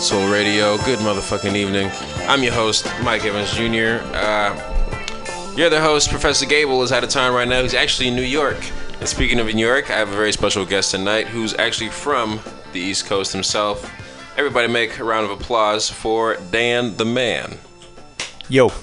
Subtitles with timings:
[0.00, 0.78] Old Soul Radio.
[0.78, 1.90] Good motherfucking evening.
[2.26, 4.02] I'm your host, Mike Evans Jr.
[4.16, 6.08] Uh, you're the host.
[6.08, 7.60] Professor Gable is out of town right now.
[7.60, 8.56] He's actually in New York.
[8.98, 12.40] And speaking of New York, I have a very special guest tonight who's actually from
[12.72, 13.92] the East Coast himself.
[14.38, 17.58] Everybody make a round of applause for Dan the Man.
[18.48, 18.72] Yo.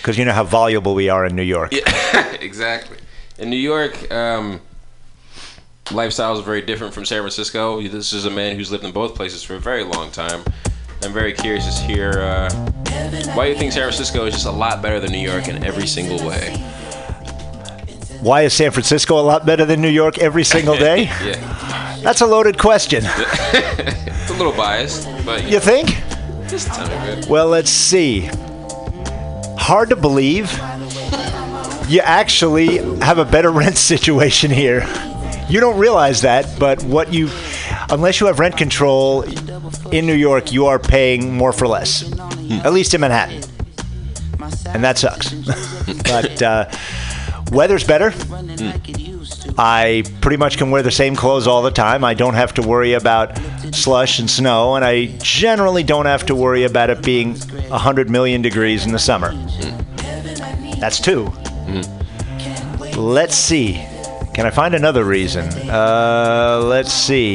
[0.00, 1.72] Because you know how voluble we are in New York.
[1.72, 2.96] Yeah, exactly.
[3.38, 4.60] In New York, um,
[5.92, 7.80] lifestyle is very different from San Francisco.
[7.82, 10.42] This is a man who's lived in both places for a very long time.
[11.02, 12.50] I'm very curious to hear uh,
[13.34, 15.86] why you think San Francisco is just a lot better than New York in every
[15.86, 16.52] single way.
[18.22, 21.02] Why is San Francisco a lot better than New York every single day?
[21.22, 23.02] yeah, That's a loaded question.
[23.06, 25.88] it's a little biased, but You think?
[26.48, 27.28] just tell me good.
[27.28, 28.30] Well, let's see.
[29.58, 30.50] Hard to believe.
[31.86, 34.80] You actually have a better rent situation here.
[35.48, 37.28] You don't realize that, but what you,
[37.90, 39.22] unless you have rent control
[39.92, 42.10] in New York, you are paying more for less.
[42.64, 43.42] At least in Manhattan.
[44.68, 45.32] And that sucks.
[46.04, 46.70] but uh,
[47.52, 48.12] weather's better.
[49.58, 52.04] I pretty much can wear the same clothes all the time.
[52.04, 53.38] I don't have to worry about
[53.72, 58.42] slush and snow, and I generally don't have to worry about it being 100 million
[58.42, 59.32] degrees in the summer.
[60.80, 61.32] That's 2
[62.96, 63.84] Let's see.
[64.34, 65.44] Can I find another reason?
[65.70, 67.34] Uh, let's see.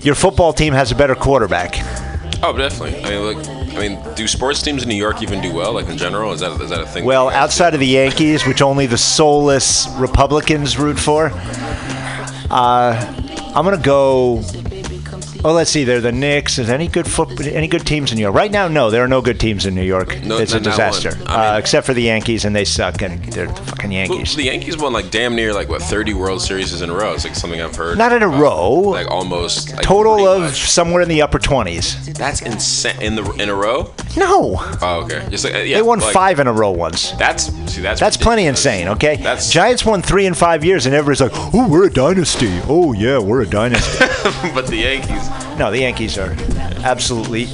[0.00, 1.76] Your football team has a better quarterback.
[2.42, 3.02] Oh, definitely.
[3.02, 3.48] I mean, look.
[3.74, 5.72] I mean, do sports teams in New York even do well?
[5.72, 7.04] Like in general, is that is that a thing?
[7.04, 11.30] Well, that you guys outside of the Yankees, which only the soulless Republicans root for,
[12.50, 13.14] uh,
[13.54, 14.42] I'm gonna go.
[15.46, 15.84] Oh, let's see.
[15.84, 16.58] They're the Knicks.
[16.58, 17.38] Is any good foot?
[17.46, 18.34] Any good teams in New York?
[18.34, 18.90] Right now, no.
[18.90, 20.22] There are no good teams in New York.
[20.24, 21.10] No, it's a disaster.
[21.10, 24.34] I mean- uh, except for the Yankees, and they suck, and they're the fucking Yankees.
[24.36, 27.12] the Yankees won like damn near like what 30 World Series in a row.
[27.12, 27.98] It's like something I've heard.
[27.98, 28.40] Not in a about.
[28.40, 28.70] row.
[28.80, 29.72] Like almost.
[29.72, 30.70] Like Total of much.
[30.70, 32.14] somewhere in the upper 20s.
[32.16, 33.02] That's insane.
[33.02, 33.92] In the in a row?
[34.16, 35.26] No, Oh, okay.
[35.28, 37.10] Just like, uh, yeah, they won like, five in a row once.
[37.12, 39.16] That's see, that's That's plenty insane, okay?
[39.16, 42.92] That's Giants won three in five years, and everybody's like, "Oh, we're a dynasty." Oh
[42.92, 43.98] yeah, we're a dynasty.
[44.54, 45.28] but the Yankees.
[45.58, 46.32] No, the Yankees are
[46.84, 47.46] absolutely.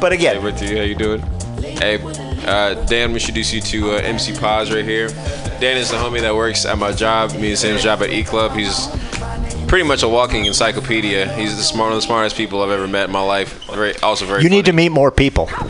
[0.00, 1.20] But again, Hey, Ricky, how you doing?
[1.60, 1.98] Hey,
[2.46, 5.08] uh, Dan, we introduce you to uh, MC Paz right here.
[5.60, 8.24] Dan is the homie that works at my job, me and Sam's job at E
[8.24, 8.52] Club.
[8.52, 8.88] He's
[9.68, 11.32] pretty much a walking encyclopedia.
[11.34, 13.64] He's the smart, one of the smartest people I've ever met in my life.
[13.66, 14.42] Very, also very.
[14.42, 15.48] you need to meet more people.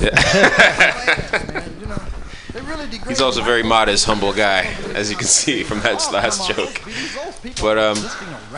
[3.09, 6.81] He's also a very modest, humble guy, as you can see from that last joke.
[7.61, 7.97] But um,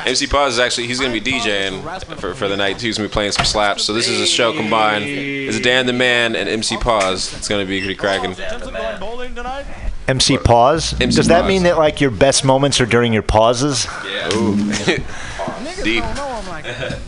[0.07, 1.83] MC Paz is actually he's gonna be DJing
[2.19, 2.81] for, for the night.
[2.81, 3.85] He's gonna be playing some slaps.
[3.85, 5.05] So this is a show combined.
[5.07, 7.33] It's Dan the Man and MC Paz.
[7.35, 8.35] It's gonna be pretty cracking.
[10.07, 10.93] MC pause.
[11.01, 11.49] MC Does that pause.
[11.49, 13.87] mean that like your best moments are during your pauses?
[14.05, 14.29] Yeah.
[15.87, 15.91] Ooh.
[16.01, 16.05] Deep.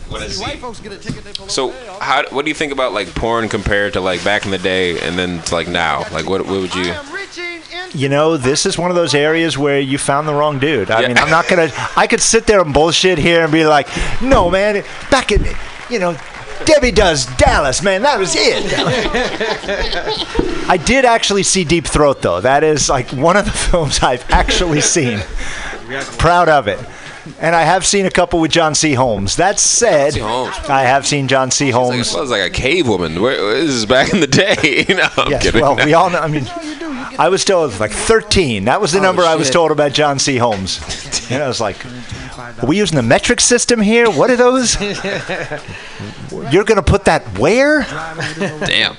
[0.07, 1.49] What is deep?
[1.49, 4.57] So how what do you think about like porn compared to like back in the
[4.57, 5.99] day and then to like now?
[6.11, 6.93] Like what what would you?
[7.93, 10.91] You know, this is one of those areas where you found the wrong dude.
[10.91, 11.07] I Yeah.
[11.09, 11.69] mean, I'm not gonna.
[11.95, 13.87] I could sit there and bullshit here and be like,
[14.21, 15.45] "No, man, back in,
[15.89, 16.15] you know."
[16.65, 18.01] Debbie does Dallas, man.
[18.01, 18.65] That was it.
[20.69, 22.41] I did actually see Deep Throat, though.
[22.41, 25.19] That is like one of the films I've actually seen.
[26.17, 26.79] Proud of it.
[27.39, 28.93] And I have seen a couple with John C.
[28.93, 29.35] Holmes.
[29.37, 30.55] That said, Holmes.
[30.69, 31.65] I have seen John C.
[31.65, 32.15] Like, Holmes.
[32.15, 33.21] I was like a cave woman.
[33.21, 34.85] Where, this is back in the day.
[34.89, 35.61] you know, I'm Yes, kidding.
[35.61, 36.19] well, we all know.
[36.19, 36.45] I mean,
[37.19, 38.65] I was told like 13.
[38.65, 40.37] That was the number I was told about John C.
[40.37, 40.79] Holmes.
[41.29, 44.09] And I was like, are we using the metric system here?
[44.09, 44.79] What are those?
[44.79, 47.81] You're going to put that where?
[47.81, 48.95] Damn.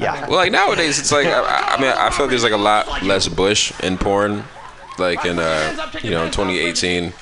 [0.00, 0.26] Yeah.
[0.28, 3.02] Well, like nowadays, it's like I, I mean, I feel like there's like a lot
[3.02, 4.44] less Bush in porn,
[4.98, 7.12] like in uh, you know, 2018.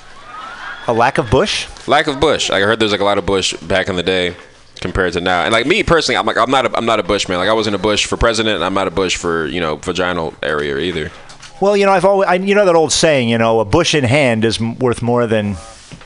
[0.87, 1.67] A lack of bush?
[1.87, 2.49] Lack of Bush.
[2.49, 4.35] Like, I heard there's like a lot of Bush back in the day
[4.79, 5.43] compared to now.
[5.43, 7.39] And like me personally, I'm like I'm not a, I'm not a Bush man.
[7.39, 9.75] Like I wasn't a Bush for president, and I'm not a Bush for you know
[9.75, 11.11] vaginal area either.
[11.59, 13.95] Well, you know, I've always, I, you know that old saying, you know, a bush
[13.95, 15.57] in hand is worth more than,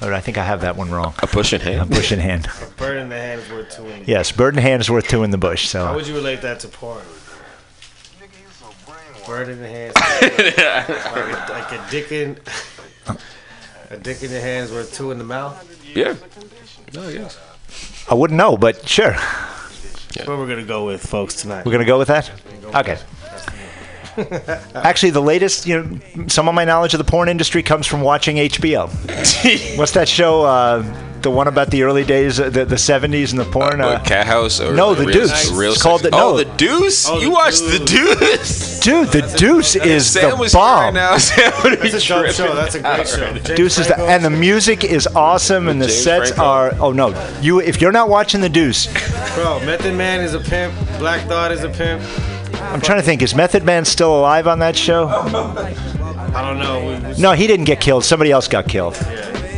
[0.01, 1.13] or I think I have that one wrong.
[1.21, 1.81] A Bush in hand.
[1.81, 2.47] A bush in hand.
[2.61, 4.05] A bird in the hand is worth two in.
[4.07, 5.67] Yes, bird in hand is worth two in the bush.
[5.67, 7.03] So How So would you relate that to porn?
[9.27, 12.37] Bird in the hand, like, a, like a dick in
[13.91, 15.67] a dick in your hands is worth two in the mouth.
[15.95, 16.15] Yeah.
[16.17, 17.37] Oh, no, yes.
[18.09, 19.11] I wouldn't know, but sure.
[19.11, 21.65] That's what we're gonna go with, folks, tonight.
[21.65, 22.31] We're gonna go with that.
[22.73, 22.97] Okay.
[24.75, 28.01] Actually, the latest, you know, some of my knowledge of the porn industry comes from
[28.01, 28.87] watching HBO.
[29.77, 30.43] What's that show?
[30.45, 30.83] Uh,
[31.21, 33.79] the one about the early days, uh, the the '70s and the porn.
[33.79, 35.51] Uh, What, Cat House or no, The real, Deuce.
[35.51, 36.29] Real It's called sex- the- no.
[36.33, 37.07] Oh, the Deuce.
[37.07, 38.79] Oh, you The watched the Deuce.
[38.79, 41.17] dude, the Deuce is Sam the was here right now.
[41.19, 42.23] Sam would be That's a show.
[42.23, 43.21] That's a great show.
[43.21, 43.39] right now.
[43.43, 46.43] James Deuce is the, and the music is awesome, and the James sets Franco.
[46.43, 46.73] are.
[46.79, 47.09] Oh no,
[47.39, 48.87] you if you're not watching the Deuce,
[49.35, 50.73] Bro, Method Man is a pimp.
[50.97, 52.01] Black Thought is a pimp.
[52.55, 53.21] I'm trying to think.
[53.21, 55.07] Is Method Man still alive on that show?
[55.07, 56.79] I don't know.
[56.85, 58.05] We, we, No, he didn't get killed.
[58.05, 58.95] Somebody else got killed.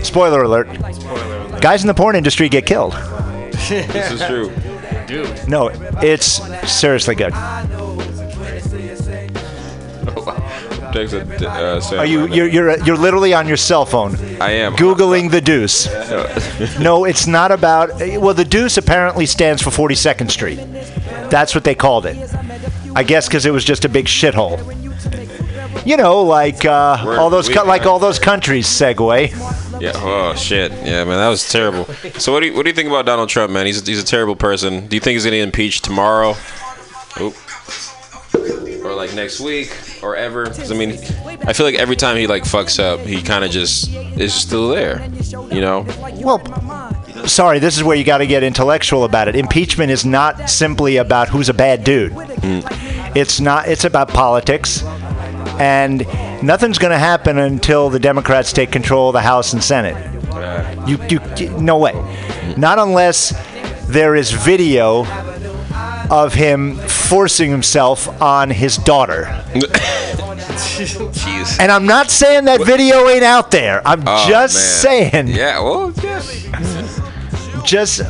[0.03, 1.61] Spoiler alert: Spoiler alert.
[1.61, 2.93] guys in the porn industry get killed.
[3.53, 4.51] This is true.
[5.07, 5.47] Dude.
[5.47, 5.69] No,
[6.01, 6.41] it's
[6.71, 7.33] seriously good.
[10.93, 14.73] Thanks, uh, Are you you're you're you're literally on your cell phone I am.
[14.75, 15.87] googling the Deuce?
[16.79, 17.89] No, it's not about.
[18.19, 20.59] Well, the Deuce apparently stands for 42nd Street.
[21.33, 22.15] That's what they called it.
[22.95, 24.59] I guess because it was just a big shithole.
[25.83, 28.67] You know, like uh, Word all those of the co- week, like all those countries.
[28.67, 29.81] Segue.
[29.81, 29.93] Yeah.
[29.95, 30.71] Oh shit.
[30.71, 31.85] Yeah, man, that was terrible.
[32.19, 33.65] So what do you what do you think about Donald Trump, man?
[33.65, 34.85] He's he's a terrible person.
[34.87, 36.35] Do you think he's gonna get impeached tomorrow?
[37.19, 37.35] Oop.
[38.85, 40.45] Or like next week or ever?
[40.45, 40.91] 'Cause, I mean,
[41.47, 44.69] I feel like every time he like fucks up, he kind of just is still
[44.69, 45.03] there.
[45.51, 45.85] You know?
[46.19, 46.39] Well,
[47.27, 49.35] sorry, this is where you got to get intellectual about it.
[49.35, 52.11] Impeachment is not simply about who's a bad dude.
[52.13, 53.15] Mm.
[53.15, 53.67] It's not.
[53.67, 54.83] It's about politics,
[55.59, 56.05] and
[56.43, 59.95] nothing's going to happen until the Democrats take control of the House and Senate.
[60.87, 61.93] You, you, no way.
[62.57, 63.33] Not unless
[63.87, 65.05] there is video
[66.09, 69.23] of him forcing himself on his daughter.
[70.73, 71.59] Jeez.
[71.59, 73.81] And I'm not saying that video ain't out there.
[73.87, 75.11] I'm Oh, just man.
[75.11, 75.27] saying.
[75.29, 75.59] Yeah.
[75.61, 75.93] Well.
[76.03, 76.21] Yeah.
[77.65, 78.01] Just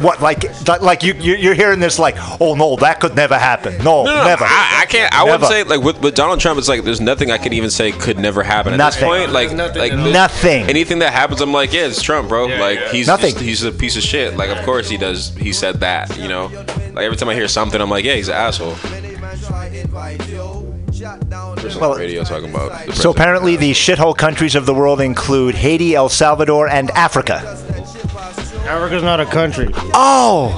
[0.00, 3.38] what like like- like you you- you're hearing this like oh no that could never
[3.38, 5.12] happen no, No, no, never I, I can't.
[5.14, 6.58] I wouldn't say like with, with Donald Trump.
[6.58, 9.00] It's like there's nothing I could even say could never happen at Nothing.
[9.08, 9.32] this point.
[9.32, 10.04] Like There's nothing like at all.
[10.04, 10.64] there's- Nothing.
[10.64, 12.48] Anything that happens, I'm like, yeah, it's Trump, bro.
[12.48, 12.92] Yeah, like yeah.
[12.92, 13.32] he's Nothing.
[13.32, 14.36] just- he's a piece of shit.
[14.36, 15.34] Like of course he does.
[15.36, 16.16] He said that.
[16.18, 16.46] You know.
[16.94, 18.74] Like every time I hear something, I'm like, yeah, he's an asshole.
[21.80, 22.92] Well, radio talking about.
[22.94, 27.40] So apparently the shithole countries of the world include Haiti, El Salvador, and Africa.
[28.72, 29.68] Africa's not a country.
[29.92, 30.48] Oh,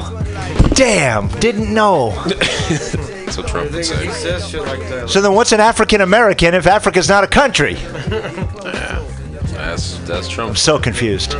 [0.74, 1.26] damn!
[1.40, 2.10] Didn't know.
[2.28, 4.08] That's what Trump would say.
[4.10, 5.10] says shit like that.
[5.10, 7.74] So then, what's an African American if Africa's not a country?
[9.54, 10.56] That's that's Trump.
[10.56, 11.34] So confused.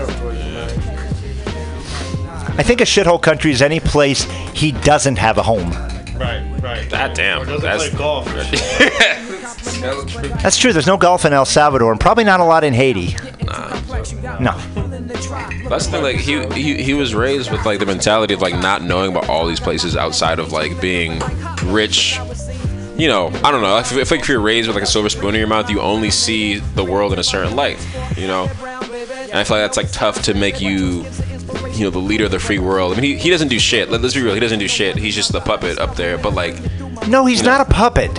[2.57, 5.71] I think a shithole country is any place he doesn't have a home.
[6.19, 6.91] Right, right.
[6.91, 7.43] God damn.
[7.43, 8.27] Or doesn't That's play golf.
[10.43, 10.73] That's true.
[10.73, 13.15] There's no golf in El Salvador, and probably not a lot in Haiti.
[14.41, 14.59] No.
[15.69, 16.03] That's the thing.
[16.03, 19.29] Like he, he he was raised with like the mentality of like not knowing about
[19.29, 21.21] all these places outside of like being
[21.65, 22.19] rich.
[22.97, 23.75] You know, I don't know.
[23.75, 25.49] I feel, I feel like if you're raised with like a silver spoon in your
[25.49, 27.85] mouth, you only see the world in a certain light.
[28.17, 31.05] You know, and I feel like that's like tough to make you,
[31.73, 32.93] you know, the leader of the free world.
[32.93, 33.91] I mean, he, he doesn't do shit.
[33.91, 34.35] Let, let's be real.
[34.35, 34.97] He doesn't do shit.
[34.97, 36.19] He's just the puppet up there.
[36.19, 36.57] But like,
[37.09, 38.11] No, he's not a puppet.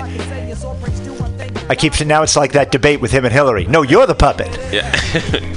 [1.68, 3.66] I keep saying now it's like that debate with him and Hillary.
[3.66, 4.50] No, you're the puppet.
[4.74, 4.92] yeah,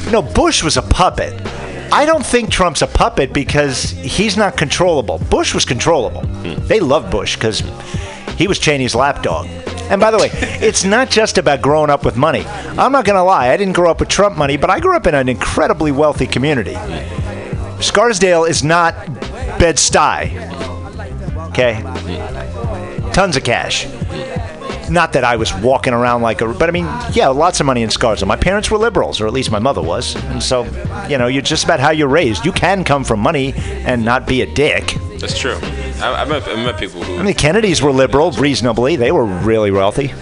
[0.12, 1.34] No, Bush was a puppet.
[1.90, 5.18] I don't think Trump's a puppet because he's not controllable.
[5.30, 6.26] Bush was controllable.
[6.26, 6.66] Hmm.
[6.66, 7.60] They loved Bush because
[8.36, 9.46] he was Cheney's lapdog.
[9.90, 12.44] And by the way, it's not just about growing up with money.
[12.46, 14.96] I'm not going to lie, I didn't grow up with Trump money, but I grew
[14.96, 16.74] up in an incredibly wealthy community.
[17.80, 18.94] Scarsdale is not
[19.58, 21.48] Bed-Stuy.
[21.48, 21.80] Okay?
[21.82, 23.10] Hmm.
[23.12, 23.86] Tons of cash.
[24.90, 27.82] Not that I was walking around like a, but I mean, yeah, lots of money
[27.82, 28.26] in Scarsdale.
[28.26, 30.64] My parents were liberals, or at least my mother was, and so,
[31.08, 32.44] you know, you're just about how you're raised.
[32.44, 34.94] You can come from money and not be a dick.
[35.18, 35.58] that's true.
[36.00, 37.14] I, I met I met people who.
[37.14, 38.96] I mean, the Kennedys were liberal, reasonably.
[38.96, 40.12] They were really wealthy.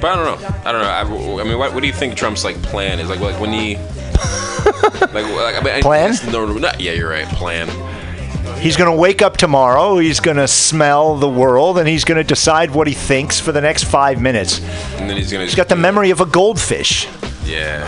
[0.00, 0.48] But I don't know.
[0.66, 1.38] I don't know.
[1.38, 3.08] I, I mean, what, what do you think Trump's like plan is?
[3.08, 3.76] Like, like when he,
[5.00, 6.14] like, like I mean, Plan?
[6.30, 7.26] No, no, not, yeah, you're right.
[7.28, 7.68] Plan.
[8.58, 9.98] He's going to wake up tomorrow.
[9.98, 13.52] He's going to smell the world, and he's going to decide what he thinks for
[13.52, 14.60] the next five minutes.
[14.96, 15.44] And then he's gonna.
[15.44, 17.08] He's got the memory of a goldfish.
[17.44, 17.84] Yeah.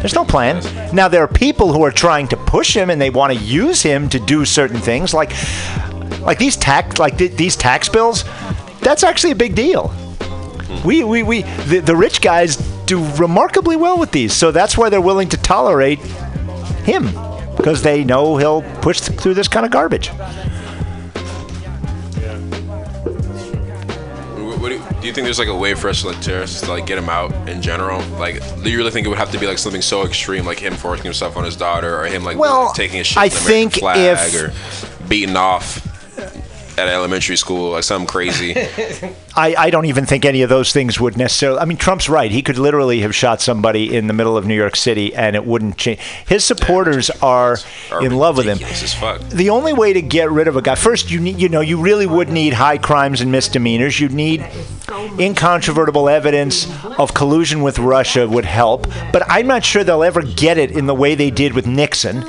[0.00, 0.62] There's no plan.
[0.94, 3.82] Now there are people who are trying to push him, and they want to use
[3.82, 5.32] him to do certain things, like
[6.22, 8.24] like these tax like th- these tax bills.
[8.80, 9.88] That's actually a big deal.
[9.88, 10.86] Hmm.
[10.88, 14.88] We we, we the, the rich guys do remarkably well with these, so that's why
[14.88, 15.98] they're willing to tolerate
[16.84, 17.14] him
[17.60, 20.10] because they know he'll push through this kind of garbage.
[24.70, 26.86] Do, you, do you think there's like a way for us to like, to, like
[26.86, 28.00] get him out in general?
[28.18, 30.58] Like, do you really think it would have to be like something so extreme, like
[30.58, 33.30] him forcing himself on his daughter, or him like, Well, taking a shit I in
[33.30, 35.86] the American think flag, if- or beating off
[36.80, 38.54] at elementary school, like something crazy.
[39.36, 41.60] I, I don't even think any of those things would necessarily.
[41.60, 42.30] I mean, Trump's right.
[42.30, 45.44] He could literally have shot somebody in the middle of New York City, and it
[45.44, 46.00] wouldn't change.
[46.26, 47.58] His supporters are
[47.90, 48.58] Are in love with him.
[49.30, 51.80] The only way to get rid of a guy, first, you need, you know, you
[51.80, 54.00] really would need high crimes and misdemeanors.
[54.00, 54.44] You'd need
[55.18, 56.66] incontrovertible evidence
[56.98, 60.86] of collusion with Russia would help, but I'm not sure they'll ever get it in
[60.86, 62.24] the way they did with Nixon.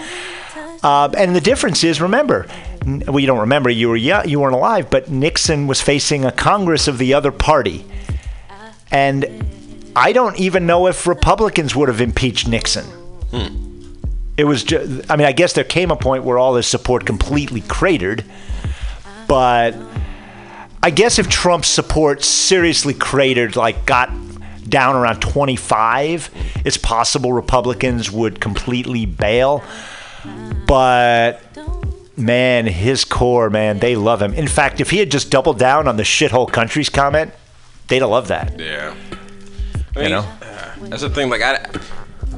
[0.84, 2.48] Uh, and the difference is, remember,
[2.86, 6.88] well, you don't remember, you were you weren't alive, but Nixon was facing a Congress
[6.88, 7.86] of the other party,
[8.92, 9.26] and
[9.96, 12.86] I don't even know if Republicans would have impeached Nixon.
[14.38, 17.62] It was, I mean, I guess there came a point where all his support completely
[17.62, 18.26] cratered,
[19.28, 19.76] but
[20.82, 24.10] I guess if Trump's support seriously cratered, like got
[24.68, 26.32] down around 25,
[26.66, 29.64] it's possible Republicans would completely bail.
[30.68, 31.42] But
[32.18, 34.34] man, his core, man, they love him.
[34.34, 37.34] In fact, if he had just doubled down on the shithole countries comment,
[37.88, 38.60] they'd have loved that.
[38.60, 38.94] Yeah.
[39.96, 40.20] I mean, You know?
[40.42, 41.30] uh, that's the thing.
[41.30, 41.66] Like, I,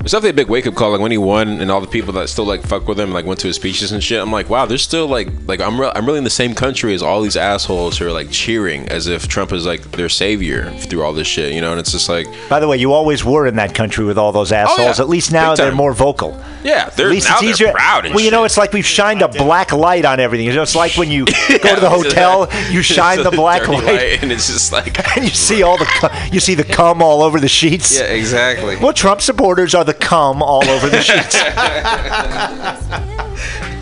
[0.03, 0.91] it's definitely a big wake up call.
[0.91, 3.25] Like when he won, and all the people that still like fuck with him, like
[3.25, 4.21] went to his speeches and shit.
[4.21, 6.93] I'm like, wow, there's still like, like I'm, re- I'm really in the same country
[6.93, 10.71] as all these assholes who are like cheering as if Trump is like their savior
[10.71, 11.71] through all this shit, you know?
[11.71, 14.33] And it's just like, By the way, you always were in that country with all
[14.33, 14.97] those oh, assholes.
[14.97, 15.03] yeah.
[15.03, 16.31] At least now they're more vocal.
[16.63, 17.71] yeah, they're At least now it's easier.
[17.71, 18.05] proud.
[18.05, 18.47] Well, you know, shit.
[18.47, 20.47] it's like we've shined a black light on everything.
[20.47, 24.21] You know, it's like when you go to the hotel, you shine the black light,
[24.21, 27.39] and it's just like, and you see all the you see the cum all over
[27.39, 27.97] the sheets.
[27.97, 28.75] yeah, exactly.
[28.75, 31.35] Well, Trump supporters are the cum all over the sheets.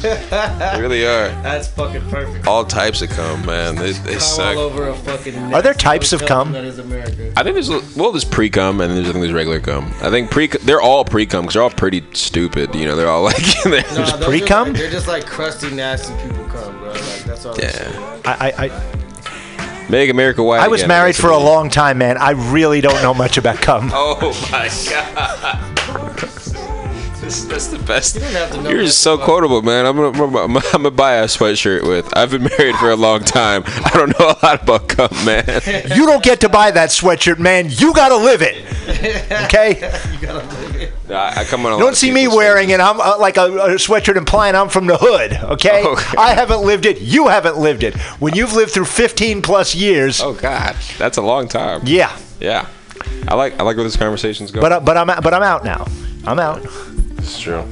[0.02, 1.28] They really are.
[1.44, 2.48] That's fucking perfect.
[2.48, 3.76] All types of cum, man.
[3.76, 4.58] They, they Come suck.
[4.58, 5.54] all over a fucking.
[5.54, 6.54] Are there types of hotel cum?
[6.54, 7.32] That is America.
[7.38, 9.94] I think there's a- well, there's pre cum and there's I think there's regular cum.
[10.02, 12.74] I think pre they're all pre cum because they're all pretty stupid.
[12.74, 14.70] You know, they're all like they're Nah, just- pre-cum?
[14.70, 16.90] Like, they're just like crusty, nasty people cum, bro.
[16.94, 17.56] Like that's all.
[17.60, 18.20] yeah.
[18.26, 18.70] I, I, I,
[19.92, 20.62] Make America white.
[20.62, 22.18] I was again, married for a what long time, man.
[22.18, 23.92] I really don't know much about cum.
[23.94, 25.68] Oh my god.
[27.22, 28.16] This, that's the best.
[28.16, 29.86] don't have to know You're just so about- quotable, man.
[29.86, 32.12] I'm gonna, I'm, gonna, I'm gonna buy a sweatshirt with.
[32.18, 33.64] I've been married for a long time.
[33.68, 35.46] I don't know a lot about cum, man.
[35.96, 37.68] You don't get to buy that sweatshirt, man.
[37.70, 38.66] You gotta live it.
[39.46, 39.76] Okay?
[40.12, 40.71] You gotta live it.
[41.12, 41.74] I, I come on.
[41.74, 42.80] A don't see me wearing it.
[42.80, 45.34] I'm uh, like a, a sweatshirt implying I'm from the hood.
[45.34, 45.84] Okay?
[45.92, 46.18] Okay.
[46.18, 47.02] I haven't lived it.
[47.02, 47.96] You haven't lived it.
[48.20, 51.82] When you've lived through 15 plus years, Oh god, that's a long time.
[51.86, 52.18] yeah.
[52.40, 52.68] Yeah.
[53.28, 54.62] I like I like where this conversation's going.
[54.62, 55.86] But uh, but I'm but I'm out now.
[56.26, 56.62] I'm out.
[57.18, 57.64] It's true.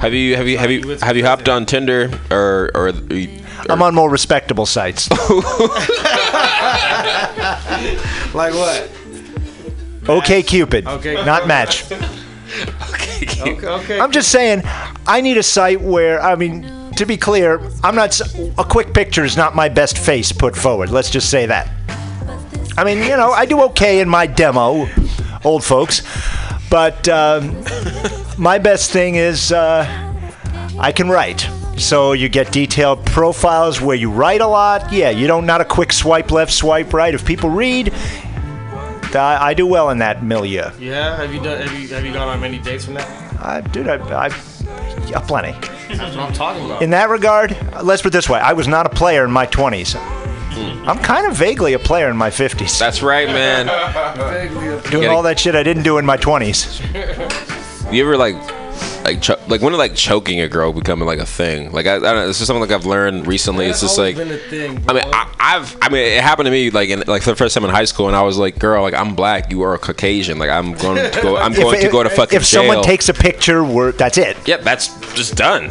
[0.00, 2.92] Have you have you have You you have you hopped on Tinder or or, or
[3.70, 5.08] I'm on more respectable sites.
[8.34, 8.90] Like what?
[10.08, 10.86] Okay, Cupid.
[10.86, 11.14] Okay.
[11.24, 11.84] Not Match.
[12.90, 13.66] Okay.
[13.66, 14.00] Okay.
[14.00, 14.62] I'm just saying,
[15.06, 16.62] I need a site where I mean,
[16.96, 18.20] to be clear, I'm not
[18.58, 20.90] A quick picture is not my best face put forward.
[20.90, 21.68] Let's just say that.
[22.76, 24.88] I mean, you know, I do okay in my demo,
[25.44, 26.02] old folks,
[26.70, 27.64] but um,
[28.38, 29.86] my best thing is uh,
[30.78, 31.48] I can write.
[31.76, 34.92] So you get detailed profiles where you write a lot.
[34.92, 37.14] Yeah, you don't not a quick swipe left, swipe right.
[37.14, 37.92] If people read,
[39.16, 40.70] I, I do well in that milieu.
[40.78, 41.16] Yeah.
[41.16, 41.60] Have you done?
[41.60, 43.42] Have you have you gone on many dates from that?
[43.42, 44.26] I, dude, I, I,
[45.08, 45.52] yeah, plenty.
[45.96, 46.82] That's what I'm talking about.
[46.82, 49.46] In that regard, let's put it this way: I was not a player in my
[49.46, 49.96] 20s.
[49.96, 50.88] Hmm.
[50.88, 52.78] I'm kind of vaguely a player in my 50s.
[52.78, 53.66] That's right, man.
[54.90, 57.92] doing gotta- all that shit I didn't do in my 20s.
[57.92, 58.36] You ever like
[59.04, 61.72] like cho- like when did like choking a girl becoming like a thing?
[61.72, 62.26] Like I, I don't know.
[62.26, 63.66] This is something like I've learned recently.
[63.66, 64.84] It's just like been a thing.
[64.88, 65.02] I mean.
[65.12, 67.64] I, I've, I mean, it happened to me like in like for the first time
[67.64, 70.38] in high school, and I was like, "Girl, like I'm black, you are a Caucasian,
[70.38, 73.14] like I'm going to go, I'm going to go to fucking if someone takes a
[73.14, 74.36] picture, we're, that's it.
[74.48, 75.70] yep, that's just done.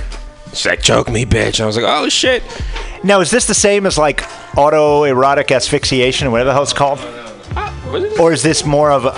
[0.49, 2.43] She's like, "Choke me, bitch," and I was like, "Oh shit."
[3.03, 4.21] Now, is this the same as like
[4.53, 6.99] autoerotic asphyxiation, or whatever the hell it's called?
[7.93, 8.19] What is it?
[8.19, 9.11] Or is this more of a.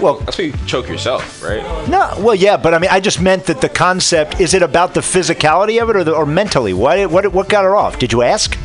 [0.00, 1.62] Well, That's when you choke yourself, right?
[1.88, 4.94] no, well, yeah, but I mean, I just meant that the concept is it about
[4.94, 6.72] the physicality of it or, the, or mentally?
[6.72, 7.98] What, what, what got her off?
[8.00, 8.58] Did you ask?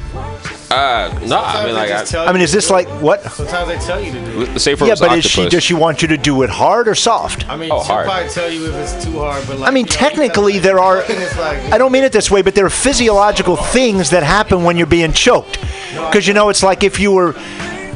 [0.69, 2.67] Uh, no, I mean they like, just I, tell I mean, you is to this
[2.67, 3.01] do like it.
[3.01, 3.21] what?
[3.31, 4.41] Sometimes they tell you to do.
[4.41, 4.59] it.
[4.59, 5.51] say for Yeah, it was but is she octopus.
[5.53, 7.47] does she want you to do it hard or soft?
[7.47, 8.05] I mean, Oh, she'll hard.
[8.05, 9.69] probably tell you if it's too hard, but like.
[9.69, 11.01] I mean, you know, technically, there are.
[11.01, 14.23] fucking it's like- I don't mean it this way, but there are physiological things that
[14.23, 15.59] happen when you're being choked.
[15.93, 17.33] Because you know, it's like if you were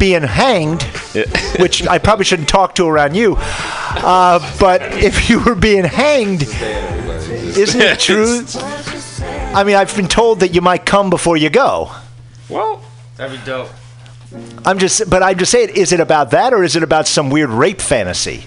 [0.02, 0.82] being hanged,
[1.60, 3.36] which I probably shouldn't talk to around you.
[3.38, 8.44] Uh, but if you were being hanged, isn't it true?
[9.54, 11.92] I mean, I've been told that you might come before you go.
[12.50, 12.82] well,
[13.16, 13.70] That'd be dope.
[14.66, 17.30] I'm just, but I'm just saying, is it about that or is it about some
[17.30, 18.46] weird rape fantasy?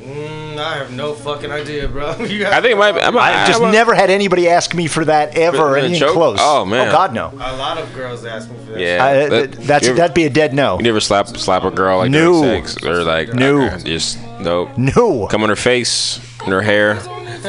[0.00, 2.10] Mm, Mm, I have no fucking idea, bro.
[2.20, 2.92] You I think it might.
[2.92, 5.76] Be, I'm, I've just I'm- never had anybody ask me for that ever, For or
[5.76, 6.12] anything choke?
[6.14, 6.38] close.
[6.40, 6.88] Oh, man.
[6.88, 7.28] Oh God, no.
[7.34, 8.80] A lot of girls ask me for that.
[8.80, 10.76] Yeah, I, that, that's ever, that'd be a dead no.
[10.78, 12.42] You never slap slap a girl like No.
[12.42, 13.62] during sex or like No.
[13.66, 14.70] okay, just nope.
[14.76, 15.26] No.
[15.28, 16.96] Come on her face, in her hair.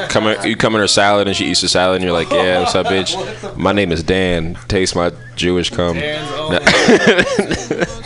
[0.09, 2.31] Come in, you come in her salad and she eats the salad and you're like,
[2.31, 3.15] yeah, what's up, bitch?
[3.57, 4.57] My name is Dan.
[4.67, 5.95] Taste my Jewish cum.
[5.97, 6.29] Hands.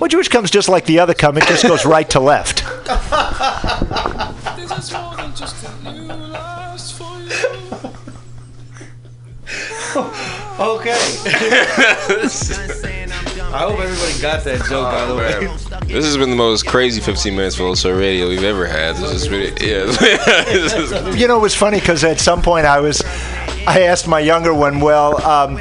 [0.00, 1.36] Well, Jewish comes just like the other cum.
[1.38, 2.64] It just goes right to left.
[10.56, 10.92] Okay.
[13.52, 15.46] I hope everybody got that joke, by the way.
[15.92, 18.96] This has been the most crazy 15 minutes for Soul Radio we've ever had.
[18.96, 19.84] This is really, yeah.
[20.46, 23.02] This is- You know, it was funny because at some point I was,
[23.66, 25.58] I asked my younger one, well, um,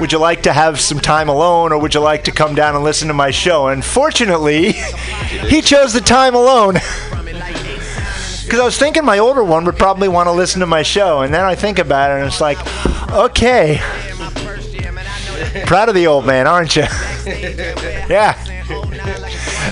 [0.00, 2.74] would you like to have some time alone or would you like to come down
[2.74, 3.68] and listen to my show?
[3.68, 6.76] And fortunately, he chose the time alone.
[8.50, 11.20] Because I was thinking my older one would probably want to listen to my show.
[11.20, 12.58] And then I think about it and it's like,
[13.12, 13.78] okay.
[15.66, 16.82] Proud of the old man, aren't you?
[17.26, 18.34] yeah.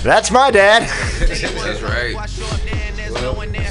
[0.04, 0.88] That's my dad.
[1.18, 2.30] That's right.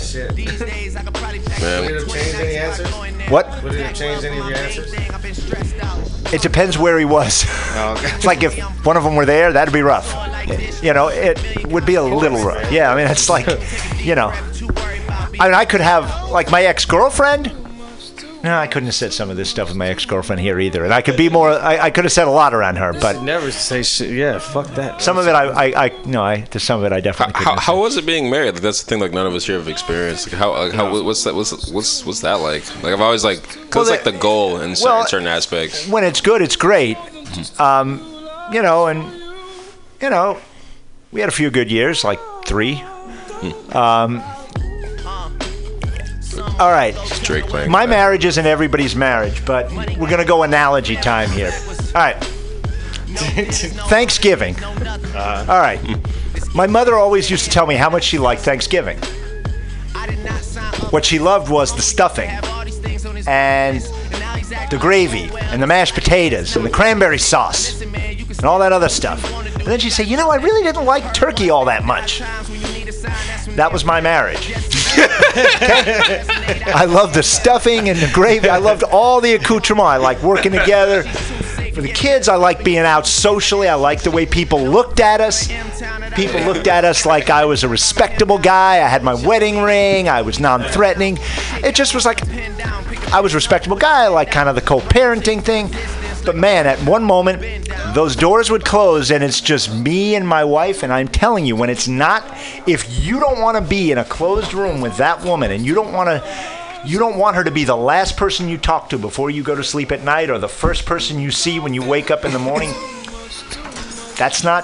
[0.01, 0.31] Shit.
[0.31, 1.93] Would it Man.
[1.93, 2.93] have changed any answers?
[3.29, 3.63] What?
[3.63, 4.93] Would it have changed any of your answers?
[6.33, 7.45] It depends where he was.
[7.47, 8.13] Oh, okay.
[8.13, 10.13] It's like if one of them were there, that'd be rough.
[10.83, 12.69] You know, it would be a little rough.
[12.71, 13.47] Yeah, I mean, it's like,
[14.03, 14.33] you know,
[14.75, 17.51] I mean, I could have like my ex-girlfriend.
[18.43, 20.93] No, I couldn't have said some of this stuff with my ex-girlfriend here either, and
[20.93, 21.49] I could be more.
[21.51, 24.11] I, I could have said a lot around her, but Never say shit.
[24.11, 25.01] Yeah, fuck that.
[25.01, 27.55] some of it, I, I, I no, I to some of it, I definitely couldn't.
[27.59, 28.53] How, how was it being married?
[28.53, 28.99] Like that's the thing.
[29.01, 30.27] Like none of us here have experienced.
[30.31, 31.33] Like how, like, how what's that?
[31.35, 32.63] What's what's what's that like?
[32.83, 35.27] Like I've always like, cause Well, it's like the- the goal in certain, well, certain
[35.27, 35.87] aspects.
[35.87, 36.97] when it's good, it's great.
[37.59, 37.99] Um,
[38.53, 39.03] you know, and
[40.01, 40.39] you know,
[41.11, 42.81] we had a few good years, like three.
[43.73, 44.23] Um,
[46.39, 46.95] all right.
[47.23, 47.71] Drake playing.
[47.71, 51.51] My marriage isn't everybody's marriage, but we're gonna go analogy time here.
[51.95, 52.17] All right.
[53.89, 54.55] Thanksgiving.
[54.63, 55.79] Uh, all right.
[56.53, 58.97] My mother always used to tell me how much she liked Thanksgiving.
[60.91, 62.29] What she loved was the stuffing
[63.27, 63.81] and
[64.69, 69.23] the gravy and the mashed potatoes and the cranberry sauce and all that other stuff.
[69.57, 72.19] And then she'd say, You know, I really didn't like turkey all that much.
[73.55, 74.53] That was my marriage.
[76.73, 78.49] I loved the stuffing and the gravy.
[78.49, 79.87] I loved all the accoutrement.
[79.87, 81.03] I like working together.
[81.03, 83.67] For the kids, I like being out socially.
[83.67, 85.47] I like the way people looked at us.
[86.15, 88.77] People looked at us like I was a respectable guy.
[88.77, 90.09] I had my wedding ring.
[90.09, 91.19] I was non threatening.
[91.63, 92.27] It just was like
[93.13, 94.05] I was a respectable guy.
[94.05, 95.69] I like kind of the co parenting thing.
[96.27, 100.43] But man, at one moment, those doors would close and it's just me and my
[100.43, 100.83] wife.
[100.83, 102.21] And I'm telling you, when it's not,
[102.67, 105.73] if you don't want to be in a closed room with that woman and you
[105.73, 106.57] don't want to.
[106.85, 109.55] You don't want her to be the last person you talk to before you go
[109.55, 112.31] to sleep at night or the first person you see when you wake up in
[112.31, 112.69] the morning.
[114.15, 114.63] That's not,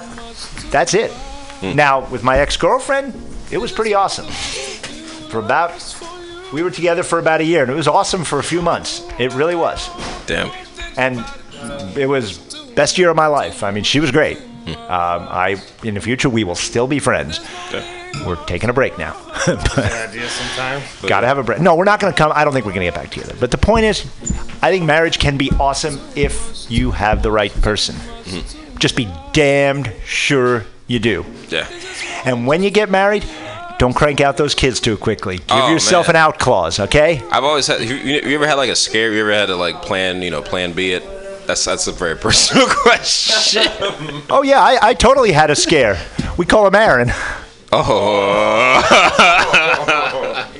[0.70, 1.10] that's it.
[1.10, 1.74] Hmm.
[1.74, 3.14] Now, with my ex girlfriend,
[3.50, 4.26] it was pretty awesome.
[5.28, 5.72] For about,
[6.52, 9.02] we were together for about a year and it was awesome for a few months.
[9.18, 9.90] It really was
[10.26, 10.50] Damn.
[10.96, 11.24] and
[11.96, 12.38] it was
[12.74, 13.62] best year of my life.
[13.62, 14.38] I mean, she was great.
[14.38, 17.40] Um, I in the future we will still be friends.
[18.24, 19.14] We're taking a break now.
[19.46, 20.80] but idea sometime.
[21.08, 21.60] gotta have a break.
[21.60, 22.32] No, we're not gonna come.
[22.34, 23.34] I don't think we're gonna get back together.
[23.38, 24.04] But the point is,
[24.62, 27.96] I think marriage can be awesome if you have the right person.
[28.78, 31.24] Just be damned sure you do.
[31.48, 31.66] Yeah.
[32.24, 33.24] And when you get married,
[33.78, 35.38] don't crank out those kids too quickly.
[35.38, 36.16] Give Oh, yourself man.
[36.16, 37.20] an out clause, okay?
[37.32, 37.80] I've always had.
[37.82, 39.12] You, you you ever had like a scare?
[39.12, 40.22] You ever had to like plan?
[40.22, 41.02] You know, plan B it.
[41.46, 43.62] That's that's a very personal question.
[44.30, 45.98] Oh yeah, I, I totally had a scare.
[46.36, 47.10] We call him Aaron.
[47.72, 48.80] Oh.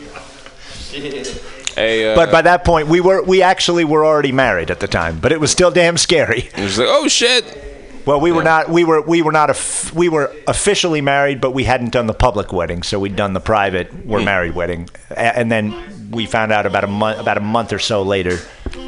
[1.76, 4.88] hey, uh, But by that point, we were we actually were already married at the
[4.88, 6.50] time, but it was still damn scary.
[6.56, 7.60] it was like, oh shit.
[8.06, 9.56] Well, we were not we were we were not a
[9.94, 13.40] we were officially married, but we hadn't done the public wedding, so we'd done the
[13.40, 14.24] private we're Hmm.
[14.26, 17.78] married wedding, A- and then we found out about a month about a month or
[17.78, 18.38] so later,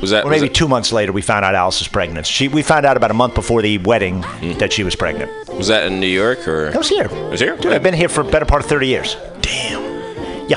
[0.01, 0.25] Was that?
[0.25, 2.27] or maybe it- two months later, we found out Alice was pregnant.
[2.27, 4.53] She we found out about a month before the wedding Hmm.
[4.59, 5.31] that she was pregnant.
[5.55, 6.70] Was that in New York or?
[6.75, 7.05] I was here.
[7.11, 7.57] It was here.
[7.57, 9.16] Dude, I've been here for a better part of thirty years.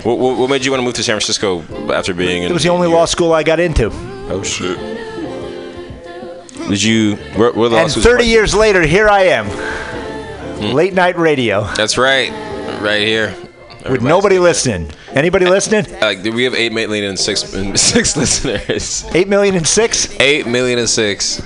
[0.03, 1.61] What, what, what made you want to move to San Francisco
[1.91, 2.51] after being in?
[2.51, 3.09] It was the only New law York?
[3.09, 3.89] school I got into.
[4.31, 4.77] Oh shit.
[6.69, 7.15] Did you?
[7.35, 9.45] Where, where the And 30 years later, here I am.
[9.47, 10.73] Hmm.
[10.73, 12.29] Late night radio That's right.
[12.81, 13.33] Right here.
[13.89, 14.91] with nobody listening.
[15.13, 15.85] Anybody listening?
[15.95, 19.05] Uh, like we have eight million and six and six listeners.
[19.13, 20.09] Eight million and six.
[20.19, 21.41] Eight million and six.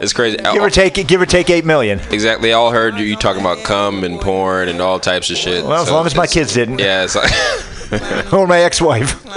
[0.00, 0.36] It's crazy.
[0.36, 2.00] Give or take give or take 8 million.
[2.10, 2.48] Exactly.
[2.48, 5.64] They all heard you talking about cum and porn and all types of shit.
[5.64, 6.80] Well, as So long as my kids didn't.
[6.80, 7.30] Yeah, it's like
[8.32, 9.24] or my ex-wife.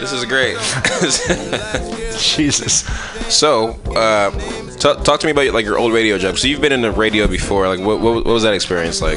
[0.00, 0.58] This is great.
[2.18, 2.80] Jesus.
[3.34, 4.30] so, uh,
[4.72, 6.38] t- talk to me about like your old radio job.
[6.38, 7.68] So you've been in the radio before.
[7.68, 9.16] Like, what, what, what was that experience like?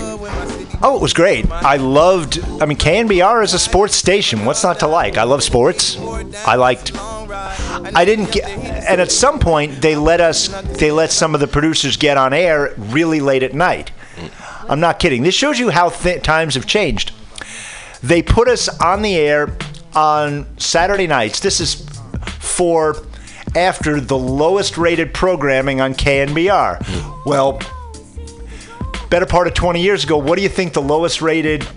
[0.81, 1.49] Oh, it was great.
[1.51, 2.39] I loved.
[2.61, 4.45] I mean, KNBR is a sports station.
[4.45, 5.17] What's not to like?
[5.17, 5.97] I love sports.
[6.45, 6.91] I liked.
[6.95, 8.45] I didn't get.
[8.45, 10.47] And at some point, they let us.
[10.77, 13.91] They let some of the producers get on air really late at night.
[14.69, 15.23] I'm not kidding.
[15.23, 17.11] This shows you how th- times have changed.
[18.01, 19.55] They put us on the air
[19.95, 21.39] on Saturday nights.
[21.39, 21.87] This is
[22.39, 22.95] for
[23.55, 27.25] after the lowest rated programming on KNBR.
[27.25, 27.59] Well,
[29.09, 31.67] better part of 20 years ago, what do you think the lowest rated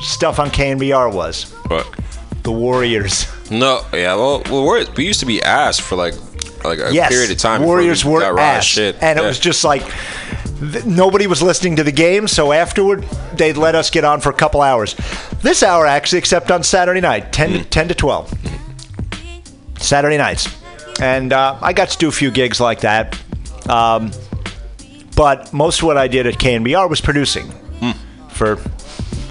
[0.00, 1.52] stuff on KNBR was?
[1.68, 1.88] What?
[2.42, 3.26] The Warriors.
[3.50, 4.14] No, yeah.
[4.14, 6.14] Well, well we're, used to be asked for like
[6.64, 7.60] like a yes, period of time.
[7.60, 8.96] before Warriors we were got shit.
[9.00, 9.82] and it was just like
[10.60, 12.28] th- nobody was listening to the game.
[12.28, 13.02] So afterward,
[13.34, 14.94] they'd let us get on for a couple hours.
[15.42, 17.58] This hour actually, except on Saturday night, 10 Mm.
[17.58, 18.32] to 10 to 12.
[19.78, 20.48] Saturday nights,
[21.00, 23.18] and uh, I got to do a few gigs like that.
[23.68, 24.10] Um,
[25.14, 27.46] but most of what I did at KNBR was producing
[27.80, 27.90] Hmm.
[28.28, 28.58] for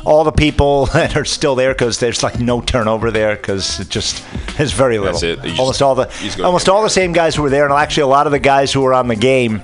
[0.05, 3.89] all the people that are still there because there's like no turnover there because it
[3.89, 4.23] just
[4.57, 5.13] there's very little.
[5.13, 5.39] That's it.
[5.43, 7.49] You just- almost all the you just go almost all the same guys who were
[7.49, 9.61] there, and actually a lot of the guys who were on the game.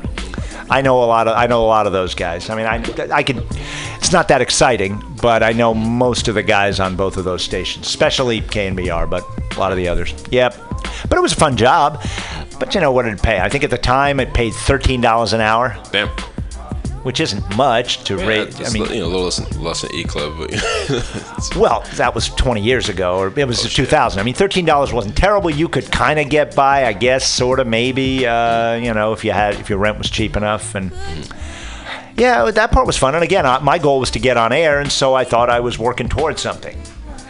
[0.71, 2.49] I know a lot of I know a lot of those guys.
[2.49, 2.81] I mean, I
[3.13, 3.45] I could.
[3.97, 7.43] It's not that exciting, but I know most of the guys on both of those
[7.43, 9.23] stations, especially KNBR, but
[9.55, 10.13] a lot of the others.
[10.31, 10.55] Yep.
[11.09, 12.01] But it was a fun job.
[12.57, 13.39] But you know what did it pay?
[13.39, 16.09] I think at the time it paid thirteen dollars an hour, Damn.
[17.03, 18.61] Which isn't much to Yeah, rate.
[18.67, 20.51] I mean, you know, a little less than, less than E Club, but
[21.55, 24.19] Well, that was 20 years ago, or it was 2000.
[24.19, 25.49] I mean, $13 wasn't terrible.
[25.49, 28.25] You could kind of get by, I guess, sort of, maybe.
[28.25, 30.91] Uh, you know, if you had, if your rent was cheap enough, and
[32.17, 33.15] yeah, that part was fun.
[33.15, 35.59] And again, I, my goal was to get on air, and so I thought I
[35.59, 36.79] was working towards something,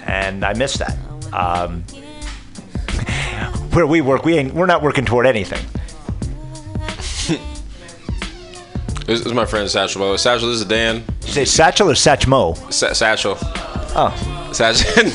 [0.06, 0.98] and I missed that.
[1.34, 1.84] Um,
[3.72, 5.64] where we work, we ain't, we're not working toward anything.
[9.20, 10.00] This is my friend Satchel.
[10.00, 10.18] by the way.
[10.18, 11.04] Satchel, this is Dan.
[11.26, 12.56] You say Satchel or Satchmo?
[12.72, 13.38] Sa- Satchel.
[13.94, 14.90] Oh, Satchel.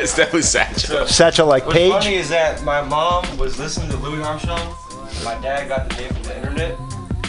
[0.00, 1.06] it's definitely Satchel.
[1.06, 1.92] Satchel like What's Paige.
[1.92, 4.60] funny is that my mom was listening to Louis Armstrong.
[4.90, 6.78] And my dad got the name from the internet,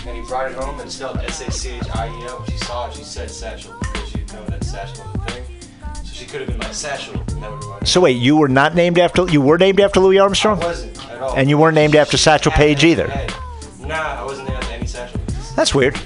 [0.07, 2.39] and he brought it home and spelled S A C H I E L.
[2.39, 5.31] When she saw it, she said satchel because she didn't know that satchel was a
[5.33, 5.43] thing.
[6.03, 8.35] So she could have been like satchel, and that would have been So wait, you
[8.37, 11.35] were not named after you were named after Louis I Armstrong, wasn't at all.
[11.35, 13.07] and you weren't named after Satchel Paige either.
[13.79, 14.66] Nah, I wasn't named after any satchel.
[15.57, 15.99] That's weird.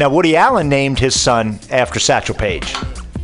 [0.00, 2.74] Now, Woody Allen named his son after Satchel Paige,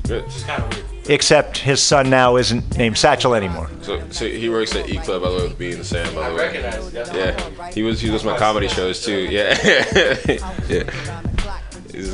[0.05, 0.85] It's kind of weird.
[1.11, 3.69] except his son now isn't named Satchel anymore.
[3.81, 6.29] So, so he works at E Club, by the way, with being the same, by
[6.29, 6.43] the way.
[6.47, 6.93] recognize it.
[6.93, 9.21] That's Yeah, he was he was my comedy shows too.
[9.23, 9.57] Yeah,
[10.69, 10.91] yeah.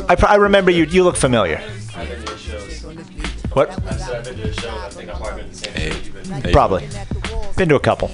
[0.08, 0.84] I, pr- I remember you.
[0.84, 1.60] You look familiar.
[1.96, 2.82] I've been to his shows.
[3.52, 3.70] What?
[3.70, 4.72] I said I've been to his shows.
[4.80, 5.90] I think I've probably been to the same Hey.
[5.90, 6.42] shows you've been.
[6.42, 6.52] Hey.
[6.52, 6.88] Probably.
[7.56, 8.10] Been to a couple.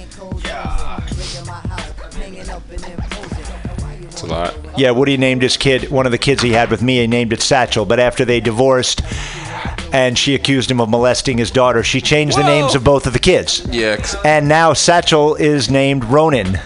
[4.23, 4.55] A lot.
[4.77, 5.89] Yeah, Woody named his kid.
[5.91, 7.85] One of the kids he had with me, he named it Satchel.
[7.85, 9.01] But after they divorced,
[9.93, 13.13] and she accused him of molesting his daughter, she changed the names of both of
[13.13, 13.65] the kids.
[13.69, 16.57] Yeah, And now Satchel is named Ronan.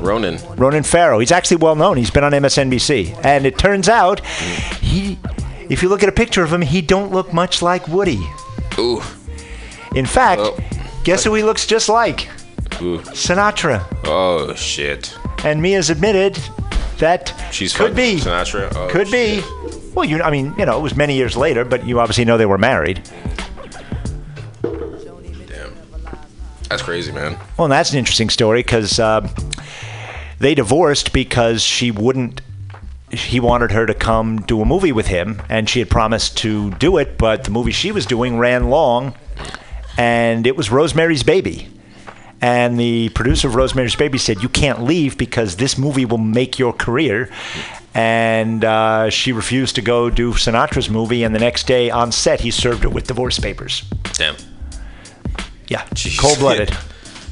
[0.00, 0.38] Ronan.
[0.56, 1.18] Ronan Farrow.
[1.18, 1.96] He's actually well known.
[1.96, 3.24] He's been on MSNBC.
[3.24, 4.20] And it turns out,
[4.80, 5.18] he,
[5.68, 8.20] if you look at a picture of him, he don't look much like Woody.
[8.78, 9.02] Ooh,
[9.94, 10.56] In fact, Oh.
[11.02, 12.28] guess who he looks just like?
[12.82, 12.98] ooh.
[12.98, 13.84] Sinatra.
[14.04, 15.16] Oh shit.
[15.44, 16.38] And Mia's admitted
[16.98, 18.16] that She's could be.
[18.16, 18.72] Sinatra.
[18.74, 19.40] Oh, could be.
[19.40, 19.94] shit.
[19.94, 20.22] Well, you.
[20.22, 22.58] I mean, you know, it was many years later, but you obviously know they were
[22.58, 23.02] married.
[24.62, 25.74] Damn.
[26.68, 27.38] That's crazy, man.
[27.56, 29.26] Well, and that's an interesting story because uh,
[30.38, 32.40] they divorced because she wouldn't.
[33.10, 36.72] He wanted her to come do a movie with him, and she had promised to
[36.72, 39.14] do it, but the movie she was doing ran long,
[39.96, 41.68] and it was Rosemary's Baby.
[42.40, 46.58] And the producer of Rosemary's Baby said, You can't leave because this movie will make
[46.58, 47.30] your career.
[47.94, 52.40] And uh, she refused to go do Sinatra's movie, and the next day on set,
[52.40, 53.84] he served her with divorce papers.
[54.12, 54.36] Damn.
[55.68, 55.86] Yeah,
[56.18, 56.76] cold blooded.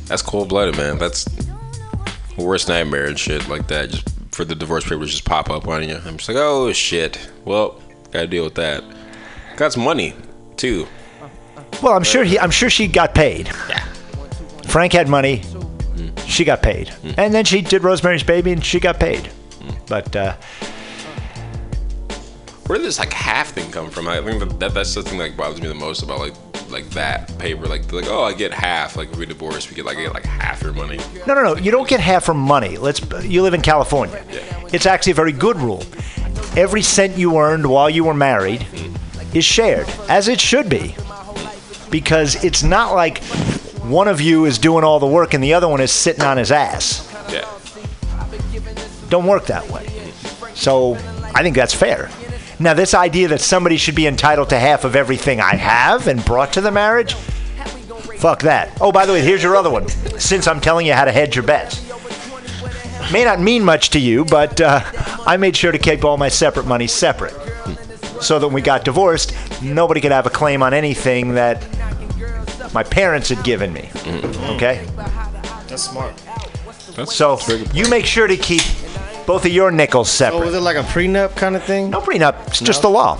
[0.07, 0.99] That's cold blooded, man.
[0.99, 1.27] That's
[2.38, 3.90] worst nightmare and shit like that.
[3.90, 5.97] Just for the divorce papers just pop up on you.
[6.05, 7.19] I'm just like, oh shit.
[7.45, 8.83] Well, gotta deal with that.
[9.57, 10.14] Got some money
[10.57, 10.87] too.
[11.83, 12.38] Well, I'm sure he.
[12.38, 13.51] I'm sure she got paid.
[14.66, 15.42] Frank had money.
[16.27, 17.12] She got paid, hmm.
[17.16, 19.27] and then she did Rosemary's Baby, and she got paid.
[19.27, 19.70] Hmm.
[19.87, 20.37] But uh,
[22.66, 24.09] Where did this like half thing come from?
[24.09, 26.35] I think that, that that's the thing that like, bothers me the most about like
[26.70, 27.66] like that paper.
[27.66, 28.96] Like like oh, I get half.
[28.96, 30.98] Like if we divorce, we get like I get like half your money.
[31.27, 31.57] no, no, no.
[31.57, 32.77] You don't get half from money.
[32.77, 33.00] Let's.
[33.24, 34.22] You live in California.
[34.31, 34.68] Yeah.
[34.72, 35.85] It's actually a very good rule.
[36.57, 39.37] Every cent you earned while you were married, hmm.
[39.37, 40.96] is shared, as it should be.
[41.90, 43.22] Because it's not like
[43.88, 46.37] one of you is doing all the work and the other one is sitting on
[46.37, 47.11] his ass.
[47.31, 47.49] Yeah.
[49.09, 49.87] Don't work that way.
[50.55, 50.94] So
[51.35, 52.11] I think that's fair.
[52.59, 56.25] Now, this idea that somebody should be entitled to half of everything I have and
[56.25, 58.79] brought to the marriage, fuck that.
[58.81, 59.88] Oh, by the way, here's your other one.
[59.88, 61.83] Since I'm telling you how to hedge your bets.
[63.12, 64.81] May not mean much to you, but uh,
[65.27, 67.35] I made sure to keep all my separate money separate.
[68.23, 71.62] So that when we got divorced, nobody could have a claim on anything that
[72.75, 73.89] my parents had given me.
[74.57, 74.85] Okay?
[75.69, 76.19] That's smart.
[77.07, 77.39] So
[77.73, 78.63] you make sure to keep
[79.27, 80.45] both of your nickels So separate.
[80.47, 81.91] was it like a prenup kind of thing?
[81.91, 82.47] No prenup.
[82.49, 83.19] It's just the law.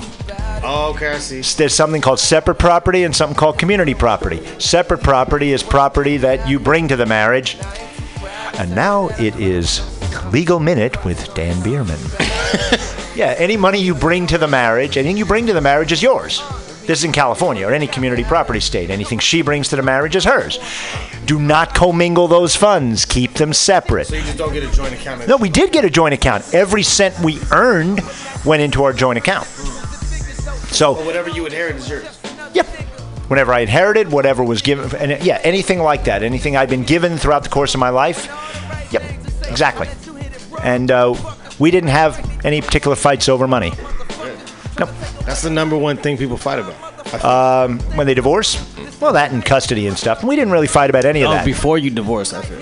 [0.67, 1.40] Oh, okay, I see.
[1.57, 4.45] There's something called separate property and something called community property.
[4.59, 7.57] Separate property is property that you bring to the marriage.
[8.59, 9.83] And now it is
[10.33, 11.99] Legal Minute with Dan Bierman.
[13.14, 16.03] yeah, any money you bring to the marriage, anything you bring to the marriage is
[16.03, 16.40] yours.
[16.87, 18.90] This is in California or any community property state.
[18.90, 20.59] Anything she brings to the marriage is hers.
[21.25, 23.05] Do not commingle those funds.
[23.07, 24.07] Keep them separate.
[24.09, 25.27] So you just don't get a joint account.
[25.27, 26.53] No, we did get a joint account.
[26.53, 28.01] Every cent we earned
[28.44, 29.47] went into our joint account.
[30.75, 32.18] So, Whatever you inherit is yours.
[32.53, 32.66] yep.
[33.29, 37.16] Whenever I inherited, whatever was given, and yeah, anything like that, anything I've been given
[37.16, 38.27] throughout the course of my life,
[38.92, 39.03] yep,
[39.49, 39.88] exactly.
[40.62, 41.14] And uh,
[41.59, 43.73] we didn't have any particular fights over money.
[44.79, 44.91] Nope.
[45.25, 46.75] That's the number one thing people fight about.
[47.97, 48.59] When they divorce,
[49.01, 50.25] well, that and custody and stuff.
[50.25, 51.45] We didn't really fight about any of Oh, that.
[51.45, 52.59] before you divorce, I feel.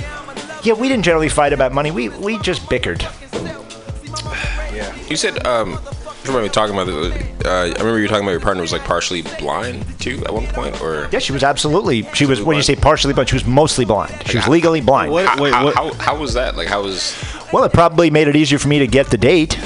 [0.63, 1.91] yeah, we didn't generally fight about money.
[1.91, 3.03] We we just bickered.
[4.75, 4.95] Yeah.
[5.09, 7.13] You said um, I remember talking about the.
[7.45, 10.33] Uh, I remember you were talking about your partner was like partially blind too at
[10.33, 12.03] one point, or Yeah, she was absolutely.
[12.15, 12.41] She was.
[12.41, 14.27] When you say partially blind, she was mostly blind.
[14.27, 15.13] She was legally blind.
[15.13, 15.27] What?
[15.27, 15.75] how, Wait, how, what?
[15.75, 16.57] how, how was that?
[16.57, 17.15] Like, how was?
[17.53, 19.59] Well, it probably made it easier for me to get the date.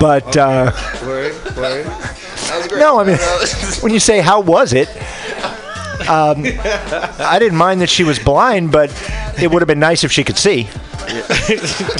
[0.00, 1.86] But uh, Word, word.
[1.86, 2.80] That was great.
[2.80, 3.16] no, I mean,
[3.80, 4.88] when you say how was it,
[6.08, 8.90] um, I didn't mind that she was blind, but
[9.40, 10.68] it would have been nice if she could see.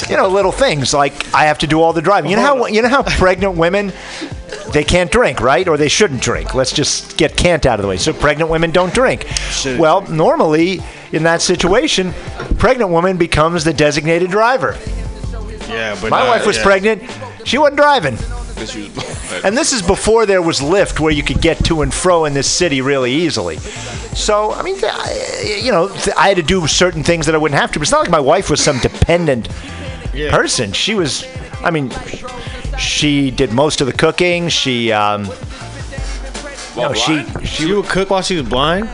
[0.09, 2.31] you know, little things like I have to do all the driving.
[2.31, 3.93] You know how you know how pregnant women
[4.73, 5.67] they can't drink, right?
[5.69, 6.55] Or they shouldn't drink.
[6.55, 7.97] Let's just get can't out of the way.
[7.97, 9.27] So pregnant women don't drink.
[9.51, 10.81] Shouldn't well, normally
[11.13, 12.13] in that situation,
[12.59, 14.77] pregnant woman becomes the designated driver.
[15.69, 16.63] Yeah, but My wife was yeah.
[16.63, 17.03] pregnant.
[17.45, 18.17] She wasn't driving.
[18.17, 21.83] Because you was- And this is before there was Lyft where you could get to
[21.83, 23.59] and fro in this city really easily.
[24.15, 27.61] So, I mean, I, you know, I had to do certain things that I wouldn't
[27.61, 27.79] have to.
[27.79, 29.49] But it's not like my wife was some dependent
[30.15, 30.31] Yeah.
[30.31, 30.73] person.
[30.73, 31.25] She was,
[31.63, 31.93] I mean,
[32.79, 34.49] she did most of the cooking.
[34.49, 35.29] She, um,
[36.77, 37.49] Well, no, she, blind?
[37.49, 38.89] She would cook while she was blind.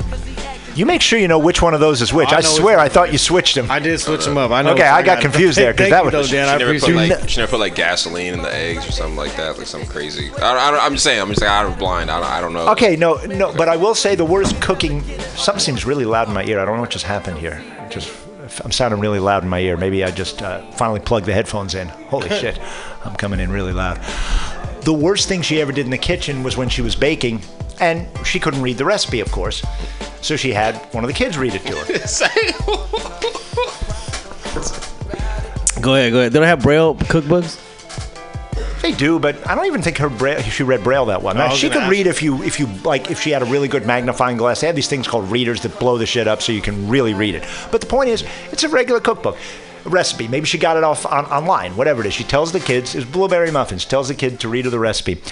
[0.74, 2.30] You make sure you know which one of those is which.
[2.33, 3.70] I I, swear, I thought you switched them.
[3.70, 4.50] I did switch them up.
[4.50, 4.72] I know.
[4.72, 6.48] Okay, I got confused there because that you, was- though, Dan.
[6.48, 7.30] I She never put like it.
[7.30, 10.30] she never put like gasoline in the eggs or something like that, like something crazy.
[10.40, 11.20] I, I, I'm just saying.
[11.20, 12.11] I'm just like I'm blind.
[12.11, 12.68] I don't, I don't know.
[12.72, 15.02] Okay, no, no, but I will say the worst cooking.
[15.37, 16.61] Something seems really loud in my ear.
[16.61, 17.62] I don't know what just happened here.
[17.90, 18.12] Just,
[18.64, 19.76] I'm sounding really loud in my ear.
[19.76, 21.88] Maybe I just uh, finally plugged the headphones in.
[21.88, 22.59] Holy shit,
[23.04, 24.00] I'm coming in really loud.
[24.83, 27.42] The worst thing she ever did in the kitchen was when she was baking,
[27.80, 29.64] and she couldn't read the recipe, of course.
[30.20, 31.84] So she had one of the kids read it to her.
[35.80, 36.32] Go ahead, go ahead.
[36.32, 37.66] They don't have braille cookbooks.
[38.82, 41.36] They do, but I don't even think her Braille, she read Braille that well.
[41.36, 43.44] I Now, she could ask read if you if you like if she had a
[43.44, 44.60] really good magnifying glass.
[44.60, 47.12] They have these things called readers that blow the shit up so you can really
[47.12, 47.44] read it.
[47.70, 49.36] But the point is, it's a regular cookbook.
[49.84, 50.28] Recipe.
[50.28, 52.14] Maybe she got it off on, online, whatever it is.
[52.14, 55.22] She tells the kids, it's blueberry muffins, tells the kid to read her the recipe.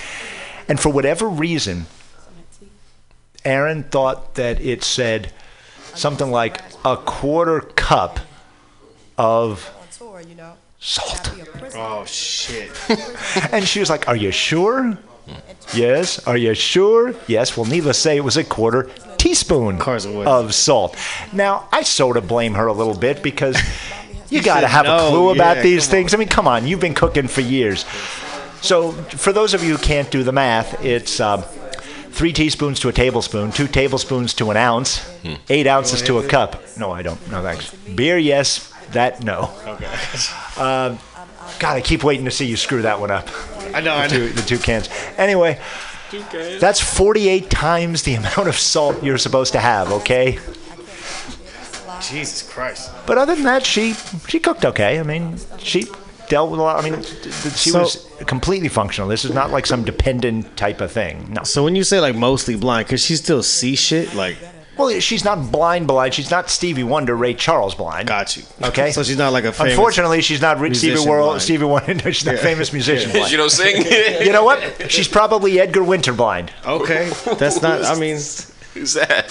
[0.68, 1.86] And for whatever reason,
[3.44, 5.32] Aaron thought that it said
[5.94, 8.20] something like a quarter cup
[9.16, 10.54] of tour, you know.
[10.78, 11.34] salt.
[11.34, 11.82] Be a prisoner.
[11.82, 12.70] Oh shit.
[13.52, 14.98] And she was like, Are you sure?
[15.74, 16.26] Yes.
[16.26, 17.14] Are you sure?
[17.26, 17.56] Yes.
[17.56, 20.26] Well, needless to say, it was a quarter teaspoon course it was.
[20.26, 20.96] of salt.
[21.32, 23.60] Now, I sort of blame her a little bit because
[24.30, 26.14] you got to have a clue about yeah, these things.
[26.14, 27.84] I mean, come on, you've been cooking for years.
[28.60, 31.44] So, for those of you who can't do the math, it's um,
[32.10, 35.34] three teaspoons to a tablespoon, two tablespoons to an ounce, hmm.
[35.48, 36.62] eight ounces to a cup.
[36.78, 37.20] No, I don't.
[37.30, 37.74] No, thanks.
[37.94, 38.72] Beer, yes.
[38.92, 39.54] That, no.
[39.66, 39.88] Okay.
[40.58, 40.98] Um,
[41.60, 43.28] God, I keep waiting to see you screw that one up
[43.74, 43.94] I know.
[43.94, 44.28] I the two, know.
[44.30, 44.88] the two cans.
[45.16, 45.60] Anyway,
[46.58, 50.38] that's 48 times the amount of salt you're supposed to have, okay?
[52.00, 52.90] Jesus Christ.
[53.06, 53.94] But other than that, she
[54.28, 55.00] she cooked okay.
[55.00, 55.86] I mean, she
[56.28, 56.78] dealt with a lot.
[56.84, 59.08] I mean, th- th- she So- was completely functional.
[59.08, 61.28] This is not like some dependent type of thing.
[61.32, 61.42] No.
[61.44, 64.14] So when you say like mostly blind, because she still see shit?
[64.14, 64.36] Like,
[64.76, 66.14] Well, she's not blind, blind.
[66.14, 68.06] She's not Stevie Wonder, Ray Charles blind.
[68.06, 68.44] Got you.
[68.62, 68.92] Okay.
[68.92, 69.72] So she's not like a famous.
[69.72, 71.28] Unfortunately, she's not Rick Stevie musician World.
[71.30, 71.42] blind.
[71.42, 72.12] Stevie Wonder.
[72.12, 73.10] She's not a famous musician.
[73.12, 73.30] blind.
[73.32, 73.84] you don't sing.
[74.24, 74.90] You know what?
[74.90, 76.52] She's probably Edgar Winter blind.
[76.64, 77.10] Okay.
[77.38, 77.84] That's not.
[77.84, 78.16] I mean.
[78.74, 79.28] Who's that?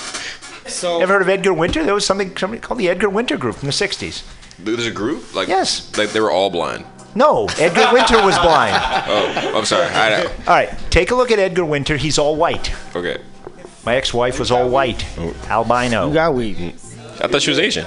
[0.67, 0.97] So.
[0.97, 1.81] You ever heard of Edgar Winter?
[1.85, 4.23] There was something somebody called the Edgar Winter Group from the '60s.
[4.59, 5.95] There's a group like Yes.
[5.97, 6.85] like they were all blind.
[7.15, 8.75] No, Edgar Winter was blind.
[9.09, 9.85] Oh, I'm sorry.
[9.87, 10.29] I know.
[10.47, 11.97] All right, take a look at Edgar Winter.
[11.97, 12.71] He's all white.
[12.95, 13.17] Okay,
[13.85, 15.33] My ex-wife was all white, oh.
[15.49, 15.89] albino.
[15.89, 16.13] You albino.
[16.13, 16.73] got weed.
[17.21, 17.85] I thought she was Asian.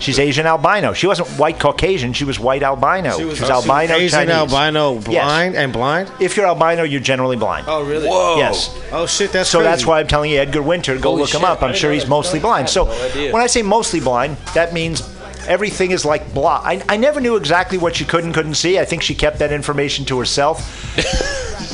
[0.00, 0.92] She's Asian albino.
[0.92, 2.12] She wasn't white Caucasian.
[2.12, 3.16] She was white albino.
[3.18, 4.32] She was, albino Asian Chinese.
[4.54, 5.04] albino, Yes.
[5.24, 6.12] blind and blind.
[6.20, 7.66] If you're albino, you're generally blind.
[7.68, 8.06] Oh really?
[8.08, 8.36] Whoa.
[8.36, 8.72] Yes.
[8.92, 9.50] Oh shit, that's crazy.
[9.50, 9.68] So crazy.
[9.70, 11.62] that's why I'm telling you, Edgar Winter, go Holy look him shit, up.
[11.64, 12.44] I'm I sure didn't he's know mostly that.
[12.46, 12.68] blind.
[12.68, 13.32] So no idea.
[13.32, 15.02] when I say mostly blind, that means
[15.48, 16.60] everything is like blah.
[16.64, 18.78] I, I never knew exactly what she could and couldn't see.
[18.78, 20.94] I think she kept that information to herself.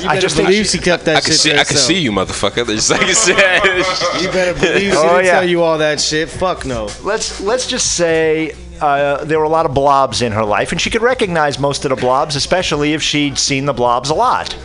[0.03, 1.51] You I just believe she- she kept that I can shit see.
[1.53, 2.67] to I can see you, motherfucker.
[2.67, 3.37] Just like you said.
[4.23, 5.33] You better believe she Oh, didn't yeah.
[5.33, 6.29] tell you all that shit.
[6.29, 6.89] Fuck no.
[7.03, 10.81] Let's let's just say uh, there were a lot of blobs in her life, and
[10.81, 14.57] she could recognize most of the blobs, especially if she'd seen the blobs a lot.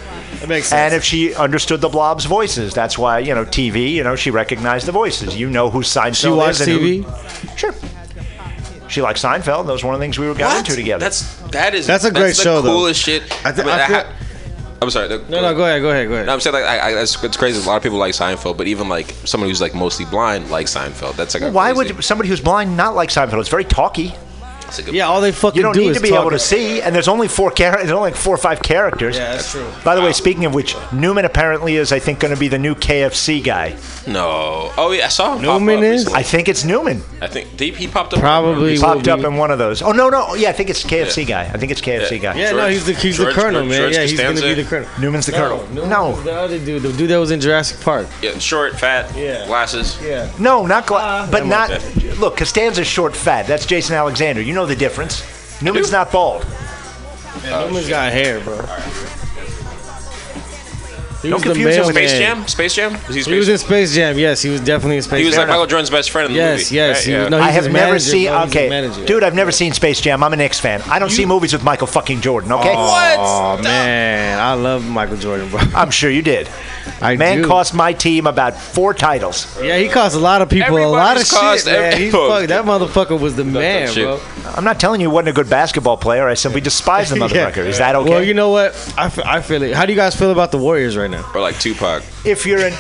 [0.42, 0.74] It makes sense.
[0.74, 3.92] And if she understood the blobs' voices, that's why you know TV.
[3.92, 5.36] You know she recognized the voices.
[5.38, 6.68] You know who Seinfeld she watched is.
[6.68, 7.58] and who- TV.
[7.58, 7.74] Sure.
[8.90, 9.66] She liked Seinfeld.
[9.68, 11.00] That was one of the things we were got into together.
[11.04, 12.70] That's that is That's a great the show, though.
[12.76, 13.24] Coolest shit.
[13.46, 14.14] I thi- mean, I feel- ha-
[14.82, 15.10] I'm sorry.
[15.10, 16.26] No, no, go ahead, go ahead, go ahead.
[16.28, 17.62] No, I'm saying like I, I, that's it's crazy.
[17.62, 20.74] A lot of people like Seinfeld, but even like someone who's like mostly blind likes
[20.74, 21.16] Seinfeld.
[21.18, 23.40] That's like a Why crazy- would somebody who's blind not like Seinfeld?
[23.42, 24.16] It's very talky.
[24.70, 26.30] That's a good yeah, all they fucking You don't do need is to be able
[26.32, 29.18] to see, and there's only four char- There's only like four or five characters.
[29.18, 29.68] Yeah, that's true.
[29.84, 32.48] By the way, um, speaking of which, Newman apparently is, I think, going to be
[32.48, 33.76] the new KFC guy.
[34.08, 34.72] No.
[34.78, 35.42] Oh yeah, I saw him.
[35.42, 35.92] Newman pop up is?
[36.06, 36.20] recently.
[36.20, 37.02] I think it's Newman.
[37.22, 38.20] I think he, he popped up.
[38.20, 39.26] Probably He popped up be.
[39.26, 39.82] in one of those.
[39.82, 41.44] Oh no, no, yeah, I think it's KFC guy.
[41.44, 42.18] I think it's KFC Yeah.
[42.34, 42.40] guy.
[42.40, 43.82] Yeah, no, he's the he's George- the colonel, George- man.
[43.82, 44.90] George yeah, he's gonna be the colonel.
[45.00, 45.68] Newman's the colonel.
[45.74, 48.08] No, No, the other dude, the dude that was in Jurassic Park.
[48.22, 49.46] Yeah, short, fat, Yeah.
[49.48, 49.98] glasses.
[50.04, 50.30] Yeah.
[50.40, 51.72] no, not gla- uh, but not.
[51.72, 52.12] okay.
[52.20, 53.48] Look, Costanza's short, fat.
[53.48, 54.42] That's Jason Alexander.
[54.42, 55.24] You know the difference.
[55.62, 56.46] Newman's not bald.
[57.44, 58.58] Yeah, Newman's got hair, bro.
[61.22, 62.12] He Don't was the confuse him with Space.
[62.18, 62.48] Jam.
[62.48, 62.94] Space Jam.
[62.94, 63.26] Was he Space?
[63.34, 64.18] He was in Space Jam.
[64.18, 65.20] Yes, he was definitely in Space Jam.
[65.20, 65.42] he was Jam.
[65.42, 66.76] like Michael Jordan's best friend in the Yes, movie.
[66.76, 67.12] yes, right?
[67.14, 67.28] Yeah.
[67.30, 68.28] no, I have his never manager, seen.
[68.30, 68.40] bro.
[68.46, 69.06] He's Okay, manager.
[69.06, 70.24] dude, I've never seen Space Jam.
[70.24, 70.82] I'm a Knicks fan.
[70.88, 72.52] I don't see movies with Michael fucking Jordan.
[72.54, 73.18] Okay, What?
[73.20, 75.60] Oh man, I love Michael Jordan, bro.
[75.76, 76.48] I'm sure you did.
[77.02, 77.48] I Man do.
[77.48, 79.46] cost my team about four titles.
[79.62, 81.94] Yeah, he cost a lot of people a lot of cost shit, man.
[81.94, 84.20] every- He fuck, that motherfucker was the man, bro.
[84.56, 86.28] I'm not telling you he wasn't a good basketball player.
[86.28, 87.66] I simply despise the motherfucker.
[87.66, 88.10] Is that okay?
[88.10, 88.74] Well, you know what?
[88.98, 89.76] I feel it.
[89.76, 91.30] How do you guys feel about the Warriors right now?
[91.34, 92.04] Or like Tupac.
[92.26, 92.74] if you're in.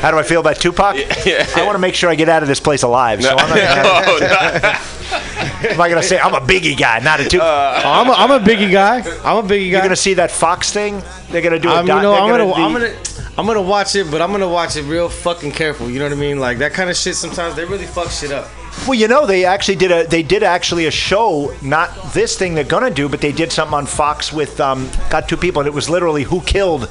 [0.00, 0.96] How do I feel about Tupac?
[1.24, 1.46] Yeah.
[1.56, 3.22] I want to make sure I get out of this place alive.
[3.22, 5.70] So I'm not, oh, no.
[5.70, 7.40] am I going to say I'm a Biggie guy, not a Tupac?
[7.46, 8.96] Oh, I'm a, I'm a biggie guy.
[9.24, 9.54] I'm a biggie guy.
[9.56, 11.00] You're going to see that Fox thing?
[11.30, 12.94] They're going to do a I'm, doc- you know, I'm gonna, be- I'm gonna,
[13.38, 15.88] I'm gonna watch it, but I'm gonna watch it real fucking careful.
[15.88, 16.38] You know what I mean?
[16.38, 17.14] Like that kind of shit.
[17.16, 18.46] Sometimes they really fuck shit up.
[18.86, 22.54] Well, you know, they actually did a they did actually a show, not this thing
[22.54, 25.68] they're gonna do, but they did something on Fox with um, got two people, and
[25.68, 26.88] it was literally who killed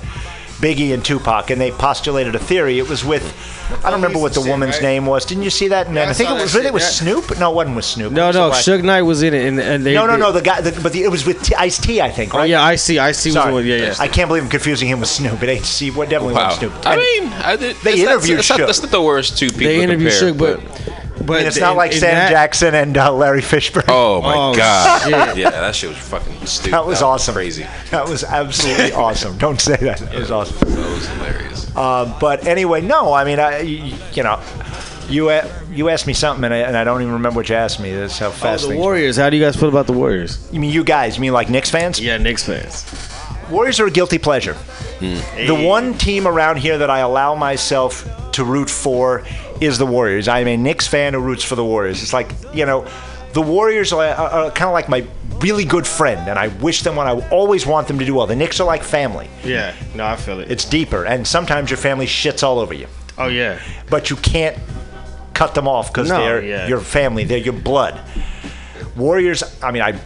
[0.61, 2.77] Biggie and Tupac, and they postulated a theory.
[2.77, 3.23] It was with
[3.83, 4.83] I don't remember what the woman's right?
[4.83, 5.25] name was.
[5.25, 5.87] Didn't you see that?
[5.87, 6.89] And Yeah, I I think it was really it was yeah.
[6.89, 7.39] Snoop.
[7.39, 8.11] No, it wasn't with Snoop.
[8.13, 9.93] No, no, the black- Suge Knight was in it, and, and they.
[9.95, 10.31] No, no, they- no.
[10.31, 12.35] The guy, the, but the, it was with Ice T, I think.
[12.35, 12.99] Oh yeah, I see.
[12.99, 13.29] I see.
[13.29, 13.53] Was the Sorry.
[13.53, 13.65] one.
[13.65, 13.95] Yeah, yeah.
[13.99, 15.41] I can't believe I'm confusing him with Snoop.
[15.41, 16.49] It ain't see what definitely Wow.
[16.49, 16.85] wasn't Snoop.
[16.85, 18.65] I And- mean, I did, They interviewed that's not, Suge.
[18.67, 19.59] that's not the worst two people.
[19.65, 20.93] they interviewed Suge, but but
[21.29, 23.85] and it's not like in Sam that- Jackson and uh, Larry Fishburne.
[23.87, 25.01] Oh my Oh, god!
[25.03, 25.37] shit.
[25.37, 26.73] Yeah, that shit was fucking stupid.
[26.73, 27.33] that was awesome.
[27.35, 27.65] Crazy.
[27.91, 29.37] That was absolutely awesome.
[29.37, 29.99] Don't say that.
[29.99, 30.57] That was awesome.
[30.69, 31.75] That was hilarious.
[31.75, 33.13] Uh, but anyway, no.
[33.13, 34.41] I mean, I, you, you know,
[35.09, 35.31] you
[35.71, 37.93] you asked me something, and I, and I don't even remember what you asked me.
[37.93, 38.79] That's how Oh, fast the things.
[38.79, 39.17] Warriors.
[39.17, 40.47] How do you guys feel about the Warriors?
[40.51, 41.15] You mean you guys?
[41.15, 41.99] You mean like Knicks fans?
[41.99, 42.85] Yeah, Knicks fans.
[43.49, 44.55] Warriors are a guilty pleasure.
[44.99, 49.23] The one team around here that I allow myself to root for
[49.61, 50.27] is the Warriors.
[50.27, 52.01] I'm a Knicks fan who roots for the Warriors.
[52.01, 52.85] It's like, you know,
[53.33, 55.05] the Warriors are, are, are kind of like my
[55.39, 58.27] really good friend, and I wish them what I always want them to do well.
[58.27, 59.29] The Knicks are like family.
[59.45, 60.51] Yeah, no, I feel it.
[60.51, 64.57] It's deeper, and sometimes your family shits all over you, oh yeah, but you can't
[65.33, 66.67] cut them off because No, they're yeah.
[66.67, 67.99] your family, they're your blood.
[68.97, 69.97] Warriors, I mean, I,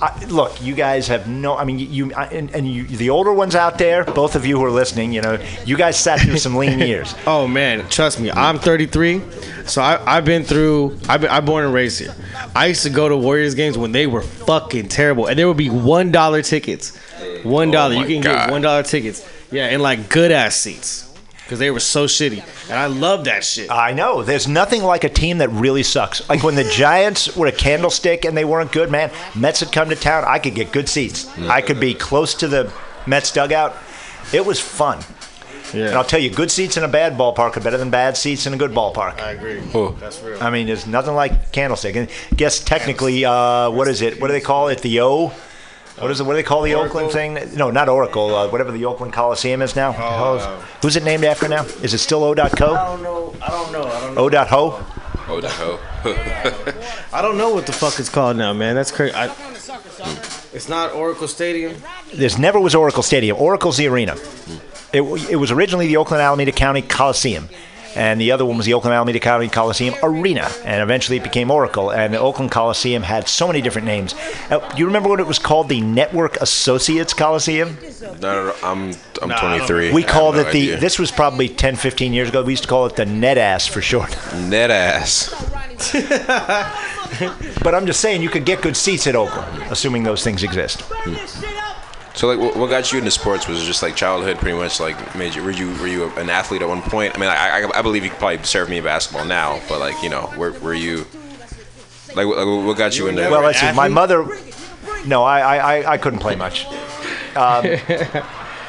[0.00, 1.56] I look, you guys have no.
[1.56, 4.46] I mean, you, you I- and, and you, the older ones out there, both of
[4.46, 7.14] you who are listening, you know, you guys sat through some lean years.
[7.26, 9.20] Oh man, trust me, I'm 33,
[9.66, 10.98] so I, I've been through.
[11.08, 12.14] I've been, I'm born and raised here.
[12.54, 15.56] I used to go to Warriors games when they were fucking terrible, and there would
[15.56, 16.96] be one dollar tickets.
[17.42, 18.46] One oh dollar, you can God.
[18.46, 19.26] get one dollar tickets.
[19.50, 21.07] Yeah, and like good ass seats,
[21.48, 23.70] because they were so shitty, and I love that shit.
[23.70, 24.22] I know.
[24.22, 26.28] There's nothing like a team that really sucks.
[26.28, 29.10] Like when the Giants were a candlestick and they weren't good, man.
[29.34, 30.24] Mets had come to town.
[30.26, 31.26] I could get good seats.
[31.38, 32.70] I could be close to the
[33.06, 33.74] Mets dugout.
[34.30, 35.02] It was fun.
[35.72, 35.86] Yeah.
[35.86, 38.46] And I'll tell you, good seats in a bad ballpark are better than bad seats
[38.46, 39.18] in a good ballpark.
[39.18, 39.62] I agree.
[39.72, 39.92] Oh.
[39.92, 40.42] That's real.
[40.42, 41.96] I mean, there's nothing like Candlestick.
[41.96, 44.20] And guess technically, uh, what is it?
[44.20, 44.82] What do they call it?
[44.82, 45.32] The O?
[46.00, 46.24] What is it?
[46.24, 47.38] What do they call the Oakland thing?
[47.56, 48.34] No, not Oracle.
[48.34, 49.90] Uh, whatever the Oakland Coliseum is now.
[49.90, 51.64] uh, Who's it named after now?
[51.82, 52.38] Is it still O.co?
[52.48, 53.34] don't know.
[53.42, 53.82] I don't know.
[53.84, 54.40] I don't know.
[54.40, 54.84] O.ho?
[55.30, 55.78] Oh, the hoe.
[57.12, 58.74] I don't know what the fuck it's called now, man.
[58.74, 59.14] That's crazy.
[59.14, 59.26] I,
[60.54, 61.74] it's not Oracle Stadium.
[62.14, 63.36] This never was Oracle Stadium.
[63.36, 64.16] Oracle's the arena.
[64.92, 67.48] It, it was originally the Oakland Alameda County Coliseum.
[67.98, 70.48] And the other one was the Oakland Alameda County Coliseum Arena.
[70.64, 71.90] And eventually it became Oracle.
[71.90, 74.14] And the Oakland Coliseum had so many different names.
[74.50, 75.68] Uh, you remember what it was called?
[75.68, 77.76] The Network Associates Coliseum?
[78.00, 79.92] No, no, no, I'm I'm Nah, 23.
[79.92, 80.76] We called no it the, idea.
[80.78, 82.42] this was probably 10, 15 years ago.
[82.44, 84.16] We used to call it the NetAss for short.
[84.48, 85.34] net ass.
[87.62, 90.82] But I'm just saying, you could get good seats at Oakland, assuming those things exist.
[92.14, 93.46] So like, what, what got you into sports?
[93.46, 94.80] Was just like childhood, pretty much?
[94.80, 97.14] Like, made you were you were you an athlete at one point?
[97.14, 99.78] I mean, I I, I believe you could probably serve me in basketball now, but
[99.78, 101.06] like, you know, were were you
[102.14, 103.22] like what, like, what got you into?
[103.22, 103.72] Well, let's see.
[103.72, 104.26] My mother.
[105.06, 106.66] No, I, I, I, I couldn't play much.
[107.36, 107.64] Um,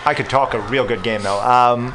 [0.06, 1.42] I could talk a real good game though.
[1.42, 1.94] Um,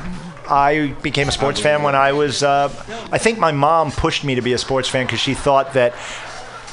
[0.49, 2.43] I became a sports fan when I was.
[2.43, 2.69] Uh,
[3.13, 5.95] I think my mom pushed me to be a sports fan because she thought that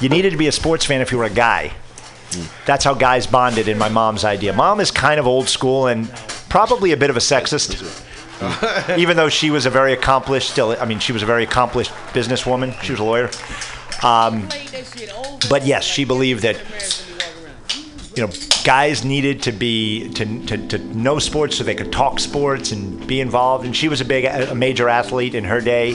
[0.00, 1.72] you needed to be a sports fan if you were a guy.
[2.66, 4.52] That's how guys bonded in my mom's idea.
[4.52, 6.10] Mom is kind of old school and
[6.48, 7.78] probably a bit of a sexist.
[8.98, 11.92] Even though she was a very accomplished, still, I mean, she was a very accomplished
[12.12, 12.80] businesswoman.
[12.82, 13.30] She was a lawyer.
[14.02, 14.48] Um,
[15.48, 16.60] but yes, she believed that
[18.16, 18.32] you know
[18.64, 23.06] guys needed to be to, to, to know sports so they could talk sports and
[23.06, 23.64] be involved.
[23.64, 25.94] And she was a big a major athlete in her day,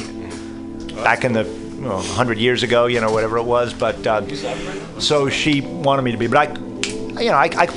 [1.04, 3.74] back in the know, 100 years ago, you know whatever it was.
[3.74, 6.28] But uh, so she wanted me to be.
[6.28, 7.68] But I, you know, I, I,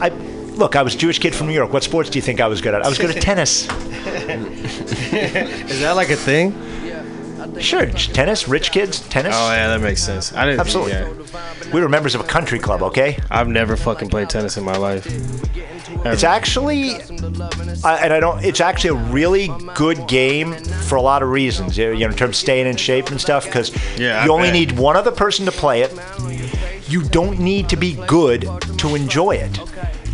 [0.00, 0.76] I look.
[0.76, 1.72] I was a Jewish kid from New York.
[1.72, 2.82] What sports do you think I was good at?
[2.82, 3.68] I was good at tennis.
[5.12, 6.52] Is that like a thing?
[7.60, 8.48] Sure, tennis.
[8.48, 9.34] Rich kids, tennis.
[9.36, 10.32] Oh yeah, that makes sense.
[10.32, 10.60] I didn't.
[10.60, 10.92] Absolutely.
[10.92, 11.70] Yeah.
[11.72, 12.82] We were members of a country club.
[12.82, 13.18] Okay.
[13.30, 15.06] I've never fucking played tennis in my life.
[16.04, 16.94] It's actually,
[17.84, 18.42] I and I don't.
[18.44, 21.76] It's actually a really good game for a lot of reasons.
[21.78, 23.44] You know, in terms of staying in shape and stuff.
[23.44, 24.54] Because Yeah, I you only bet.
[24.54, 25.92] need one other person to play it.
[26.88, 28.48] You don't need to be good
[28.78, 29.60] to enjoy it.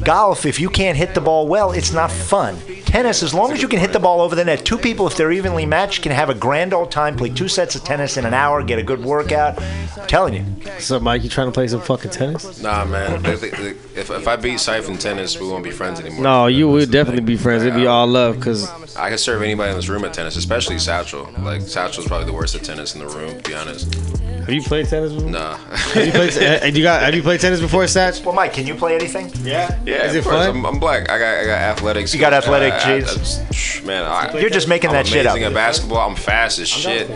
[0.05, 2.57] Golf, if you can't hit the ball well, it's not fun.
[2.89, 5.15] Tennis, as long as you can hit the ball over the net, two people, if
[5.15, 8.25] they're evenly matched, can have a grand old time, play two sets of tennis in
[8.25, 9.61] an hour, get a good workout.
[9.61, 10.41] I'm telling you.
[10.41, 11.23] What's up, Mike?
[11.23, 12.63] You trying to play some fucking tennis?
[12.63, 13.23] Nah, man.
[13.27, 16.23] If, if I beat Siphon tennis, we won't be friends anymore.
[16.23, 17.63] No, you would definitely be friends.
[17.63, 18.67] It'd be all love, cause
[18.97, 21.29] I can serve anybody in this room at tennis, especially Satchel.
[21.41, 23.93] Like Satchel's probably the worst at tennis in the room, to be honest.
[23.95, 25.29] have you played tennis before?
[25.31, 25.57] Nah.
[25.57, 26.63] Have you played?
[26.63, 27.03] uh, you got?
[27.03, 28.25] Have you played tennis before, Satch?
[28.25, 29.31] Well, Mike, can you play anything?
[29.45, 29.79] Yeah.
[29.85, 30.47] Yeah, Is of it course.
[30.47, 30.57] fun?
[30.57, 31.11] I'm, I'm black.
[31.11, 32.15] I got I got athletics.
[32.15, 33.85] You got athletic I- I- genes?
[33.85, 35.33] Man, I, You're just making I'm that shit up.
[35.35, 36.09] amazing at basketball.
[36.11, 37.09] I'm fast as shit.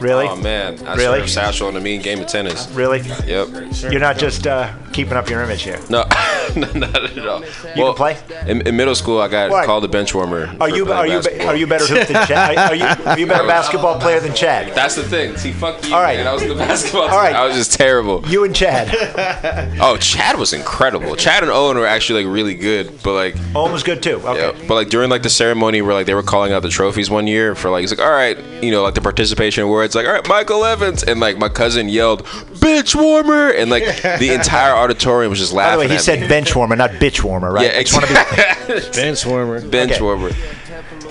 [0.00, 0.26] Really?
[0.28, 1.20] Oh man, I Really?
[1.20, 2.68] serve Satchel in a mean game of tennis.
[2.70, 3.00] Really?
[3.26, 3.48] Yep.
[3.90, 5.80] You're not just uh, keeping up your image here.
[5.90, 6.04] No,
[6.56, 7.40] no, not at all.
[7.76, 8.18] You can play?
[8.46, 9.66] In, in middle school, I got What?
[9.66, 10.46] called a bench warmer.
[10.60, 11.48] Are you are you basketball.
[11.48, 12.56] are you better hoop than Chad?
[12.58, 14.74] Are you are you better basketball player than Chad?
[14.74, 15.36] That's the thing.
[15.36, 15.94] See, fuck you.
[15.94, 16.26] All right, man.
[16.26, 17.02] I was the basketball.
[17.02, 18.24] All right, I was just terrible.
[18.28, 18.88] You and Chad.
[19.80, 21.14] Oh, Chad was incredible.
[21.16, 24.16] Chad and Owen were actually like really good, but like Owen was good too.
[24.24, 24.40] Okay.
[24.58, 27.10] Yeah, but like during like the ceremony where like they were calling out the trophies
[27.10, 30.06] one year for like it's like all right, you know, like the participation awards, like
[30.06, 32.26] all right, Michael Evans, and like my cousin yelled
[32.58, 33.84] "bitch warmer," and like
[34.18, 35.70] the entire auditorium was just laughing.
[35.70, 36.28] By the way, he at said me.
[36.28, 37.64] bench warmer, not bitch warmer, right?
[37.64, 38.90] yeah, I be- exactly.
[39.02, 39.60] Bench warmer.
[39.68, 40.02] bench Okay.
[40.02, 40.30] warmer.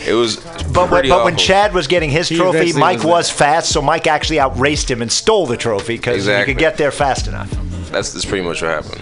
[0.07, 0.37] It was
[0.71, 1.35] But, when, but when.
[1.37, 5.01] Chad was getting his He trophy, Mike was was fast, so Mike actually outraced him
[5.01, 6.51] and stole the trophy because Exactly.
[6.51, 7.49] you could get there fast enough.
[7.91, 9.01] that's that's pretty much what happened.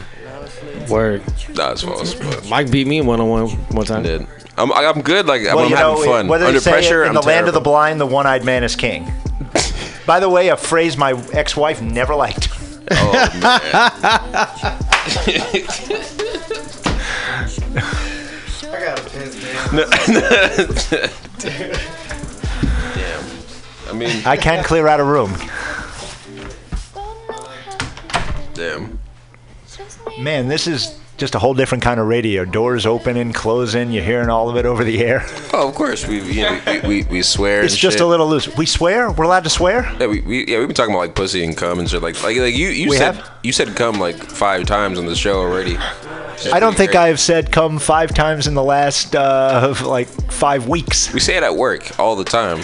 [0.89, 1.21] Word.
[1.53, 2.13] Nah, it's false.
[2.15, 3.99] But Mike beat me one on one one time.
[3.99, 4.27] I did.
[4.57, 5.25] I'm I'm good.
[5.25, 7.03] Like Well, I'm you having know, fun whether under say pressure.
[7.03, 9.11] in I'm the land of the blind, the one-eyed man is king.
[10.05, 12.49] By the way, a phrase my ex-wife never liked.
[12.91, 14.85] Oh man.
[21.39, 23.25] Damn.
[23.89, 25.33] I mean, I can clear out a room.
[28.53, 28.99] damn.
[30.19, 32.43] Man, this is just a whole different kind of radio.
[32.45, 33.91] Doors opening, closing.
[33.91, 35.26] You're hearing all of it over the air.
[35.57, 36.05] Oh, of course.
[36.05, 37.63] We you know, we, we, we swear.
[37.63, 38.01] It's just shit.
[38.01, 38.53] a little loose.
[38.57, 39.09] We swear.
[39.09, 39.89] We're allowed to swear.
[39.99, 42.22] Yeah, we, we yeah we've been talking about like pussy and cum and shit like
[42.24, 43.32] like like you you We said have?
[43.41, 45.78] you said cum like five times on the show already.
[46.51, 51.13] I don't think I've said come five times in the last uh, like five weeks.
[51.13, 52.59] We say it at work all the time.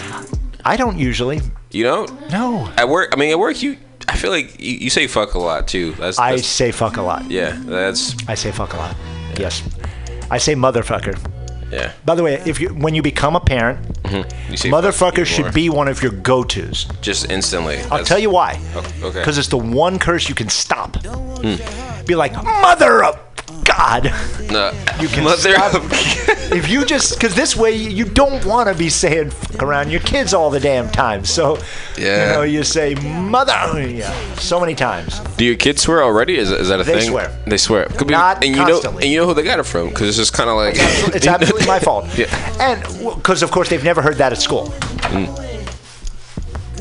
[0.62, 1.40] I don't usually.
[1.70, 2.30] You don't?
[2.30, 2.70] No.
[2.76, 3.10] at work.
[3.14, 3.78] I mean, at work you.
[4.08, 5.92] I feel like you, you say fuck a lot too.
[5.92, 7.30] That's, I say fuck a lot.
[7.30, 7.58] yeah.
[7.64, 8.96] That's I say fuck a lot.
[9.38, 9.62] Yes.
[10.30, 11.18] I say motherfucker.
[11.70, 11.92] Yeah.
[12.04, 14.54] By the way, if you when you become a parent, mm-hmm.
[14.54, 16.86] say motherfucker should be one of your go-tos.
[17.00, 17.78] just instantly.
[17.90, 18.60] I'll tell you why.
[19.02, 19.20] Okay.
[19.20, 20.96] Because it's the one curse you can stop.
[21.04, 22.04] Hmm.
[22.04, 23.31] Be like, mother of
[23.64, 24.04] God.
[24.50, 25.90] No, You can mother stop- of-
[26.52, 30.00] if you just, because this way you don't want to be saying fuck around your
[30.00, 31.24] kids all the damn time.
[31.24, 31.58] So,
[31.96, 32.26] Yeah.
[32.26, 33.52] you know, you say mother
[33.88, 35.20] yeah, so many times.
[35.36, 36.36] Do your kids swear already?
[36.36, 37.10] Is, is that a They thing?
[37.10, 37.36] swear.
[37.46, 37.86] They swear.
[37.86, 39.04] Could be, Not and you know, constantly.
[39.04, 39.88] and you know who they got it from?
[39.88, 40.74] Because it's just kind of like
[41.14, 42.06] It's absolutely my fault.
[42.18, 42.26] Yeah.
[42.60, 42.82] And
[43.16, 44.66] because, of course, they've never heard that at school.
[45.12, 45.38] Mm.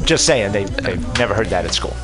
[0.06, 1.96] Just saying, they, they've never heard that at school.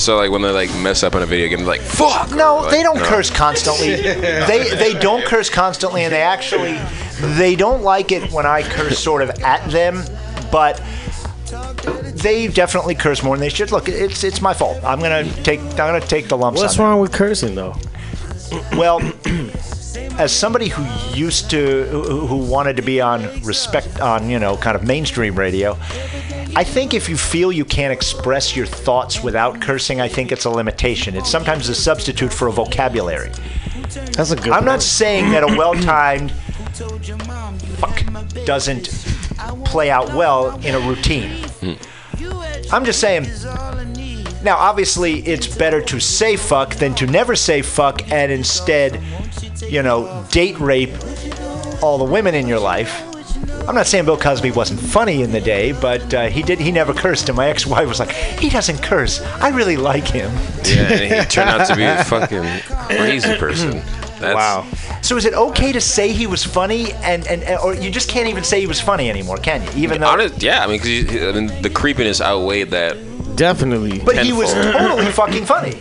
[0.00, 2.30] So like when they like mess up in a video game, they're like fuck.
[2.30, 3.04] No, like, they don't no.
[3.04, 3.96] curse constantly.
[3.96, 6.80] they they don't curse constantly, and they actually
[7.36, 10.02] they don't like it when I curse sort of at them,
[10.50, 10.82] but
[12.14, 13.72] they definitely curse more than they should.
[13.72, 14.82] Look, it's it's my fault.
[14.84, 16.62] I'm gonna take I'm gonna take the lumps.
[16.62, 17.76] What's on wrong with cursing though?
[18.72, 19.00] Well.
[20.18, 20.84] As somebody who
[21.16, 25.72] used to, who, wanted to be on respect, on you know, kind of mainstream radio,
[26.56, 30.44] I think if you feel you can't express your thoughts without cursing, I think it's
[30.44, 31.16] a limitation.
[31.16, 33.30] It's sometimes a substitute for a vocabulary.
[34.12, 34.50] That's a good.
[34.50, 36.32] I'm not saying that a well-timed
[37.80, 38.02] fuck
[38.44, 38.88] doesn't
[39.64, 41.44] play out well in a routine.
[41.60, 41.74] Hmm.
[42.72, 43.26] I'm just saying.
[44.42, 49.02] Now, obviously, it's better to say fuck than to never say fuck and instead,
[49.68, 50.90] you know, date rape
[51.82, 53.02] all the women in your life.
[53.68, 56.58] I'm not saying Bill Cosby wasn't funny in the day, but uh, he did.
[56.58, 59.20] He never cursed, and my ex-wife was like, "He doesn't curse.
[59.40, 60.30] I really like him."
[60.64, 62.42] Yeah, and he turned out to be a fucking
[62.96, 63.82] crazy person.
[64.20, 64.66] That's, Wow.
[65.00, 68.28] So is it okay to say he was funny, and, and or you just can't
[68.28, 69.70] even say he was funny anymore, can you?
[69.84, 72.96] Even though, Honest, yeah, I mean, 'cause you, I mean, the creepiness outweighed that.
[73.36, 74.00] Definitely.
[74.00, 75.80] but he was totally fucking funny.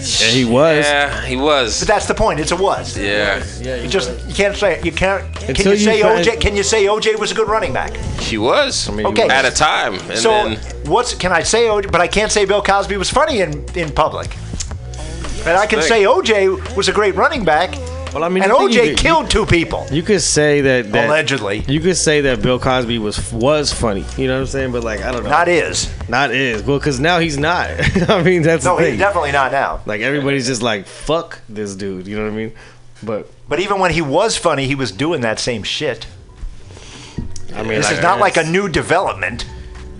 [0.00, 0.84] Yeah, he was.
[0.84, 1.80] Yeah, he was.
[1.80, 2.40] But that's the point.
[2.40, 2.96] It's a was.
[2.98, 3.76] Yeah, Yeah.
[3.76, 4.84] You just you can't say it.
[4.84, 5.22] You can't.
[5.34, 6.40] Can Until you you say find- OJ?
[6.40, 7.94] Can you say OJ was a good running back?
[8.20, 8.88] he was.
[8.88, 9.28] I mean, he Okay.
[9.28, 11.90] At a time, and so then what's can I say OJ?
[11.90, 14.28] But I can't say Bill Cosby was funny in in public.
[15.44, 15.88] But I can Thing.
[15.88, 17.70] say OJ was a great running back,
[18.14, 21.64] Well, I mean, and OJ you- killed two people You could say that, that allegedly.
[21.68, 24.04] You could say that Bill Cosby was was funny.
[24.16, 24.72] You know what I'm saying?
[24.72, 25.30] But like, I don't know.
[25.30, 25.90] Not is.
[26.08, 26.62] Not is.
[26.62, 27.68] Well, because now he's not.
[28.08, 29.80] I mean, that's No, he's definitely not now.
[29.86, 32.06] like everybody's just like, fuck this dude.
[32.06, 32.52] You know what I mean?
[33.02, 36.06] But But even when he was funny, he was doing that same shit.
[37.54, 39.46] I mean, This like, is not like a new development.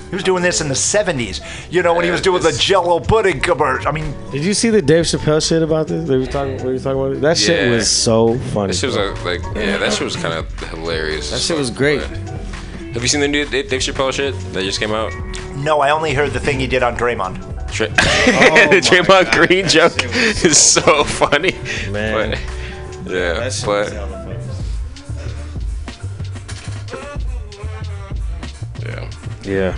[0.09, 1.41] He was doing this in the 70s.
[1.71, 3.89] You know, when he was doing the Jello pudding commercial.
[3.89, 6.09] I mean, Did you see the Dave Chappelle shit about this?
[6.09, 6.55] They were talking.
[6.57, 7.21] What were you talking about?
[7.21, 7.71] That shit Yeah.
[7.75, 8.73] was so funny.
[8.73, 9.13] that shit was bro.
[9.13, 11.31] uh, like, yeah, that shit was kind of hilarious.
[11.31, 12.01] that shit was great.
[12.03, 15.13] Have you seen the new Dave Dave Chappelle shit that just came out?
[15.57, 17.37] no, I only heard the thing he did on Draymond.
[17.71, 19.93] Tra- Oh the Draymond Green joke
[20.45, 21.53] is so funny.
[21.91, 22.31] Man.
[23.05, 23.93] But, yeah, That shit but was
[28.85, 29.11] yeah.
[29.45, 29.77] Yeah.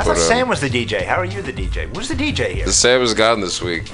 [0.00, 1.04] I thought But, um, Sam was the DJ.
[1.04, 1.94] How are you the DJ?
[1.94, 2.64] Who's the DJ here?
[2.64, 3.90] The Sam was gone this week.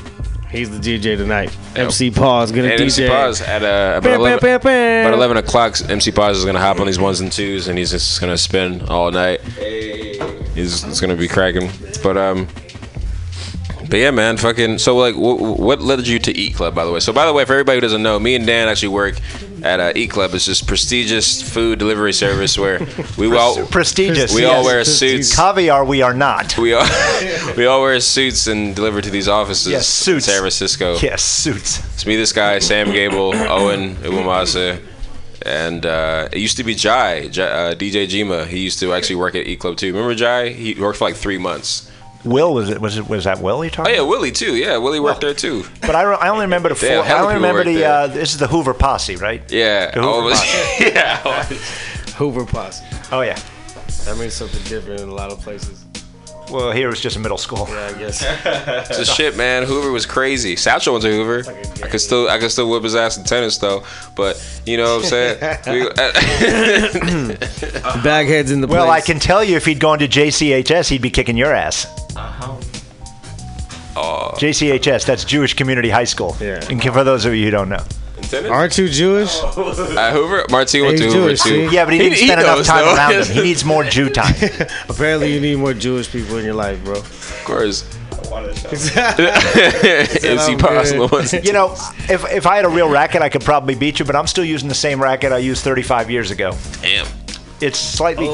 [0.51, 1.55] He's the DJ tonight.
[1.75, 2.83] MC Paul's gonna And DJ.
[2.85, 5.07] MC Pauze at uh, about, Bam, 11, bam, bam, bam.
[5.09, 7.77] about 11 o'clock, MC Pauze is going to hop on these ones and twos and
[7.77, 9.41] he's just going to spin all night.
[10.55, 11.69] He's it's going to be cracking.
[12.03, 12.47] But, um,
[13.91, 14.79] but yeah, man, fucking.
[14.79, 17.01] So, like, wh- what led you to Eat Club, by the way?
[17.01, 19.17] So, by the way, for everybody who doesn't know, me and Dan actually work
[19.63, 20.35] at uh, Eat Club.
[20.35, 22.81] It's this prestigious food delivery service where
[23.17, 24.35] we all Prestigious.
[24.35, 24.65] we all yes.
[24.65, 25.35] wear suits.
[25.35, 26.57] Caviar, we are not.
[26.59, 26.87] We all
[27.57, 30.27] we all wear suits and deliver to these offices Yes, suits.
[30.29, 30.97] in San Francisco.
[30.99, 31.79] Yes, suits.
[31.95, 34.81] It's me, this guy, Sam Gable, Owen Iwamase,
[35.43, 38.47] and uh, it used to be Jai, Jai uh, DJ Jima.
[38.47, 39.93] He used to actually work at E Club too.
[39.93, 40.51] Remember Jai?
[40.51, 41.91] He worked for like three months.
[42.27, 42.81] Will was it?
[42.81, 43.09] Was it?
[43.09, 44.57] Was that Will you Oh yeah, Willie too.
[44.57, 45.65] Yeah, Willie worked there too.
[45.81, 46.89] But I, re- I only remember the four.
[46.89, 47.77] Damn, I hella only people remember the.
[47.79, 47.93] there.
[47.93, 49.43] Uh, this is the Hoover Posse, right?
[49.51, 49.91] Yeah.
[49.93, 50.85] The Hoover Posse.
[50.85, 51.45] yeah.
[52.17, 52.85] Hoover Posse.
[53.13, 53.39] Oh yeah.
[54.05, 55.85] That means something different in a lot of places.
[56.51, 57.67] Well, here it was just a middle school.
[57.69, 58.23] Yeah, I guess.
[58.91, 59.65] It's a shit, man.
[59.65, 60.55] Hoover was crazy.
[60.55, 61.43] Satchel went to Hoover.
[61.83, 63.83] I could still, I could still whip his ass in tennis though.
[64.15, 65.39] But you know what I'm saying?
[65.67, 65.89] We-
[68.03, 71.11] Bagheads in the Well, I can tell you, if he'd gone to JCHS, he'd be
[71.11, 71.87] kicking your ass.
[72.17, 72.61] Uh,
[73.97, 76.37] oh, JCHS, that's Jewish Community High School.
[76.41, 76.65] Yeah.
[76.71, 77.85] And for those of you who don't know.
[78.51, 79.39] Aren't you Jewish?
[79.39, 81.69] At uh, Hoover, Martin went He's to Hoover Jewish, too.
[81.69, 81.75] see?
[81.75, 82.95] Yeah, but he didn't he spend enough knows, time though.
[82.95, 83.25] around him.
[83.27, 84.35] He needs more Jew time.
[84.89, 86.95] Apparently, you need more Jewish people in your life, bro.
[86.95, 87.85] Of course.
[88.33, 88.45] I'm
[90.25, 91.09] MC Possible.
[91.43, 91.73] You know,
[92.09, 94.45] if, if I had a real racket, I could probably beat you, but I'm still
[94.45, 96.57] using the same racket I used 35 years ago.
[96.83, 97.07] Damn.
[97.61, 98.27] It's slightly.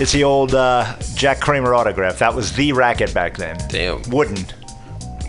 [0.00, 2.18] It's the old uh, Jack Kramer autograph.
[2.20, 3.58] That was the racket back then.
[3.68, 4.00] Damn.
[4.10, 4.44] Wooden.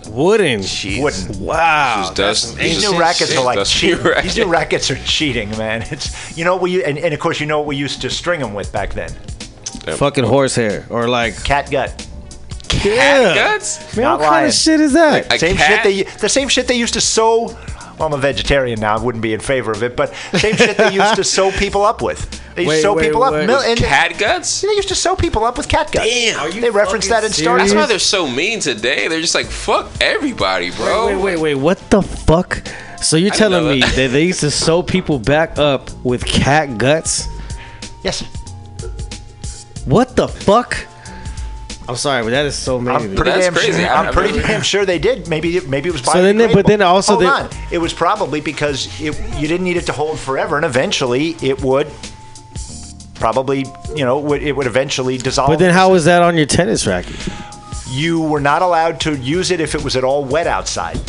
[0.07, 0.61] Wooden.
[1.01, 1.39] Wooden.
[1.39, 2.01] Wow.
[2.01, 2.57] Just dust.
[2.57, 4.23] These Just- new rackets are like dust cheat- new racket.
[4.23, 5.83] These new rackets are cheating, man.
[5.91, 8.09] It's you know what we and, and of course you know what we used to
[8.09, 9.09] string them with back then.
[9.97, 12.07] Fucking horsehair or like Cat gut.
[12.83, 13.33] yeah.
[13.33, 13.95] Guts?
[13.95, 15.33] Man, Not what kind of shit is that?
[15.33, 15.83] A same cat?
[15.83, 17.57] shit they the same shit they used to sew.
[17.99, 18.95] Well, I'm a vegetarian now.
[18.97, 21.83] I wouldn't be in favor of it, but same shit they used to sew people
[21.83, 22.29] up with.
[22.55, 23.33] They used Wait, to sew wait, people up.
[23.33, 23.45] wait.
[23.45, 24.61] Mil- and Cat guts?
[24.61, 26.03] they used to sew people up with cat gut.
[26.05, 26.39] Damn.
[26.39, 27.83] Are you they referenced that in Star That's serious?
[27.83, 29.07] why they're so mean today.
[29.09, 31.07] They're just like, fuck everybody, bro.
[31.07, 31.55] Wait, wait, wait.
[31.55, 32.61] What the fuck?
[33.01, 33.95] So you're didn't telling know me that.
[33.95, 37.27] that they used to sew people back up with cat guts?
[38.03, 38.21] Yes.
[39.85, 40.77] What the fuck?
[41.89, 42.95] I'm sorry, but that is so many.
[42.95, 43.81] I'm pretty That's damn crazy.
[43.81, 43.89] sure.
[43.89, 45.27] I- I'm pretty never- damn sure they did.
[45.27, 46.01] Maybe maybe it was.
[46.03, 47.49] So then they- but then also hold they- on.
[47.71, 51.61] It was probably because it, you didn't need it to hold forever, and eventually it
[51.61, 51.87] would.
[53.15, 53.65] Probably,
[53.95, 55.49] you know, would- it would eventually dissolve.
[55.49, 57.15] But then how was that on your tennis racket?
[57.91, 60.99] you were not allowed to use it if it was at all wet outside.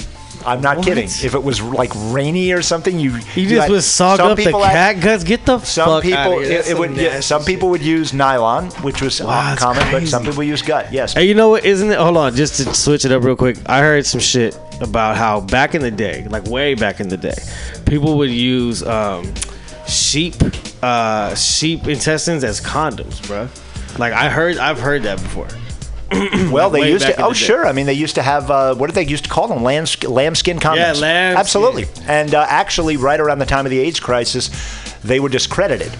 [0.46, 0.86] I'm not What?
[0.86, 1.04] kidding.
[1.04, 4.44] If it was like rainy or something, you You you just would sog up the
[4.44, 5.24] people had- cat guts.
[5.24, 6.96] Get the Some fuck people, it, it would.
[6.96, 10.62] Yeah, some people would use nylon, which was Wow, that's common, but some people use
[10.62, 10.92] gut.
[10.92, 11.12] Yes.
[11.14, 11.64] Hey, you know what?
[11.64, 11.98] Isn't it?
[11.98, 13.58] Hold on, just to switch it up real quick.
[13.66, 17.18] I heard some shit about how back in the day, like way back in the
[17.18, 17.36] day,
[17.84, 19.30] people would use um,
[19.86, 20.34] sheep,
[20.82, 23.48] uh, sheep intestines as condoms, bro.
[23.98, 25.48] Like I heard, I've heard that before.
[26.50, 27.22] Well, they used to.
[27.22, 27.66] Oh, sure.
[27.66, 28.50] I mean, they used to have.
[28.50, 29.62] Uh, what did they used to call them?
[29.62, 30.76] Lamb, lambskin condoms.
[30.76, 31.38] Yeah, lambskin.
[31.38, 31.86] Absolutely.
[32.06, 34.50] And uh, actually, right around the time of the AIDS crisis,
[35.04, 35.92] they were discredited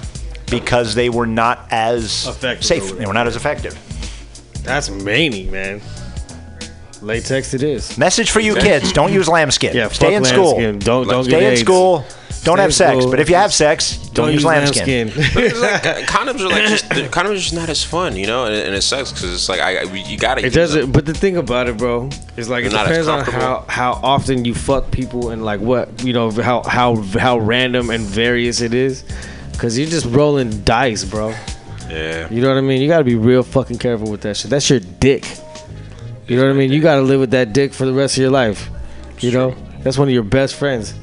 [0.51, 2.65] because they were not as Effective.
[2.65, 2.99] safe.
[2.99, 3.79] They were not as effective.
[4.65, 5.81] That's many, man.
[7.03, 7.97] Latex it is.
[7.97, 9.75] Message for you kids: Don't use lambskin.
[9.75, 10.55] Yeah, Stay fuck in school.
[10.79, 11.61] Don't don't Stay get in AIDS.
[11.61, 12.05] school.
[12.43, 13.05] Don't have sex.
[13.05, 15.11] But if you have sex, don't, use lambskin.
[15.15, 18.55] It's like, condoms are like just condoms are just not as fun, you know, and,
[18.55, 20.45] and it sucks because it's like I, I you gotta.
[20.45, 20.93] It doesn't.
[20.93, 23.93] But the thing about it, bro, is like it They're not depends on how how
[24.03, 28.61] often you fuck people and like what you know how how how random and various
[28.61, 29.05] it is.
[29.59, 31.35] Cause you're just rolling dice, bro.
[31.91, 32.29] Yeah.
[32.31, 32.81] You know what I mean?
[32.81, 34.51] You gotta be real fucking careful with that shit.
[34.51, 35.27] That's your dick.
[36.27, 36.73] You know what I mean?
[36.73, 38.71] You gotta live with that dick for the rest of your life.
[39.19, 39.55] You know?
[39.81, 40.95] That's one of your best friends.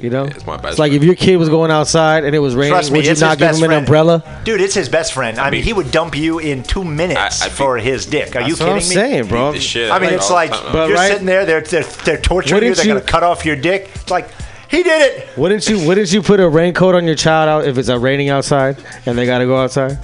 [0.00, 0.24] You know?
[0.24, 1.02] It's my best It's like friend.
[1.02, 3.20] if your kid was going outside and it was raining, Trust me, would you it's
[3.20, 3.84] not his give best him an friend.
[3.86, 4.40] umbrella?
[4.44, 5.38] Dude, it's his best friend.
[5.38, 8.06] I, mean, mean- he would dump you in two minutes I- I'd be- for his
[8.06, 8.36] dick.
[8.36, 8.94] Are you That's what kidding I'm me?
[9.12, 9.52] saying, bro.
[9.52, 10.50] The shit I mean, of it's like.
[10.50, 12.68] But you're right- sitting there, they're they're, they're torturing you.
[12.70, 13.90] Wouldn't They're you- gonna cut off your dick.
[13.94, 14.28] It's like
[14.68, 15.28] he did it.
[15.38, 18.28] Wouldn't you wouldn't you put a raincoat on your child out if it's uh, raining
[18.28, 18.76] outside
[19.06, 19.98] and they gotta go outside?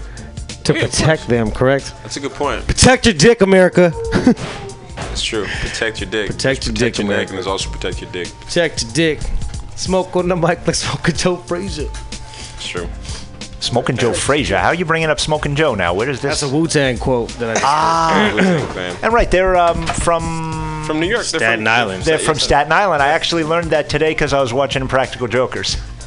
[0.64, 1.92] To Yeah, of protect them, correct?
[2.02, 2.66] That's a good point.
[2.66, 3.92] Protect your dick, America.
[5.12, 5.44] It's true.
[5.60, 6.26] Protect your dick.
[6.28, 7.30] Protect your protect dick, your neck, America.
[7.32, 8.28] and it's also protect your dick.
[8.40, 9.20] Protect your dick.
[9.76, 11.88] Smoke on the mic like smoking Joe Frazier.
[11.90, 12.88] It's true.
[13.60, 14.58] Smoking Joe Frazier.
[14.58, 15.94] How are you bringing up Smoking Joe now?
[15.94, 16.40] Where is this?
[16.40, 21.00] That's a Wu Tang quote that I just ah, and right, they're um, from From
[21.00, 21.24] New York.
[21.26, 22.02] they're Staten from, Island.
[22.04, 23.02] they're from Staten Island.
[23.02, 25.76] I actually learned that today because I was watching Impractical Jokers.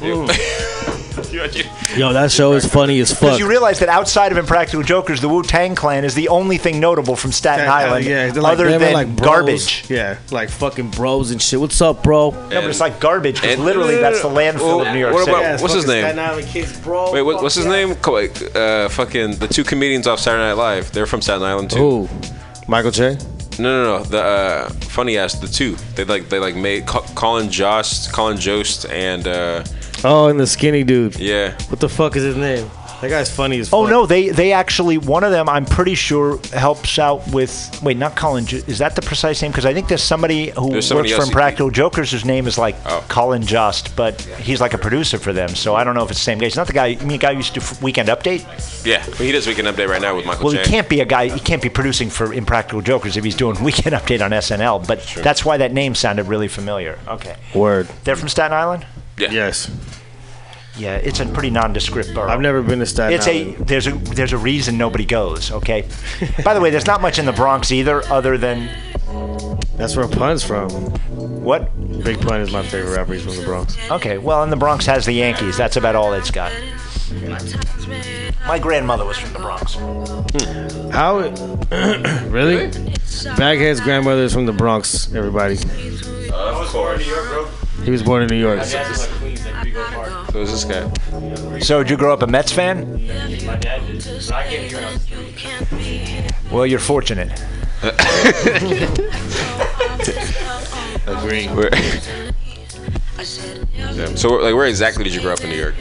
[1.96, 3.20] Yo, that show is funny as fuck.
[3.20, 6.58] Because you realize that outside of Impractical Jokers, the Wu Tang Clan is the only
[6.58, 9.26] thing notable from Staten, Island, yeah, they're like, other than like bros.
[9.26, 9.84] garbage.
[9.90, 11.60] Yeah, like fucking bros and shit.
[11.60, 12.30] What's up, bro?
[12.30, 15.24] No, but it's like garbage because and- literally that's the landfill of New York What
[15.24, 15.36] City.
[15.36, 16.04] about- What's his fucking name?
[16.12, 17.12] Staten Island kids, bro.
[17.12, 17.70] Wait, what, what's his yeah.
[17.72, 17.94] name?
[17.96, 20.92] Co- Uh, fucking the two comedians off Saturday Night Live.
[20.92, 21.78] They're from Staten Island too.
[21.78, 22.08] Who?
[22.66, 23.16] Michael J.
[23.58, 24.04] No, no, no.
[24.04, 25.76] The uh, funny ass, the two.
[25.96, 29.64] They like they like made Colin Jost, Colin Jost, and uh,
[30.04, 31.18] Oh, and the skinny dude.
[31.18, 31.56] yeah.
[31.68, 32.70] What the fuck is his name?
[33.00, 33.88] That guy's funny as oh, fuck.
[33.88, 37.96] Oh no, they they actually one of them I'm pretty sure helps out with wait
[37.96, 40.86] not Colin Ju- is that the precise name because I think there's somebody who There's
[40.88, 43.04] somebody works else for who- Impractical Jokers whose name is like Oh.
[43.08, 46.18] Colin Just but he's like a producer for them so I don't know if it's
[46.20, 46.46] the same guy.
[46.46, 46.86] He's not the guy.
[46.86, 48.44] I mean, the guy who used to do Weekend Update.
[48.84, 50.62] Yeah, but he does Weekend Update right now with Michael Well, Che.
[50.64, 51.28] he can't be a guy.
[51.28, 54.86] He can't be producing for Impractical Jokers if he's doing Weekend Update on SNL.
[54.88, 56.98] But that's why that name sounded really familiar.
[57.06, 57.86] Okay, Word.
[58.04, 58.86] they're from Staten Island.
[59.18, 59.30] Yeah.
[59.30, 59.70] Yes.
[60.78, 62.28] Yeah, it's a pretty nondescript borough.
[62.30, 63.66] I've never been to Staten It's a Island.
[63.66, 65.50] there's a there's a reason nobody goes.
[65.50, 65.88] Okay.
[66.44, 68.68] By the way, there's not much in the Bronx either, other than
[69.76, 70.70] That's where Pun's from.
[71.42, 71.70] what?
[72.04, 73.14] Big Pun is my favorite rapper.
[73.14, 73.76] He's from the Bronx.
[73.90, 74.18] Okay.
[74.18, 75.56] Well, and the Bronx has the Yankees.
[75.56, 76.52] That's about all it's got.
[78.46, 79.74] My grandmother was from the Bronx.
[79.74, 80.90] Hmm.
[80.90, 81.18] How?
[82.28, 82.70] Really?
[83.36, 85.12] Baghead's grandmother is from the Bronx.
[85.14, 85.54] Everybody.
[86.32, 87.02] Of course.
[87.84, 88.60] he was born in New York.
[90.32, 91.58] So is this guy?
[91.60, 92.92] So, did you grow up a Mets fan?
[93.46, 94.04] My dad did.
[94.04, 96.28] But I came here when I was three.
[96.50, 97.32] Well, you're fortunate.
[101.06, 101.46] Agree.
[101.48, 101.70] Where?
[103.74, 104.14] Yeah.
[104.14, 105.74] So, like, where exactly did you grow up in New York?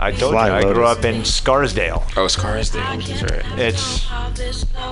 [0.00, 2.04] I told Flying you I grew up in Scarsdale.
[2.16, 2.82] Oh, Scarsdale.
[2.98, 3.58] That's right.
[3.58, 4.06] It's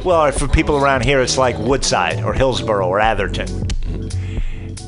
[0.05, 3.66] Well, for people around here, it's like Woodside or Hillsborough or Atherton.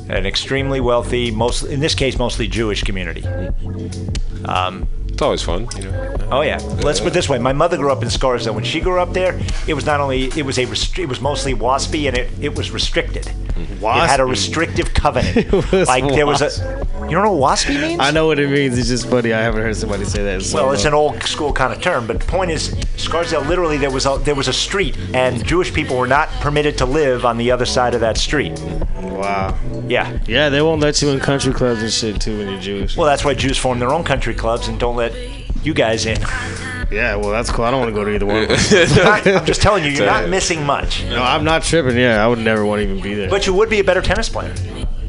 [0.09, 3.25] An extremely wealthy, most in this case, mostly Jewish community.
[4.45, 6.17] Um, it's always fun, you know.
[6.31, 6.59] Oh yeah.
[6.83, 8.55] Let's put it this way: my mother grew up in Scarsdale.
[8.55, 11.21] When she grew up there, it was not only it was a restri- it was
[11.21, 13.31] mostly waspy and it, it was restricted.
[13.55, 13.85] Mm-hmm.
[13.85, 15.37] It had a restrictive covenant.
[15.45, 16.51] It was like there was a.
[17.05, 18.01] You don't know what waspy means?
[18.01, 18.77] I know what it means.
[18.79, 19.33] It's just funny.
[19.33, 20.35] I haven't heard somebody say that.
[20.37, 23.43] in so Well, it's an old school kind of term, but the point is, Scarsdale
[23.43, 26.87] literally there was a there was a street, and Jewish people were not permitted to
[26.87, 28.59] live on the other side of that street.
[29.01, 29.57] wow.
[29.87, 30.19] Yeah.
[30.27, 32.97] Yeah, they won't let you in country clubs and shit too when you're Jewish.
[32.97, 35.13] Well, that's why Jews form their own country clubs and don't let
[35.65, 36.19] you guys in.
[36.95, 37.65] Yeah, well that's cool.
[37.65, 38.45] I don't want to go to either one.
[38.45, 38.51] of.
[39.37, 41.05] I'm just telling you, you're not missing much.
[41.05, 41.99] no, I'm not tripping.
[41.99, 43.29] Yeah, I would never want to even be there.
[43.29, 44.55] But you would be a better tennis player.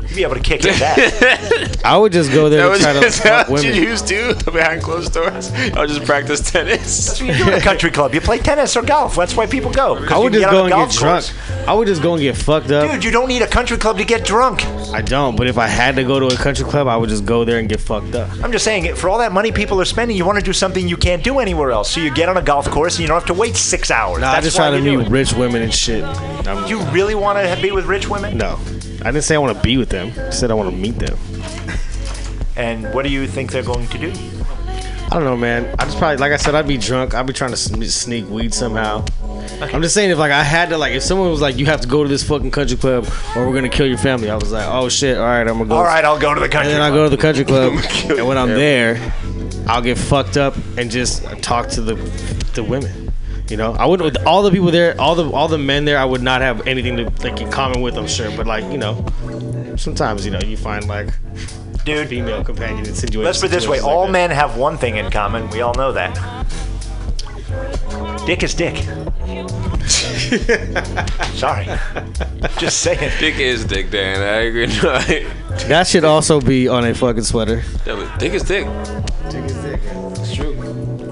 [0.07, 1.81] You'd be able to kick in that.
[1.85, 3.11] I would just go there That to was try to
[3.45, 3.83] fuck what you women.
[3.89, 5.51] used to behind closed doors.
[5.73, 7.07] I'll just practice tennis.
[7.07, 8.13] That's what you do in a country club.
[8.13, 9.15] You play tennis or golf.
[9.15, 9.95] That's why people go.
[9.95, 11.25] 'cause I would just go and get drunk.
[11.25, 11.33] course.
[11.67, 12.89] I would just go and get fucked up.
[12.91, 14.65] Dude, you don't need a country club to get drunk.
[14.93, 17.25] I don't, but if I had to go to a country club, I would just
[17.25, 18.29] go there and get fucked up.
[18.43, 20.87] I'm just saying, for all that money people are spending, you want to do something
[20.87, 21.89] you can't do anywhere else.
[21.91, 24.21] So you get on a golf course and you don't have to wait six hours.
[24.21, 26.03] Nah, I just why try to meet rich women and shit.
[26.47, 28.37] I'm, You really want to be with rich women?
[28.37, 28.59] no,
[29.01, 30.11] I didn't say I want to be with them.
[30.17, 31.17] I said I want to meet them.
[32.55, 34.13] And what do you think they're going to do?
[35.05, 35.75] I don't know, man.
[35.77, 37.13] I just probably, like I said, I'd be drunk.
[37.13, 39.05] I'd be trying to sneak weed somehow.
[39.61, 41.81] I'm just saying, if like I had to, like, if someone was like, "You have
[41.81, 44.51] to go to this fucking country club, or we're gonna kill your family," I was
[44.51, 45.17] like, "Oh shit!
[45.17, 46.73] All right, I'm gonna go." All right, I'll go to the country.
[46.73, 47.73] And then I go to the country club,
[48.09, 49.13] and when I'm there,
[49.67, 51.95] I'll get fucked up and just talk to the
[52.55, 53.04] the women.
[53.47, 54.17] You know, I wouldn't.
[54.25, 56.97] All the people there, all the all the men there, I would not have anything
[56.97, 57.95] to like in common with.
[57.95, 59.05] I'm sure, but like you know,
[59.77, 61.09] sometimes you know you find like
[61.85, 63.23] Dude, female companion in situations.
[63.25, 64.11] let's put it this way: like all that.
[64.11, 65.47] men have one thing in common.
[65.51, 66.15] We all know that.
[68.25, 68.77] Dick is dick.
[71.35, 71.65] Sorry,
[72.57, 73.11] just saying.
[73.19, 74.21] Dick is dick, Dan.
[74.21, 74.65] I agree.
[74.67, 75.27] No, I-
[75.67, 77.61] That should also be on a fucking sweater.
[77.85, 78.67] Yeah, but dick Dick is dick.
[79.27, 80.54] It's true.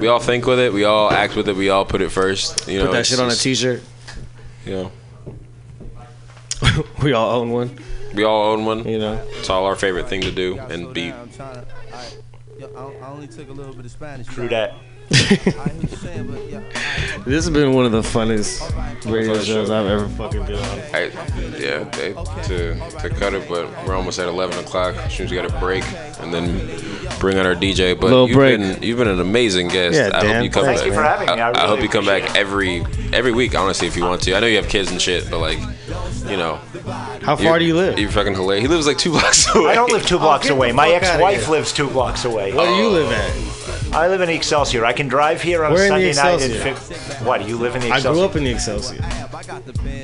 [0.03, 0.73] We all think with it.
[0.73, 1.55] We all act with it.
[1.55, 2.67] We all put it first.
[2.67, 3.81] You know, Put that shit on a just- t-shirt.
[4.65, 4.71] You
[6.61, 7.79] know, we all own one.
[8.13, 8.85] we all own one.
[8.85, 9.25] You know.
[9.39, 11.13] It's all our favorite thing to do and be.
[11.13, 11.65] I'm trying to.
[11.93, 12.05] I,
[12.59, 14.27] yo, I, I only took a little bit of Spanish.
[14.27, 14.73] True that.
[15.11, 16.61] I hear you saying, but yeah.
[17.25, 18.61] This has been one of the funnest
[19.09, 20.79] radio shows I've ever fucking been on.
[20.93, 21.03] I,
[21.57, 22.13] yeah, they,
[22.47, 24.95] to to cut it, but we're almost at 11 o'clock.
[24.97, 25.83] As soon as we got a break,
[26.19, 26.57] and then
[27.19, 27.95] bring on our DJ.
[27.97, 28.59] But Little you've break.
[28.59, 29.95] been you've been an amazing guest.
[29.95, 30.85] Yeah, I Dan, hope you come thank back.
[30.87, 31.41] you for having me.
[31.41, 33.55] I I, really hope you come back appreciate every every week.
[33.55, 34.35] Honestly, if you want to.
[34.35, 35.59] I know you have kids and shit, but like,
[36.29, 36.55] you know,
[37.21, 37.97] How far do you live?
[37.97, 38.63] You're fucking hilarious.
[38.63, 39.71] He lives like two blocks away.
[39.71, 40.73] I don't live two blocks get away.
[40.73, 42.53] My ex-wife lives two blocks away.
[42.53, 43.62] Where do you live at?
[43.95, 44.85] I live in Excelsior.
[44.85, 46.41] I can drive here on We're a Sunday night.
[46.41, 47.41] At fif- what?
[47.41, 48.09] Do you live in the Excelsior?
[48.09, 49.01] I grew up in the Excelsior.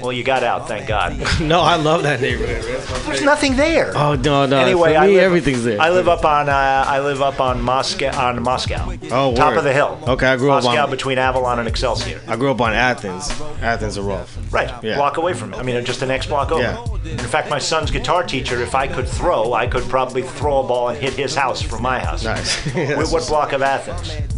[0.01, 1.17] well, you got out, thank God.
[1.41, 2.61] No, I love that neighborhood.
[3.05, 3.95] There's nothing there.
[3.97, 4.59] Oh no, no.
[4.59, 5.81] anyway, me, live, everything's there.
[5.81, 6.51] I live up on uh,
[6.87, 8.85] I live up on Moscow on Moscow.
[9.11, 9.57] Oh, top word.
[9.59, 9.97] of the hill.
[10.07, 12.21] Okay, I grew up Moscow between Avalon and Excelsior.
[12.27, 13.29] I grew up on Athens.
[13.61, 14.37] Athens or Rolph.
[14.53, 14.97] Right, Yeah.
[14.97, 15.57] block away from it.
[15.57, 16.61] I mean, just the next block over.
[16.61, 16.85] Yeah.
[17.05, 20.67] In fact, my son's guitar teacher, if I could throw, I could probably throw a
[20.67, 22.23] ball and hit his house from my house.
[22.25, 22.55] Nice.
[22.73, 23.78] Wh- what block of Athens?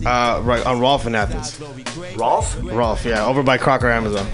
[0.05, 1.59] Uh, right on Rolph in Athens.
[2.15, 2.57] Rolph?
[2.63, 4.27] Rolph, yeah, over by Crocker Amazon.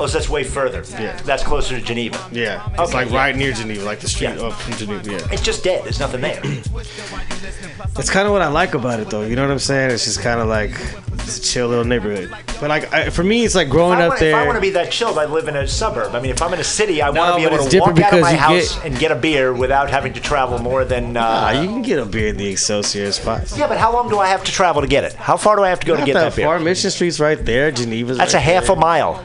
[0.00, 0.82] Oh, so that's way further.
[0.98, 1.16] Yeah.
[1.24, 2.18] That's closer to Geneva.
[2.32, 3.16] Yeah, it's Okay, like yeah.
[3.16, 4.46] right near Geneva, like the street Yeah.
[4.46, 5.10] up from Geneva.
[5.12, 5.84] Yeah, It's just dead.
[5.84, 6.40] There's nothing there.
[7.94, 9.22] that's kind of what I like about it, though.
[9.22, 9.90] You know what I'm saying?
[9.90, 10.70] It's just kind of like
[11.14, 12.30] it's a chill little neighborhood.
[12.60, 14.28] But like I, for me, it's like growing If I, up there.
[14.30, 14.46] if I there.
[14.46, 16.14] want to be that chilled, I live in a suburb.
[16.14, 18.00] I mean, if I'm in a city, I No, want to be able to walk
[18.00, 21.16] out of my house get- and get a beer without having to travel more than.
[21.16, 23.56] Uh, Ah, you can get a beer in the Excelsior spots.
[23.56, 25.12] yeah, but how long do I have to travel to get it?
[25.14, 26.46] How far do I have to go to get that that beer?
[26.46, 26.58] far.
[26.58, 27.70] Mission Street's right there.
[27.70, 28.18] Geneva's.
[28.18, 28.76] That's right a half there.
[28.76, 29.22] a mile.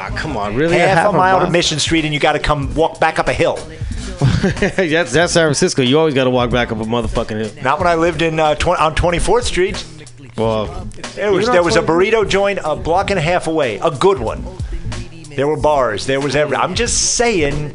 [0.00, 0.78] Ah, come on, really?
[0.78, 3.32] Half, a mile to Mission Street, and you got to come walk back up a
[3.32, 3.56] hill.
[4.18, 5.82] that's that's San Francisco.
[5.82, 7.62] You always got to walk back up a motherfucking hill.
[7.64, 9.84] Not when I lived in uh, tw- on 24th Street.
[10.36, 10.66] Well,
[11.14, 14.18] There was there was a burrito joint a block and a half away, a good
[14.20, 14.44] one.
[15.34, 16.06] There were bars.
[16.06, 16.56] There was every.
[16.56, 17.74] I'm just saying.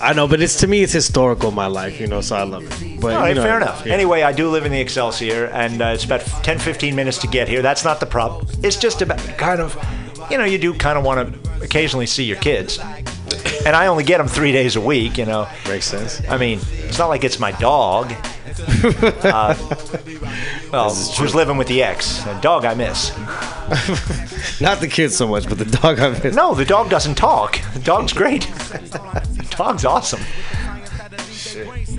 [0.00, 2.42] I know, but it's to me, it's historical in my life, you know, so I
[2.42, 3.00] love it.
[3.00, 3.84] But All right, you know, fair enough.
[3.86, 3.92] yeah.
[3.94, 7.26] Anyway, I do live in the Excelsior, and uh, it's about 10, 15 minutes to
[7.28, 7.62] get here.
[7.62, 8.46] That's not the problem.
[8.62, 9.76] It's just about kind of,
[10.30, 12.78] you know, you do kind of want to occasionally see your kids,
[13.66, 15.18] and I only get them three days a week.
[15.18, 16.22] You know, makes sense.
[16.28, 18.12] I mean, it's not like it's my dog.
[19.22, 19.54] uh,
[20.72, 22.24] well, who's living with the ex?
[22.26, 23.10] A dog I miss.
[24.60, 26.34] Not the kids so much, but the dog I miss.
[26.34, 27.60] No, the dog doesn't talk.
[27.72, 28.42] The dog's great.
[28.42, 30.20] the dog's awesome.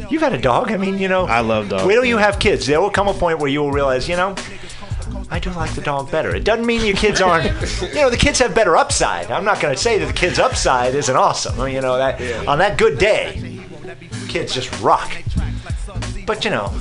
[0.09, 0.71] You've had a dog.
[0.71, 1.25] I mean, you know.
[1.25, 1.85] I love dogs.
[1.85, 2.67] Wait till you have kids.
[2.67, 4.35] There will come a point where you will realize, you know,
[5.31, 6.35] I do like the dog better.
[6.35, 7.45] It doesn't mean your kids aren't.
[7.81, 9.31] You know, the kids have better upside.
[9.31, 11.67] I'm not going to say that the kids' upside isn't awesome.
[11.69, 13.61] You know that on that good day,
[14.27, 15.11] kids just rock.
[16.25, 16.71] But you know,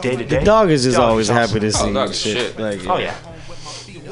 [0.00, 1.48] day to day, the Dog is just dog always awesome.
[1.48, 2.36] happy to see oh, dog you shit.
[2.36, 2.58] shit.
[2.58, 3.16] Like, Oh yeah,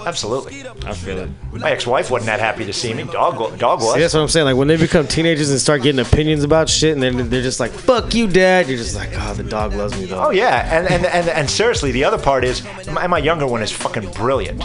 [0.07, 0.69] absolutely.
[0.85, 1.31] I feel it.
[1.53, 3.05] My ex-wife wasn't that happy to see me.
[3.05, 3.95] Dog, dog was.
[3.95, 4.47] See, that's what I'm saying.
[4.47, 7.61] Like when they become teenagers and start getting opinions about shit, and then they're just
[7.61, 10.79] like, "Fuck you, dad." You're just like, "Oh, the dog loves me though." Oh yeah,
[10.79, 14.11] and and, and and seriously, the other part is my, my younger one is fucking
[14.13, 14.63] brilliant.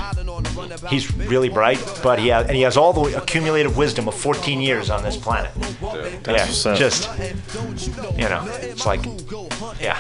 [0.90, 4.62] He's really bright, but he has, and he has all the accumulated wisdom of 14
[4.62, 5.52] years on this planet.
[5.82, 7.10] yeah, what's just
[8.18, 9.06] you know, it's like
[9.80, 9.98] yeah,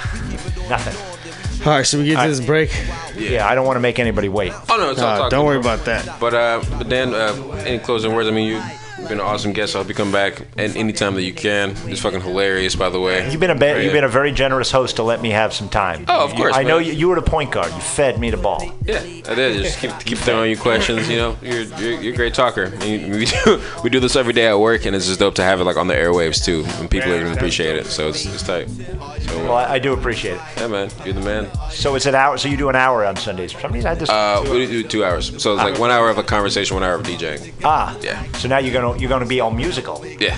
[0.69, 1.22] nothing.
[1.65, 2.71] All right, should we get to I- this break?
[3.17, 4.51] Yeah, I don't want to make anybody wait.
[4.69, 5.29] Oh no, it's all Uh, talk.
[5.31, 6.19] don't worry about that.
[6.19, 7.33] But uh, but Dan, uh,
[7.65, 8.27] any closing words?
[8.27, 8.61] I mean,
[9.03, 9.75] you've been an awesome guest.
[9.75, 11.71] I hope you come back at any time that you can.
[11.87, 13.29] It's fucking hilarious, by the way.
[13.29, 15.67] You've been a ba- you've been a very generous host to let me have some
[15.69, 16.05] time.
[16.07, 17.71] Oh, of You- course, I know you, you were the point guard.
[17.73, 18.71] You fed me the ball.
[18.85, 19.61] Yeah, I did.
[19.63, 21.09] Just keep keep throwing you questions.
[21.09, 22.71] You know, you're you're, you're a great talker.
[22.81, 25.59] We do we do this every day at work, and it's just dope to have
[25.59, 27.87] it like on the airwaves too, and people even appreciate it.
[27.87, 28.69] So it's it's tight.
[28.69, 30.41] So Well, I, I do appreciate it.
[30.57, 31.49] yeah, man, you're the man.
[31.71, 32.37] So it's an hour.
[32.37, 33.51] So you do an hour on Sundays.
[33.51, 36.09] For some reason, I just Uh, we do two hours, so it's like one hour
[36.09, 37.51] of a conversation, one hour of DJing.
[37.63, 38.23] ah Yeah.
[38.33, 40.05] So now you're gonna you're gonna be all musical.
[40.05, 40.37] Yeah,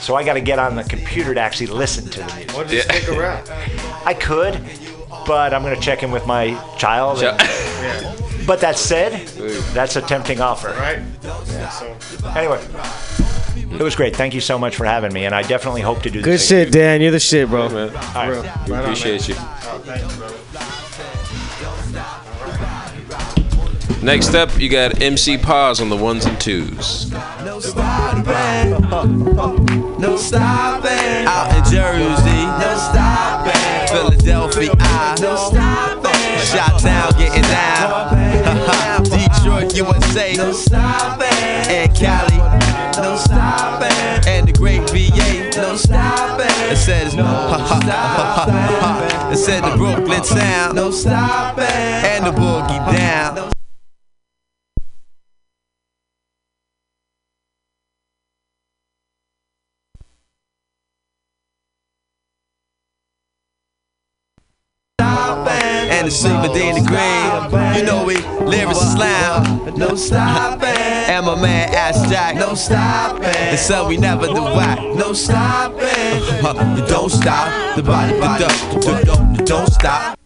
[0.00, 3.08] So I got to get on the computer to actually listen to the music.
[3.08, 3.14] yeah.
[3.18, 3.50] around.
[4.06, 4.60] I could,
[5.26, 7.22] but I'm gonna check in with my child.
[7.22, 7.36] and-
[8.46, 9.26] but that said,
[9.74, 10.68] that's a tempting offer.
[10.68, 11.00] Right.
[11.22, 11.96] Yeah, so.
[12.36, 12.60] Anyway,
[13.78, 14.16] it was great.
[14.16, 16.24] Thank you so much for having me, and I definitely hope to do this.
[16.24, 16.48] Good this.
[16.48, 17.00] shit, Dan.
[17.00, 17.68] You're the shit, bro.
[17.68, 17.90] man.
[18.16, 18.68] All right.
[18.68, 19.34] We appreciate you.
[24.02, 27.10] Next up, you got MC Pauze on the ones and twos.
[27.60, 28.70] No stopping.
[30.00, 31.26] No stopping.
[31.26, 32.46] Out in Jersey.
[32.56, 33.88] No stopping.
[33.88, 34.72] Philadelphia.
[35.20, 36.40] No stopping.
[36.40, 39.04] Shot town getting down.
[39.10, 40.32] Detroit, USA.
[40.36, 41.28] No stopping.
[41.68, 42.38] And Cali.
[42.96, 43.92] No stopping.
[44.26, 45.50] And the great VA.
[45.60, 46.46] No stopping.
[46.72, 47.24] It says no.
[49.30, 50.76] It said the Brooklyn sound.
[50.76, 51.66] No stopping.
[51.66, 53.50] And the boogie down.
[66.00, 67.76] And the super in the grave.
[67.76, 69.76] You know we lyrics is loud.
[69.76, 70.68] No stopping.
[70.68, 72.36] And my man Ash Jack.
[72.36, 73.24] No stopping.
[73.24, 74.78] And so we never do whack.
[74.96, 75.78] No stopping.
[76.78, 77.76] you don't stop.
[77.76, 80.19] The body, the don't, don't, don't stop.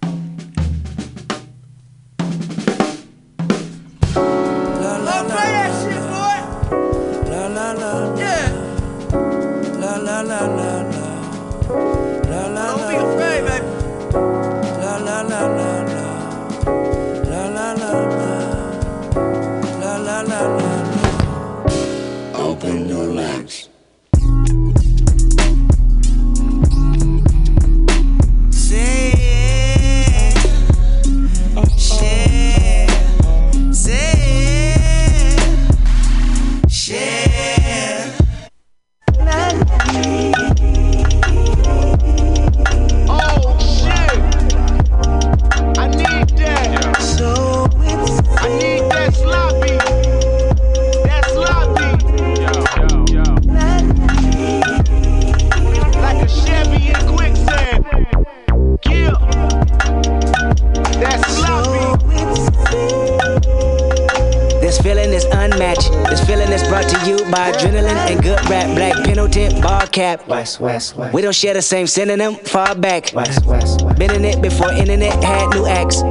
[64.85, 65.91] Feeling is unmatched.
[66.11, 68.67] This feeling is brought to you by adrenaline and good rap.
[68.77, 70.29] Black Pendleton, ball cap.
[70.29, 71.15] West, west, west.
[71.15, 73.11] We don't share the same synonym, far back.
[73.15, 73.99] West, west, west.
[73.99, 76.03] Been in it before internet had new acts.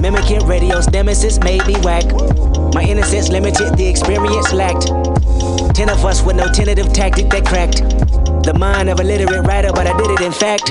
[0.00, 2.04] Mimicking radio's nemesis made me whack.
[2.74, 4.86] My innocence limited, the experience lacked.
[5.74, 7.78] Ten of us with no tentative tactic that cracked.
[8.46, 10.70] The mind of a literate writer, but I did it in fact.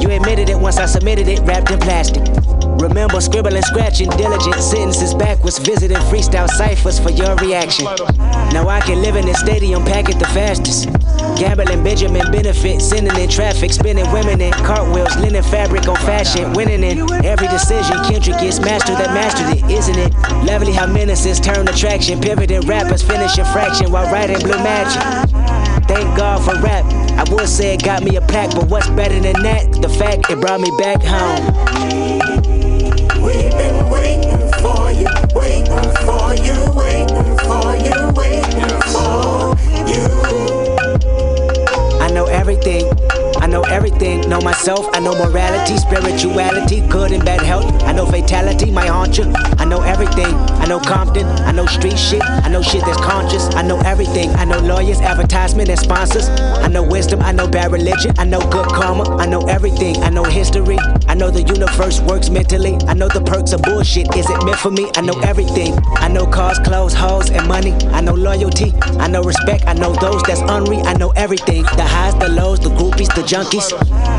[0.00, 2.22] You admitted it once I submitted it, wrapped in plastic.
[2.80, 7.84] Remember scribbling, scratching, diligent sentences backwards, visiting freestyle ciphers for your reaction.
[8.54, 10.88] Now I can live in this stadium, pack it the fastest.
[11.36, 16.82] Gambling, Benjamin benefit, sending in traffic, spinning women in cartwheels, linen fabric on fashion, winning
[16.82, 17.96] in every decision.
[18.04, 20.14] Kendrick is master that mastered it, isn't it?
[20.44, 25.02] Lovely how menaces turn attraction, pivoting rappers, finishing fraction while writing blue magic.
[25.86, 26.84] Thank God for rap.
[27.18, 29.70] I would say it got me a pack, but what's better than that?
[29.82, 32.39] The fact it brought me back home.
[42.50, 43.29] Everything.
[43.38, 44.28] I know everything.
[44.28, 44.86] Know myself.
[44.92, 47.82] I know morality, spirituality, good and bad health.
[47.84, 49.32] I know fatality, my haunt you.
[49.58, 50.34] I know everything.
[50.62, 51.26] I know Compton.
[51.26, 52.22] I know street shit.
[52.22, 53.54] I know shit that's conscious.
[53.54, 54.30] I know everything.
[54.30, 56.28] I know lawyers, advertisement, and sponsors.
[56.28, 57.20] I know wisdom.
[57.20, 58.12] I know bad religion.
[58.18, 59.16] I know good karma.
[59.16, 59.96] I know everything.
[60.02, 60.78] I know history.
[61.08, 62.76] I know the universe works mentally.
[62.86, 64.14] I know the perks of bullshit.
[64.16, 64.90] Is it meant for me?
[64.96, 65.78] I know everything.
[65.96, 67.72] I know cars, clothes, hoes, and money.
[67.92, 68.72] I know loyalty.
[68.98, 69.64] I know respect.
[69.66, 70.86] I know those that's unreal.
[70.86, 71.62] I know everything.
[71.62, 73.72] The highs, the lows, the groupies, the junkies.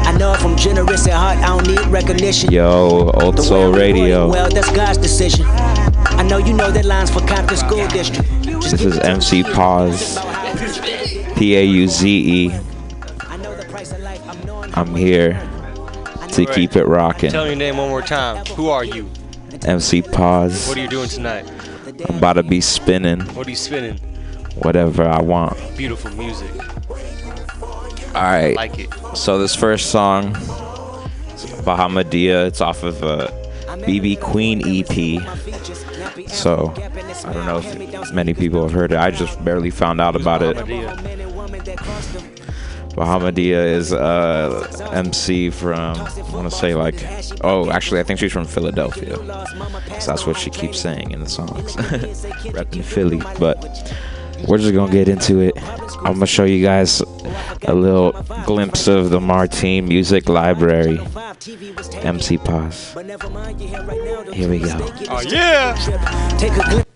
[0.05, 2.51] I know if I'm generous at heart, I don't need recognition.
[2.51, 4.29] Yo, Old Soul Radio.
[4.29, 5.45] Well, that's God's decision.
[5.47, 8.29] I know you know that lines for Compton School District.
[8.43, 10.17] Just This is MC Pauze.
[11.35, 12.59] P A U Z E.
[14.73, 15.33] I'm here
[16.29, 17.31] to keep it rocking.
[17.31, 18.45] Tell me your name one more time.
[18.55, 19.09] Who are you?
[19.65, 20.67] MC Pauze.
[20.67, 21.49] What are you doing tonight?
[22.07, 23.97] I'm about to be spinning What are you spinning?
[24.55, 25.57] whatever I want.
[25.77, 26.49] Beautiful music.
[28.13, 28.55] All right.
[28.55, 28.93] Like it.
[29.15, 32.45] So this first song, is Bahamadia.
[32.47, 33.27] It's off of a
[33.85, 36.29] BB Queen EP.
[36.29, 36.73] So
[37.25, 38.97] I don't know if many people have heard it.
[38.97, 40.57] I just barely found out about it.
[42.95, 47.05] Bahamadia is uh, MC from I want to say like
[47.45, 49.15] oh actually I think she's from Philadelphia.
[50.01, 51.75] So that's what she keeps saying in the songs.
[51.77, 53.57] Repping Philly, but
[54.47, 55.53] we're just gonna get into it.
[55.99, 57.01] I'm gonna show you guys
[57.63, 58.11] a little
[58.45, 60.99] glimpse of the Martine Music Library.
[62.03, 62.93] MC Pauze.
[64.33, 64.77] Here we go.
[65.09, 65.75] Oh yeah.
[66.37, 66.91] Take a glimpse.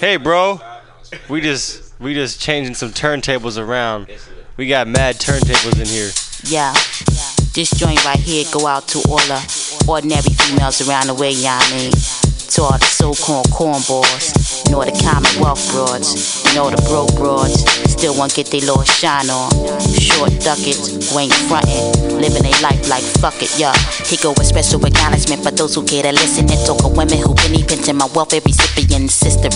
[0.00, 0.60] Hey, bro.
[1.28, 4.08] We just we just changing some turntables around.
[4.56, 6.10] We got mad turntables in here.
[6.44, 6.72] Yeah.
[7.54, 11.60] This joint right here go out to all the ordinary females around the way, y'all
[11.70, 11.92] mean.
[11.92, 12.21] To all
[12.52, 14.28] the so-called cornballs,
[14.74, 19.48] all the commonwealth broads, all the broke broads, still want get their little shine on.
[19.80, 23.72] Short duckets, who ain't frontin', living their life like fuck it, yeah.
[24.04, 27.24] Here go a special acknowledgement for those who care to listen and talk of women
[27.24, 29.48] who been pinching my welfare recipient sister.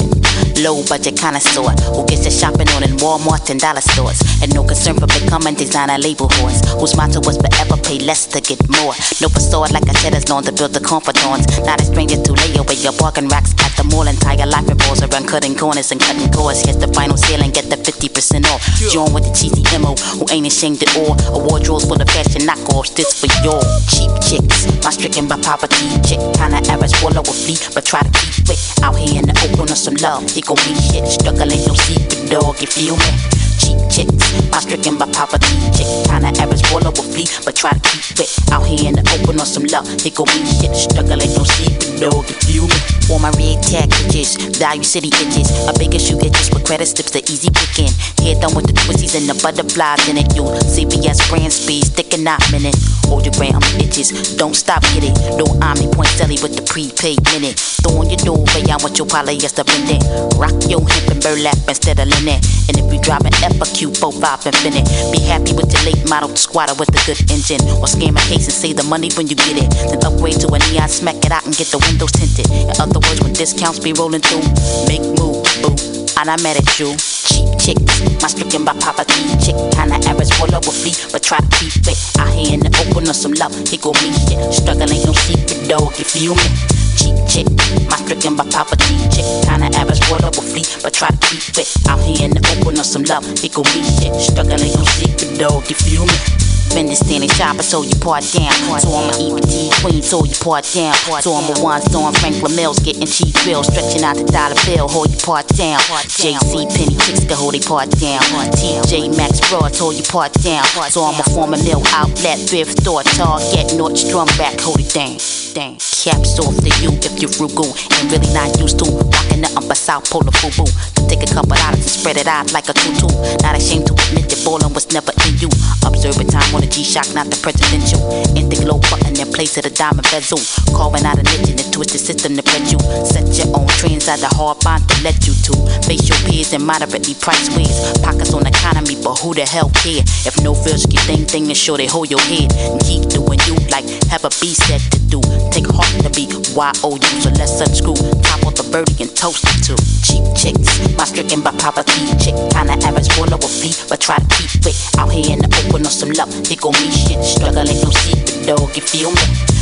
[0.65, 4.65] Low budget connoisseur who gets their shopping on in Walmart and dollar stores, and no
[4.65, 8.97] concern for becoming designer label whores, whose motto was forever pay less to get more.
[9.21, 11.45] No facade like I said, as long to build the confidence.
[11.61, 12.57] Not a stranger to lay
[12.87, 14.07] away your bargain racks at the mall.
[14.07, 16.63] Entire life revolves around cutting corners and cutting cords.
[16.63, 18.63] Here's the final sale and get the 50% off.
[18.91, 21.19] Join with the cheesy MO who ain't ashamed at all.
[21.35, 22.95] A wardrobe's full of fashion knockoffs.
[22.95, 23.61] This for your
[23.91, 24.67] cheap chicks.
[24.85, 26.21] My stricken by poverty chick.
[26.39, 29.71] Kinda average, swallow a flea, but try to keep it out here in the open
[29.71, 30.25] of some love.
[30.37, 31.07] It gon' be shit.
[31.07, 32.61] Struggle ain't no secret, dog.
[32.61, 33.47] You feel me?
[33.67, 34.15] cheap chicks.
[34.51, 35.89] My stricken by poverty chick.
[36.07, 39.41] Kinda average, swallow a flea, but try to keep it out here in the open
[39.41, 39.89] on some love.
[40.05, 40.75] It gon' be shit.
[40.77, 42.25] Struggle ain't no secret, dog.
[42.29, 42.79] You feel me?
[43.11, 45.51] All my red tag bitches, value city itches.
[45.67, 47.93] A bigger shoe just with credit slips, the easy picking.
[48.23, 50.35] Head done with the twisties and the butterflies in it.
[50.35, 52.75] You CBS brand speed, sticking out minute.
[53.07, 55.15] Hold your gram itches, don't stop, get it.
[55.39, 57.59] No Omnipoint selly with the prepaid minute.
[57.87, 60.03] Throw on your doorway, I want your polyester pendant.
[60.35, 62.43] Rock your hip and burlap instead of linen.
[62.67, 64.87] And if you drop an FAQ, 4-5 infinite.
[65.15, 67.63] Be happy with your late model squatter with a good engine.
[67.79, 69.71] Or scam a case and save the money when you get it.
[69.87, 72.51] Then upgrade to a neon, smack it out and get the windows tinted.
[72.65, 74.45] In other words, when discounts be rolling through,
[74.89, 75.75] make moves, boo.
[76.17, 76.97] And I'm mad at you.
[76.97, 77.79] Cheap chick,
[78.23, 79.57] my stricken by poverty chick.
[79.77, 81.99] Kinda average, full of a flea, but try to keep it.
[82.19, 84.41] Out here in the open on some love, he gon' be shit.
[84.55, 86.49] Struggle ain't no secret, dog, you feel me?
[86.97, 87.47] Cheap chick,
[87.91, 89.27] my stricken by poverty chick.
[89.45, 91.69] Kinda average, full of a flea, but try to keep it.
[91.89, 94.15] Out here in the open on some love, he gon' be shit.
[94.17, 96.46] Struggle ain't no secret, dog, you feel me?
[96.75, 98.53] Been the standing shopper, so you part down.
[98.81, 100.95] So I'm a EBT queen, so you part down.
[101.23, 104.89] So I'm a one storm Franklin Mills, getting cheap bills, stretching out the dollar bill,
[104.89, 105.81] hold you part down.
[105.81, 108.21] JC Penney chicks can hold they part down.
[108.57, 110.65] TJ Maxx Broads, hold you part down.
[110.93, 115.17] So I'm a former mill outlet, thrift store, Target, Nordstrom Rack, hold it down.
[115.57, 115.81] Dang.
[116.07, 117.67] Caps off to you if you're frugal
[117.99, 120.69] and really not used to rocking nothing but South Polar Fubu.
[120.69, 123.09] To take a couple dollars and spread it out like a tutu.
[123.43, 125.49] Not ashamed to admit that ballin' was never in you.
[125.83, 128.01] Observe a time on a G-Shock, not the presidential.
[128.33, 130.41] In the glow button in place of the diamond bezel.
[130.73, 132.81] Carving out a niche in the twisted system to bet you.
[133.05, 135.53] Set your own trends out the hard bond to let you to.
[135.85, 137.77] Face your peers in moderately priced ways.
[138.01, 140.03] Pockets on economy, but who the hell care?
[140.27, 143.55] If no feels get thing thing, sure they hold your head and keep doing you
[143.71, 145.23] like have a B set to do.
[145.55, 146.27] Take heart to be
[146.59, 147.95] Y-O-U, so let's unscrew.
[148.27, 150.83] Top off the birdie and toast it to cheap chicks.
[150.99, 152.35] My stricken by poverty chick.
[152.51, 155.49] Kinda average, full of a flea, but try to keep it out here in the
[155.63, 156.35] open on some love.
[156.51, 157.23] It gon' be shit.
[157.23, 158.75] Struggle ain't no secret, dog.
[158.75, 159.56] You feel me?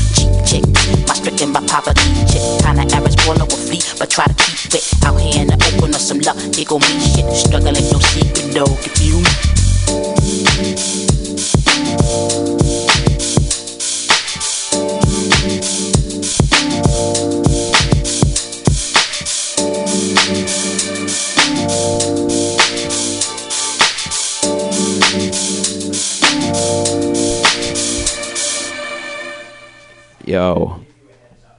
[0.47, 0.65] Cheap chick,
[1.09, 2.43] my stricken by poverty chick.
[2.65, 5.95] Kinda average, of a flea, but try to keep it out here in the open
[5.95, 6.39] on some love.
[6.57, 7.27] It gon' be shit.
[7.33, 7.99] Struggle ain't no
[8.55, 8.79] dog.
[9.01, 10.24] You me?
[30.27, 30.81] Yo.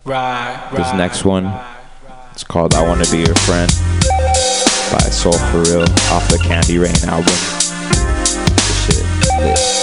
[0.06, 1.54] This next one,
[2.32, 3.70] it's called I Wanna Be Your Friend
[4.92, 7.26] by Soul For Real off the Candy Rain album.
[8.56, 9.75] This shit.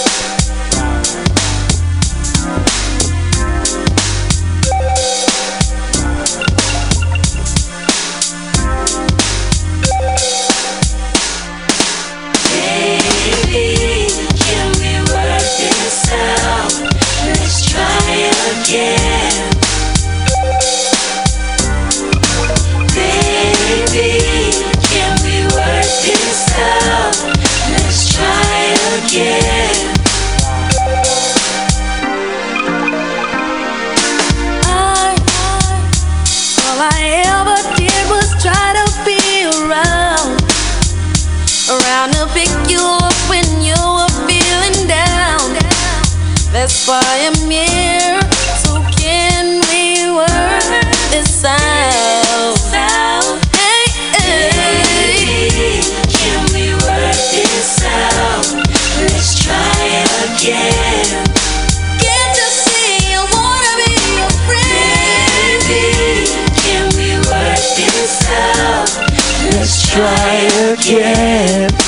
[69.93, 71.82] Try again.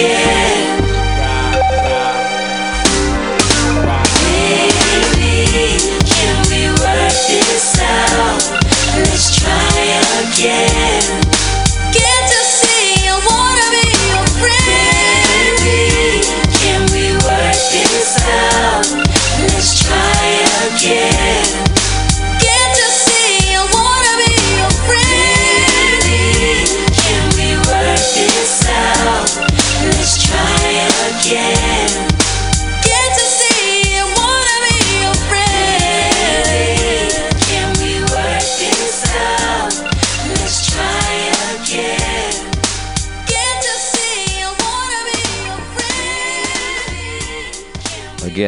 [0.00, 0.37] Again.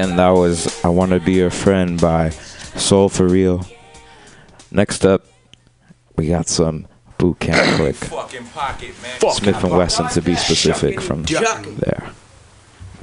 [0.00, 0.12] Friend?
[0.12, 3.66] Again, that was I Wanna Be Your Friend by Soul For Real.
[4.70, 5.26] Next up,
[6.16, 6.86] we got some
[7.18, 7.96] Boot Camp Click.
[7.96, 12.10] Smif-N-Wessun to be specific from there.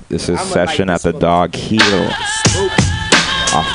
[0.09, 2.09] This is Session at the Dog Heel.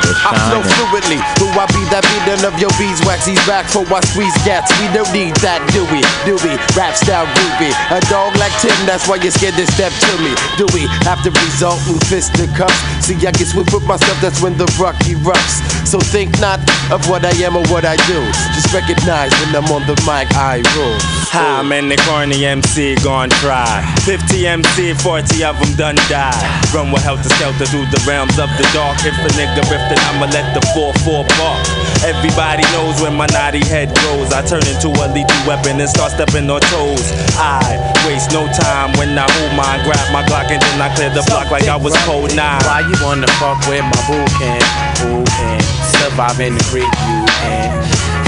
[0.03, 1.19] The I flow fluidly.
[1.39, 3.27] Who I be that beating of your beeswax?
[3.27, 4.71] He's back for I squeeze gats.
[4.79, 6.01] We don't need that, do we?
[6.27, 6.55] Do we?
[6.75, 7.71] Rap style groovy.
[7.91, 10.33] A dog like Tim, that's why you're scared to step to me.
[10.57, 12.77] Do we have to result in fisticuffs?
[13.05, 15.61] See, I get swift with myself, that's when the ruck erupts.
[15.87, 16.61] So think not
[16.91, 18.19] of what I am or what I do.
[18.55, 21.22] Just recognize when I'm on the mic, I rule.
[21.33, 23.81] How many corny MC gon' try?
[24.05, 26.37] 50 MC, 40 of them done die.
[26.77, 29.01] Run with helter skelter through the realms of the dark.
[29.01, 31.65] If a nigga riff, then I'ma let the 4-4 bark.
[32.05, 34.29] Everybody knows when my naughty head grows.
[34.29, 37.09] I turn into a lethal weapon and start stepping on toes.
[37.41, 41.09] I waste no time when I hold mine, grab my Glock and then I clear
[41.17, 42.61] the block like I was cold nine.
[42.69, 44.61] Why you wanna fuck with my boo can?
[45.01, 45.65] Who can
[45.97, 46.93] survive in the creek?
[47.09, 47.73] You can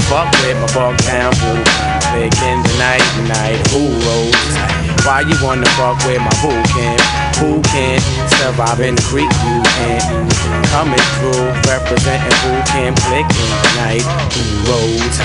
[0.09, 1.94] fuck with my bug town boo.
[2.15, 3.99] Big in the night, night, who oh.
[4.07, 5.05] rolls?
[5.05, 7.24] Why you wanna fuck with my boo can?
[7.39, 7.99] Who can
[8.39, 9.29] survive in the creek?
[9.43, 14.05] You can coming through, representing who can flick in the night,
[14.35, 15.15] who rolls?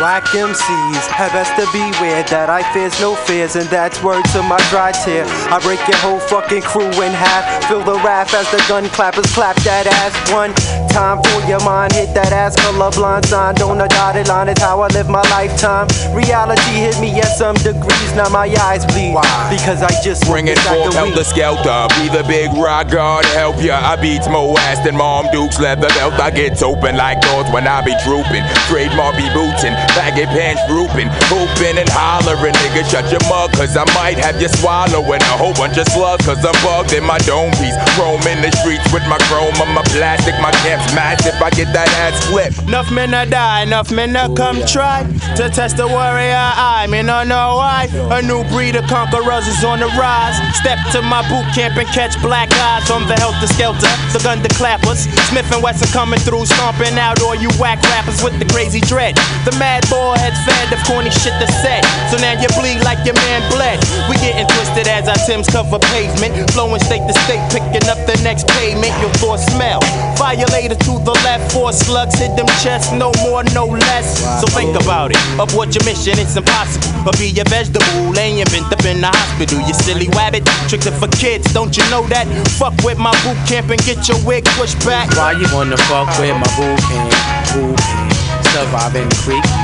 [0.00, 4.42] Whack MCs have best to beware that I fears no fears, and that's word to
[4.42, 5.24] my dry tear.
[5.52, 7.68] I break your whole fucking crew in half.
[7.68, 10.52] Feel the wrath as the gun clappers clap that ass one
[10.90, 11.92] time for your mind.
[11.92, 13.54] Hit that ass colorblind sign.
[13.54, 15.86] Don't a dotted line is how I live my lifetime.
[16.14, 18.10] Reality hit me at some degrees.
[18.16, 19.14] Now my eyes bleed
[19.50, 21.24] because I just Bring it walked forth, inside the
[21.54, 22.00] helter skelter.
[22.00, 23.78] Be the big rock god, help ya.
[23.78, 26.14] I beats more ass than Mom Duke's leather belt.
[26.14, 28.44] I get open like doors when I be drooping.
[28.68, 31.08] Trademark be bootin', baggy pants drooping.
[31.30, 35.54] Hooping and hollering, nigga, shut your mug, cause I might have you swallowing a whole
[35.54, 37.76] bunch of slugs, cause I'm bugged in my dome piece.
[37.98, 40.34] Roaming the streets with my chrome on my plastic.
[40.40, 42.68] My camp's massive, I get that ass flipped.
[42.68, 45.04] Enough men to die, enough men to come try
[45.36, 46.86] to test the warrior eye.
[46.88, 47.88] Me no know why.
[48.10, 50.36] A new breed of conquerors is on the rise.
[50.56, 54.40] Step to my boot camp and catch black eyes on the helter skelter, the gun
[54.40, 55.06] to clappers.
[55.28, 59.18] Smif-N-Wessun coming through, stomping out all you whack rappers with the crazy dread.
[59.44, 61.82] The mad boy heads fed of corny shit to said.
[62.08, 63.82] So now you bleed like your man bled.
[64.06, 68.14] We getting twisted as our Tims cover pavement, flowing state to state, picking up the
[68.22, 68.94] next payment.
[69.02, 69.82] Your thoughts smell.
[70.14, 74.06] Violator to the left, four slugs hit them chests, no more, no less.
[74.40, 75.18] So think about it.
[75.42, 76.86] Abort your mission, it's impossible.
[77.04, 80.46] But be a vegetable, you been up in the hospital, you silly wabbit.
[80.68, 82.26] Tricks are for kids, don't you know that?
[82.58, 85.10] Fuck with my boot camp and get your wig pushed back.
[85.16, 87.12] Why you wanna fuck with my boot camp?
[87.54, 89.63] Who can survive in the creek?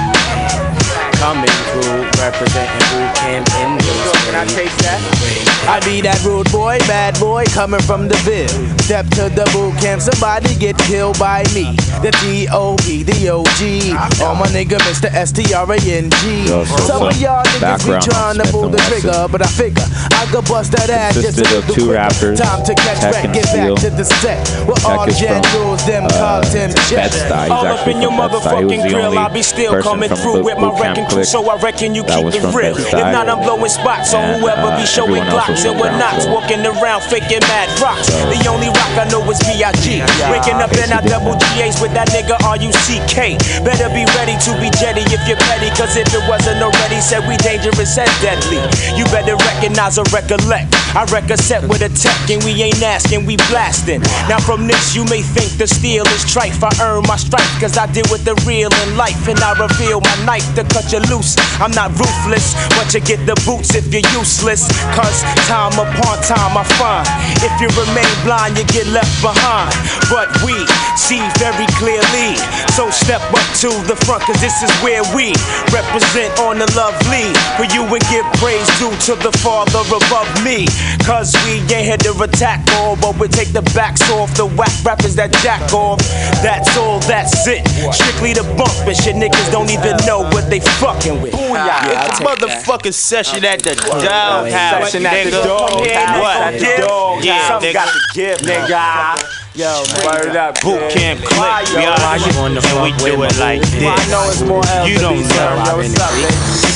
[1.21, 5.51] Coming through, representing who can in this Can I taste that?
[5.69, 8.49] I be that rude boy, bad boy, coming from the Ville.
[8.81, 11.77] Step to the boot camp, somebody get killed by me.
[12.01, 13.93] The D.O.P., the O.G.
[14.25, 15.13] All my nigga, Mr.
[15.13, 16.49] S.T.R.A.N.G.
[16.49, 19.51] Yo, so Some of y'all niggas be background trying to pull the trigger, but I
[19.53, 19.85] figure
[20.17, 23.13] I could bust that ass just Consisted a of two rappers, Time to catch Tech
[23.13, 24.41] back, get back to the set.
[24.65, 27.21] With all Tech is gen rules, them uh, called them jets.
[27.53, 28.73] All up in your from Bed-Stuy.
[28.73, 31.27] He was motherfucking grill, I'll be still coming through with my Boot wrecking crew, Click
[31.27, 32.79] so I reckon you that keep was it real.
[32.79, 35.83] If not, I'm blowing spots on And, whoever be uh, showing everyone glocks and from
[35.83, 36.35] we're not Brownsville.
[36.39, 38.07] walking around faking mad rocks.
[38.31, 40.07] The only rock I know is B.I.G.
[40.31, 43.35] Waking up in our double GAs with that nigga R-U-C-K.
[43.67, 47.27] Better be ready to be jetty if you're petty, cause if it wasn't already said
[47.27, 48.63] we dangerous and deadly.
[48.95, 50.71] You better recognize or recollect.
[50.95, 54.01] I wreck a set with a tech and we ain't asking, we blasting.
[54.31, 56.63] Now from this you may think the steel is trife.
[56.63, 60.01] I earn my stripe cause I deal with the real in life and I reveal
[60.01, 61.37] my knife to cut you loose.
[61.61, 64.69] I'm not ruthless, but you get the boots if you're useless.
[64.93, 67.07] Cause time upon time I find
[67.45, 69.73] if you remain blind you get left behind.
[70.13, 70.57] But we
[70.97, 72.37] see very clearly.
[72.77, 75.33] So step up to the front cause this is where we
[75.73, 77.33] represent on the lovely.
[77.57, 80.67] For you and give praise due to the Father above me.
[81.05, 84.73] Cause we ain't here to attack all, but we take the backs off the whack
[84.85, 86.01] rappers that jack off.
[86.43, 87.67] That's all, that's it.
[87.93, 90.61] Strictly the bump and shit, niggas don't even know what they
[90.95, 91.35] fucking with.
[91.35, 96.21] it's a motherfucking session at the doghouse, Session at the doghouse.
[96.21, 96.37] What?
[96.37, 97.25] At the doghouse.
[97.25, 97.75] Yeah, Something nigga.
[97.75, 99.41] got to give, nigga.
[99.55, 100.61] Yo, word up.
[100.63, 101.39] Boot camp click.
[101.75, 103.83] We are Why you and we do it like this.
[103.83, 105.59] I know it's more You don't know.
[105.67, 106.71] Yo, what's up, baby?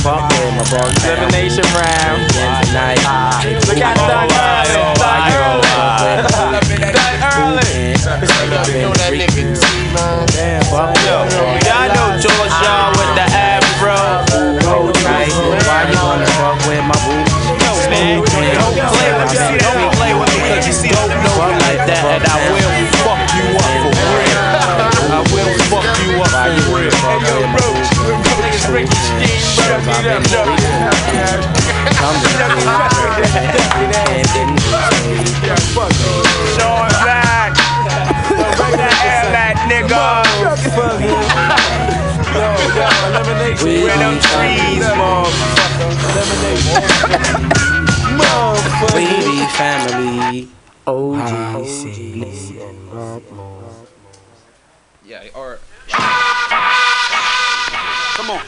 [0.00, 2.24] Fuck with my bug Elimination round.
[2.32, 3.04] tonight.
[3.68, 4.80] Look at that early.
[4.96, 5.68] That early.
[6.92, 7.94] That early.
[10.32, 11.63] Damn, fuck yo.
[43.94, 45.86] Where them trees, motherfucker.
[48.92, 50.48] We be family.
[50.84, 52.34] OGC.
[55.06, 55.60] Yeah, or
[58.16, 58.40] Come on.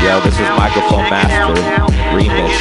[0.00, 1.54] Yo, this is Microphone Master
[2.14, 2.52] remix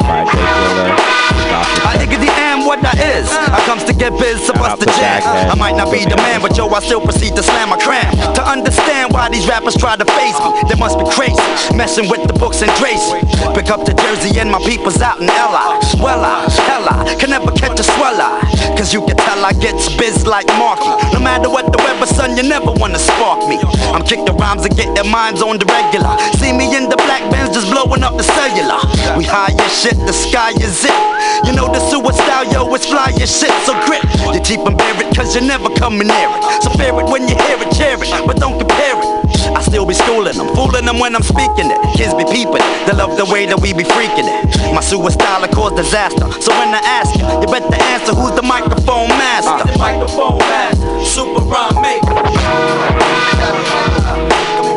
[0.00, 1.91] by J Dilla.
[2.20, 3.28] I am what I is.
[3.32, 5.22] I comes to get biz, so bust the jam.
[5.24, 8.12] I might not be the man, but yo, I still proceed to slam my cram.
[8.34, 11.40] To understand why these rappers try to face me, they must be crazy.
[11.72, 13.16] Messing with the books and Tracy.
[13.56, 15.80] Pick up the jersey and my people's out in Ella.
[15.80, 18.40] Swella, hella, can never catch a swella.
[18.76, 20.88] Cause you can tell I gets biz like Marky.
[21.12, 23.58] No matter what the weather, son, you never wanna spark me.
[23.94, 26.12] I'm kick the rhymes and get their minds on the regular.
[26.36, 28.80] See me in the black bands just blowing up the cellular.
[29.16, 30.98] We high as shit, the sky is it.
[31.46, 34.02] You know the sewer style, yo, it's fly as shit, so grip.
[34.34, 36.62] You keep 'em buried, cause you're never coming near it.
[36.62, 39.08] So fear it when you hear it, cheer it, but don't compare it.
[39.56, 41.78] I still be schooling them, fooling them when I'm speaking it.
[41.96, 44.40] Kids be peeping, they love the way that we be freaking it.
[44.74, 45.10] My will
[45.48, 46.26] cause disaster.
[46.40, 49.64] So when I ask you, you better answer who's the microphone master.
[49.70, 52.14] The microphone master, super rhyme maker.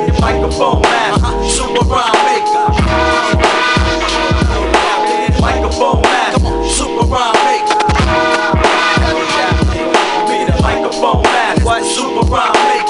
[0.07, 2.65] The microphone master, super rhyme maker.
[5.31, 6.24] The microphone master,
[7.05, 7.79] rhyme maker.
[10.27, 12.85] Be the microphone master, super rhyme maker.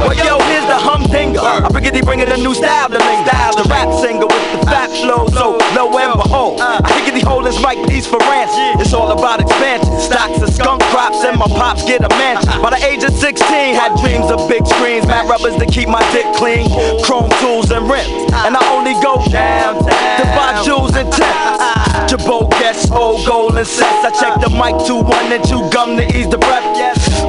[0.00, 1.40] Well, yo, here's the humdinger.
[1.40, 3.14] I figured he bringing a new style to me.
[3.26, 6.60] Style, the rap singer with the fat flow, so low and behold.
[6.60, 8.80] I think he hold his mic piece for ransom.
[8.80, 9.92] It's all about expansion.
[10.00, 12.50] Stocks of skunk crops and my pops get a mansion.
[12.62, 16.02] By the age of 16, had dreams of big screens, matte rubbers to keep my
[16.12, 16.68] dick clean,
[17.04, 18.32] chrome tools and rims.
[18.46, 21.89] And I only go downtown to buy jewels and tips.
[22.10, 23.22] Jabot guess old
[23.54, 24.02] and sets.
[24.02, 26.66] I check the mic two one and two gum to ease the breath.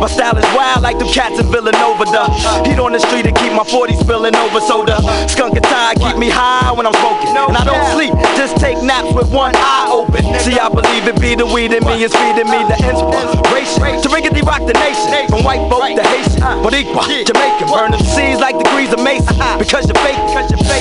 [0.01, 2.09] My style is wild like them cats in Villanova.
[2.09, 2.25] The
[2.65, 4.59] heat on the street to keep my 40 spilling over.
[4.59, 4.97] So the
[5.27, 7.29] skunk and tie keep me high when I'm smoking.
[7.29, 10.25] And I don't sleep, just take naps with one eye open.
[10.41, 14.07] See, I believe it be the weed in me is feeding me the inspiration to
[14.09, 15.29] riggedy rock the nation.
[15.29, 17.69] From white folk to Haitian, but equal Jamaican.
[17.69, 19.29] Burn them seeds like degrees of Mason.
[19.37, 19.59] Uh-huh.
[19.59, 20.17] Because you're fake,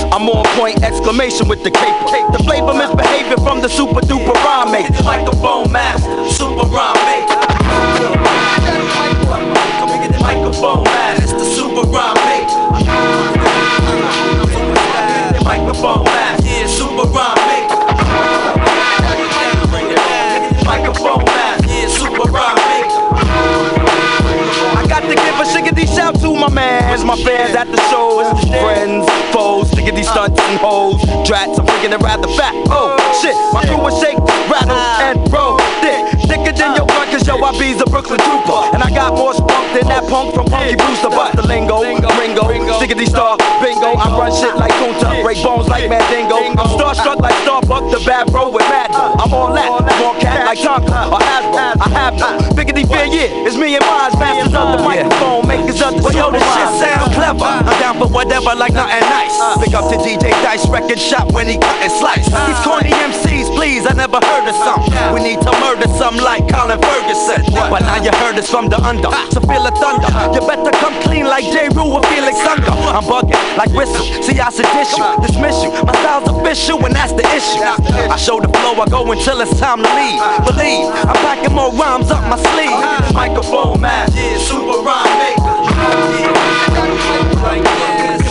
[0.08, 1.98] I'm on point exclamation with the cape.
[2.32, 5.02] The flavor misbehavior from the super duper rhyme maker.
[5.02, 7.40] Microphone master, super rhyme maker.
[10.20, 12.39] Microphone master, it's the super rhyme maker.
[26.60, 28.28] To my fans at the shows,
[28.60, 32.54] friends, foes, stickity stunts and hoes, drats, I'm freaking it rather fat.
[32.68, 34.18] Oh shit, my crew will shake,
[34.50, 36.92] rattle, and roll thick, thicker than your uh.
[36.92, 40.08] blunt, cause yo, I be's a Brooklyn trooper, and I got more spunk than that
[40.08, 42.08] punk from Punky Brewster, but the lingo, Ringo,
[42.80, 47.36] stickity star, bingo, I run shit like Kunta, break bones like Mandingo, I'm starstruck like
[47.44, 49.68] Starbuck, the bad bro with Mad uh, I'm all that,
[50.00, 53.56] more cat like Tonka uh, or Hasbro, I have no uh, biggity fear, yeah, it's
[53.56, 57.12] me and mine, masters of the microphone, makers of the Well, yo, this shit sound
[57.12, 57.44] clever.
[57.44, 59.36] I'm down for whatever, like nothing nice.
[59.60, 62.26] Big up to DJ Dice Record Shop when he cut and slice.
[62.26, 64.80] These corny MCs, please, I never heard of some.
[65.14, 67.09] We need to murder some like Colin Ferguson.
[67.10, 70.06] But now you heard us from the under, so feel the thunder.
[70.30, 71.68] You better come clean like J.
[71.74, 72.70] Rue or Felix Unger.
[72.70, 74.06] I'm bugging like whistle.
[74.22, 75.70] See, I seduce you, dismiss you.
[75.82, 77.62] My style's official, and that's the issue.
[78.06, 80.22] I show the flow, I go until it's time to leave.
[80.46, 82.78] Believe, I'm packing more rhymes up my sleeve.
[83.12, 85.50] Microphone yeah, super rhyme maker.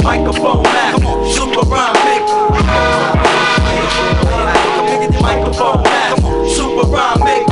[0.03, 2.37] Microphone master, super rhyme maker.
[5.21, 7.48] Microphone master, super rhyme maker.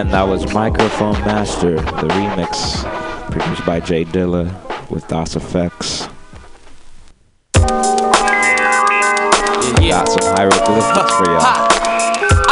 [0.00, 2.82] Again, that was Microphone Master, the remix,
[3.30, 4.48] produced by J Dilla
[4.88, 6.08] with Das EFX.
[9.76, 11.79] Got some hieroglyphics for y'all.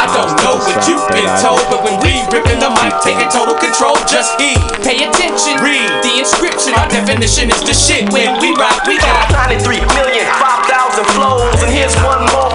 [0.09, 3.53] I don't know what you've been told, but when we ripping the mic, taking total
[3.53, 4.57] control, just heed.
[4.81, 6.73] Pay attention, read the inscription.
[6.73, 8.09] Our definition is the shit.
[8.09, 12.49] When we rock, we got 93 million, 5,000 flows, and here's one more.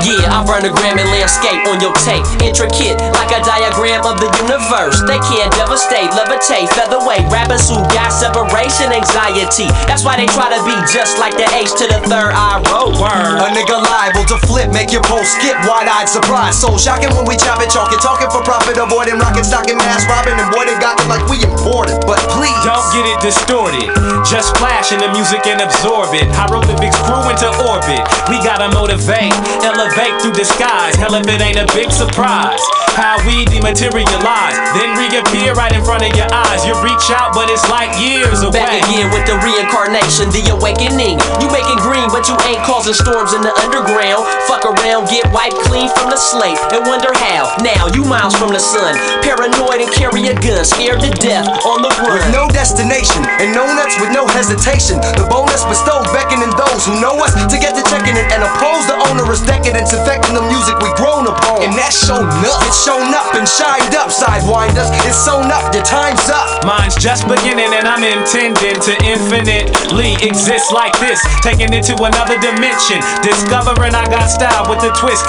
[0.00, 2.24] Yeah, I run a gram and landscape on your tape.
[2.40, 5.00] Intricate, like a diagram of the universe.
[5.04, 7.28] They can't devastate, levitate, featherweight.
[7.28, 9.68] Rappers who got separation anxiety.
[9.84, 12.96] That's why they try to be just like the H to the third eye road.
[12.96, 16.58] A nigga liable to flip, make your pole skip, wide eye I'd surprise.
[16.58, 20.02] So shocking when we chop it, chalk it, talking for profit, avoiding rocket stocking, mass
[20.10, 22.02] robbing, and boy, they got it like we imported.
[22.02, 23.86] But please, Don't get it distorted.
[24.26, 26.26] Just flash in the music and absorb it.
[26.34, 28.02] Hieroglyphics grew into orbit.
[28.26, 29.32] We gotta motivate,
[29.62, 30.98] elevate through the skies.
[30.98, 32.60] Hell, if it ain't a big surprise.
[32.98, 36.66] How we dematerialize, then reappear right in front of your eyes.
[36.66, 38.58] You reach out, but it's like years away.
[38.60, 41.16] Back again with the reincarnation, the awakening.
[41.38, 44.26] You making green, but you ain't causing storms in the underground.
[44.50, 47.54] Fuck around, get wiped clean from the slate, and wonder how.
[47.62, 51.82] Now you miles from the sun, paranoid and carry a gun, scared to death on
[51.82, 52.18] the run.
[52.18, 55.00] With no destination and no nuts with no hesitation.
[55.16, 58.84] The bonus bestowed beckoning those who know us to get to checking it and oppose
[58.90, 61.62] the onerous decadence infecting the music we grown upon.
[61.64, 62.60] And that's shown up.
[62.66, 64.90] It's shown up and shined up, sidewinders.
[65.06, 66.64] It's sewn up, your time's up.
[66.66, 71.20] Mine's just beginning and I'm intending to infinitely exist like this.
[71.42, 73.00] Taking it to another dimension.
[73.22, 75.26] Discovering I got style with the twist.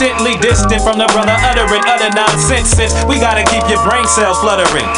[0.00, 2.72] Consistently distant from the brother uttering utter nonsense.
[3.04, 4.88] We gotta keep your brain cells fluttering.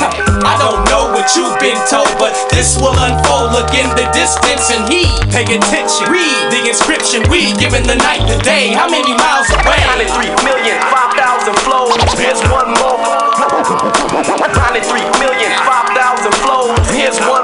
[0.47, 3.51] I don't know what you've been told, but this will unfold.
[3.51, 6.07] Look in the distance and he pay attention.
[6.07, 7.27] Read the inscription.
[7.35, 8.71] We giving the night the day.
[8.79, 9.83] How many miles away?
[10.07, 11.99] 93 million, 5,000 flows.
[12.15, 13.03] Here's one more.
[14.55, 16.79] 93 million, 5,000 flows.
[16.95, 17.19] Here's.
[17.27, 17.42] One,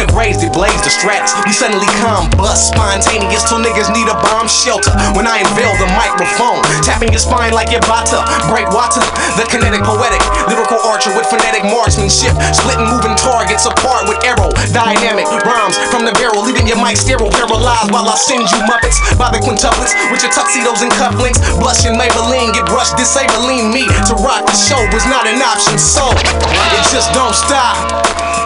[0.00, 1.36] Disintegrates, it blaze the stratus.
[1.44, 4.96] We suddenly combust, spontaneous till niggas need a bomb shelter.
[5.12, 9.04] When I unveil the microphone, tapping your spine like you're about to break water.
[9.36, 14.48] The kinetic, poetic, lyrical archer with phonetic marksmanship, splitting, moving targets apart with arrow.
[14.72, 18.96] Dynamic rhymes from the barrel, leaving your mic sterile, paralyzed while I send you muppets
[19.20, 21.44] by the quintuplets with your tuxedos and cufflinks.
[21.60, 25.76] Blushing Maybelline, get brushed, disabling me to rock the show was not an option.
[25.76, 27.76] So it just don't stop.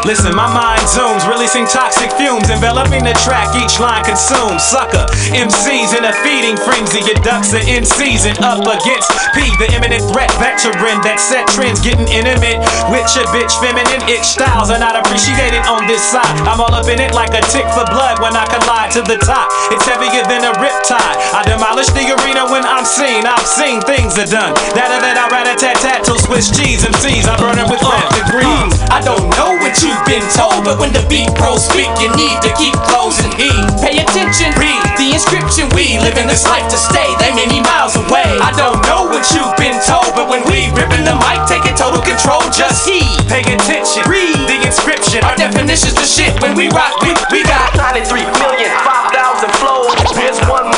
[0.04, 4.64] Listen, my mind zooms, releasing toxic fumes, enveloping the track each line consumes.
[4.64, 5.04] Sucker,
[5.36, 10.00] MCs in a feeding frenzy, your ducks are in season up against P, the imminent
[10.08, 13.52] threat veteran that set trends, getting intimate with your bitch.
[13.60, 16.24] Feminine itch styles are not appreciated on this side.
[16.48, 19.20] I'm all up in it like a tick for blood when I collide to the
[19.20, 19.52] top.
[19.68, 21.16] It's heavier than a riptide.
[21.36, 23.28] I demolish the arena when I'm seen.
[23.28, 24.56] I've seen things are done.
[24.72, 27.28] That or that I rat a tat tat till Swiss cheese MCs.
[27.28, 28.72] I burn it with uh, rap degrees.
[28.88, 28.96] Uh.
[28.96, 32.36] I don't know what you've been told, but when the beat pros speak, you need
[32.44, 33.64] to keep closing heed.
[33.80, 35.70] Pay attention, read the inscription.
[35.72, 37.08] We live in this life to stay.
[37.22, 38.28] They many miles away.
[38.42, 42.02] I don't know what you've been told, but when we ripping the mic, taking total
[42.02, 43.06] control, just heed.
[43.30, 45.22] Pay attention, read the inscription.
[45.24, 46.34] Our definition's the shit.
[46.42, 49.94] When we rock, we, we got 93 million, 5,000 flows.
[50.18, 50.73] Here's one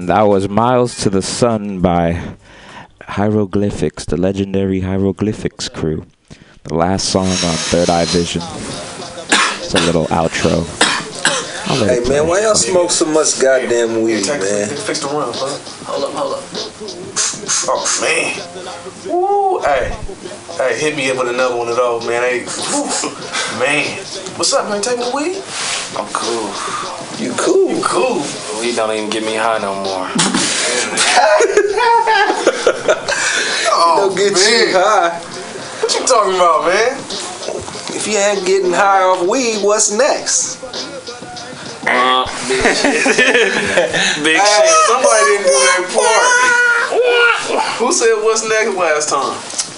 [0.00, 2.36] And that was Miles to the Sun by
[3.02, 6.06] Hieroglyphics, the legendary Hieroglyphics crew.
[6.62, 8.40] The last song on Third Eye Vision.
[8.40, 10.64] It's a little outro.
[11.84, 14.68] Hey man, why y'all smoke so much goddamn weed, man?
[14.70, 15.58] Fix the run, huh?
[15.84, 16.44] Hold up, hold up.
[17.68, 18.40] Oh man.
[19.04, 19.94] Woo, hey.
[20.56, 22.22] Hey, hit me up with another one of those, man.
[22.22, 22.46] Hey,
[23.60, 23.98] man.
[24.38, 24.80] What's up, man?
[24.80, 25.42] Taking the weed?
[25.96, 26.48] I'm cool.
[27.18, 27.70] You cool?
[27.70, 28.22] You cool.
[28.60, 30.08] Weed don't even get me high no more.
[33.72, 34.68] oh, Don't get man.
[34.68, 35.18] you high.
[35.80, 36.96] What you talking about, man?
[37.96, 40.62] If you ain't getting high off weed, what's next?
[41.86, 43.04] Uh, big shit.
[44.22, 44.70] big shit.
[44.86, 47.66] Somebody didn't do that part.
[47.78, 49.34] Who said what's next last time?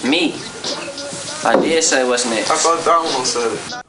[0.09, 0.35] Me.
[1.43, 2.51] I did say what's next.
[2.51, 3.82] I thought Donald said it.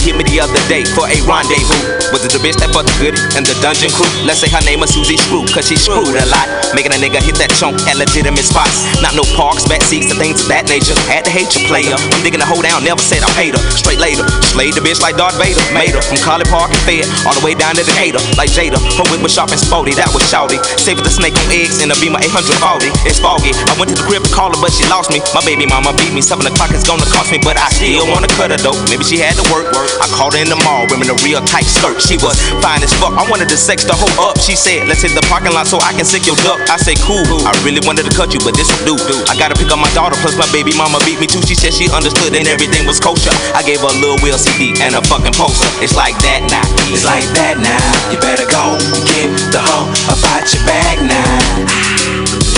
[0.00, 2.01] Hit me the other day for a rendezvous.
[2.12, 4.04] Was it the bitch that fucked the goodie and the dungeon crew?
[4.28, 6.44] Let's say her name is Susie Screw, cause she screwed a lot.
[6.76, 8.84] Making a nigga hit that chunk at legitimate spots.
[9.00, 10.92] Not no parks, back seats, and things of that nature.
[11.08, 11.96] Had to hate your player.
[11.96, 13.62] I'm digging the hoe down, never said I paid her.
[13.72, 14.28] Straight later.
[14.44, 15.56] Slayed the bitch like Darth Vader.
[15.72, 18.20] Made her from College Park and Fed all the way down to Decatur.
[18.36, 18.76] Like Jada.
[19.00, 20.60] Her whip was sharp and sporty, that was shouty.
[20.76, 22.92] Saved the snake on eggs in a Beamer 840.
[23.08, 23.56] It's foggy.
[23.56, 25.24] I went to the crib to call her, but she lost me.
[25.32, 26.20] My baby mama beat me.
[26.20, 28.76] Seven o'clock is gonna cost me, but I still wanna cut her though.
[28.92, 29.72] Maybe she had to work.
[29.72, 32.01] I called her in the mall, wearing a real tight skirt.
[32.02, 33.14] She was fine as fuck.
[33.14, 34.34] I wanted to sex the hoe up.
[34.42, 36.58] She said, let's hit the parking lot so I can sick your duck.
[36.66, 37.22] I say, cool.
[37.46, 39.16] I really wanted to cut you, but this will do.
[39.30, 41.40] I gotta pick up my daughter, plus my baby mama beat me too.
[41.46, 43.32] She said she understood and everything was kosher.
[43.54, 45.68] I gave her a little Will CD and a fucking poster.
[45.78, 46.66] It's like that now.
[46.90, 47.80] It's like that now.
[48.10, 48.76] You better go
[49.06, 51.38] get the hoe about your bag now.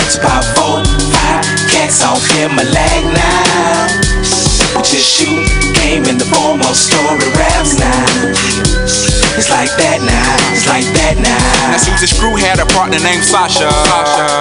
[0.05, 0.81] It's about four,
[1.13, 4.44] five cats off in my leg now.
[4.75, 5.39] With your shoe
[5.73, 9.05] game in the form of story raps now.
[9.35, 10.31] It's like that now.
[10.55, 11.71] It's like that now.
[11.71, 13.67] Now Susie Screw had a partner named Sasha.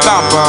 [0.07, 0.47] Thumper.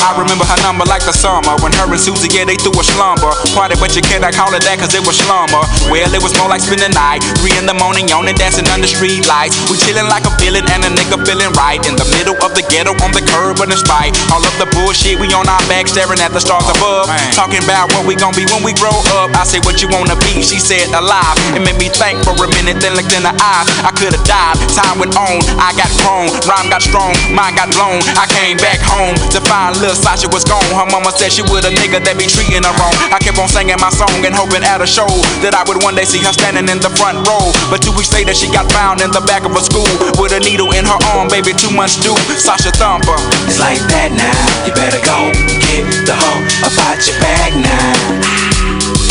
[0.00, 2.84] I remember her number like the summer when her and Susie, yeah, they threw a
[2.84, 3.36] slumber.
[3.52, 5.60] Party, but you cannot call it that cause it was slumber.
[5.92, 7.20] Well, it was more like spending the night.
[7.44, 9.60] Three in the morning, yawning, dancing under street lights.
[9.68, 11.76] We chilling like a villain and a nigga feeling right.
[11.84, 14.64] In the middle of the ghetto on the curb, but in spite all of the
[14.72, 17.12] bullshit, we on our back staring at the stars above.
[17.12, 19.30] Oh, Talking about what we gon' be when we grow up.
[19.36, 21.36] I say what you wanna be, she said alive.
[21.54, 23.66] It made me think for a minute, then looked in the eyes.
[23.84, 28.02] I could've died, time went on, I got grown, rhyme got strong, mind got blown.
[28.18, 30.64] I came back home to find little Sasha was gone.
[30.74, 32.94] Her mama said she would a nigga that be treating her wrong.
[33.10, 35.08] I kept on singing my song and hoping at a show
[35.42, 37.52] that I would one day see her standing in the front row.
[37.70, 39.88] But two weeks later, she got found in the back of a school
[40.20, 42.16] with a needle in her arm, baby, two months due.
[42.38, 43.18] Sasha Thumper.
[43.46, 44.36] It's like that now.
[44.66, 48.55] You better go get the hoe about your bag now.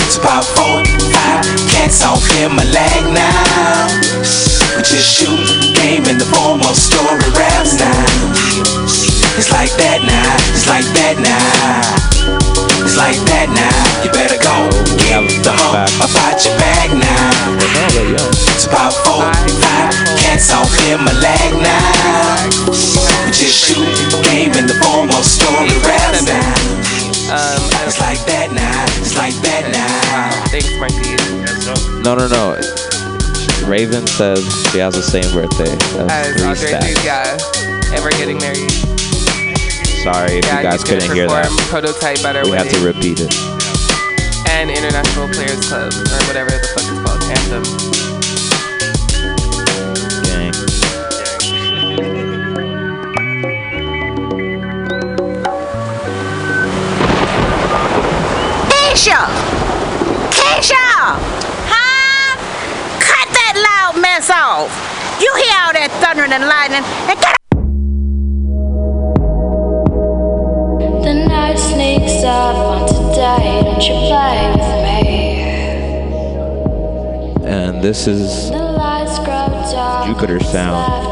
[0.06, 3.90] It's about four, five cats off in my leg now.
[4.78, 5.34] With your shoe
[5.74, 8.06] game in the form of story raps now.
[9.36, 10.30] It's like that now.
[10.54, 11.82] It's like that now.
[12.86, 13.76] It's like that now.
[14.06, 14.70] You better go
[15.02, 17.58] get the hoe about your bag now.
[18.54, 19.26] It's about four,
[19.60, 19.92] five
[20.22, 22.46] cats off in my leg now.
[22.70, 23.84] With your shoe
[24.22, 26.54] game in the form of story raps now.
[27.90, 28.95] It's like that now.
[29.16, 30.52] It's like that now.
[30.52, 31.16] Thanks, Marky.
[32.04, 32.60] No, no, no.
[33.68, 37.38] Raven says she has the same birthday as As Andre yeah.
[37.96, 38.70] And we're getting married.
[40.04, 41.48] Sorry if yeah, you guys he's couldn't hear that.
[41.72, 42.82] Prototype at our We had wedding.
[42.82, 43.34] to repeat it.
[44.52, 48.05] and International Players Club, or whatever the fuck it's called, Anthem.
[59.06, 59.30] Keisha!
[60.32, 60.88] Keisha!
[61.70, 62.42] Huh?
[63.00, 64.74] Cut that loud mess off.
[65.22, 67.38] You hear all that thundering and lightning and get
[71.04, 73.62] The night sneaks up on today.
[73.62, 75.06] Don't you play with me?
[77.48, 80.08] And this is The lights grow dark.
[80.08, 81.05] Jupiter Sound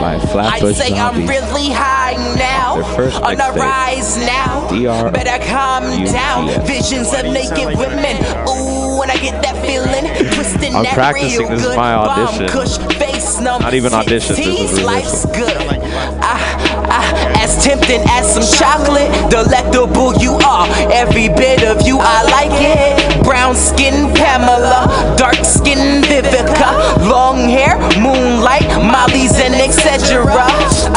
[0.00, 2.76] by I Flatbush say I'm really high now.
[2.76, 4.68] Their first On the rise now.
[4.68, 6.48] DR Better calm down.
[6.66, 8.16] Visions of naked women.
[8.48, 10.04] Ooh, when I get that feeling,
[10.34, 11.40] twisting I'm that practicing.
[11.40, 12.48] real This is good my bomb audition.
[12.48, 14.86] Kush face numb Not even audition, this is titties, rehearsal.
[14.86, 15.80] Life's good.
[16.22, 16.40] Ah,
[16.90, 20.66] ah, as tempting as some chocolate, delectable you are.
[20.92, 23.24] Every bit of you, I like it.
[23.24, 26.70] Brown skin Pamela, dark skin Vivica,
[27.08, 30.26] long hair, moonlight, Molly's and etc.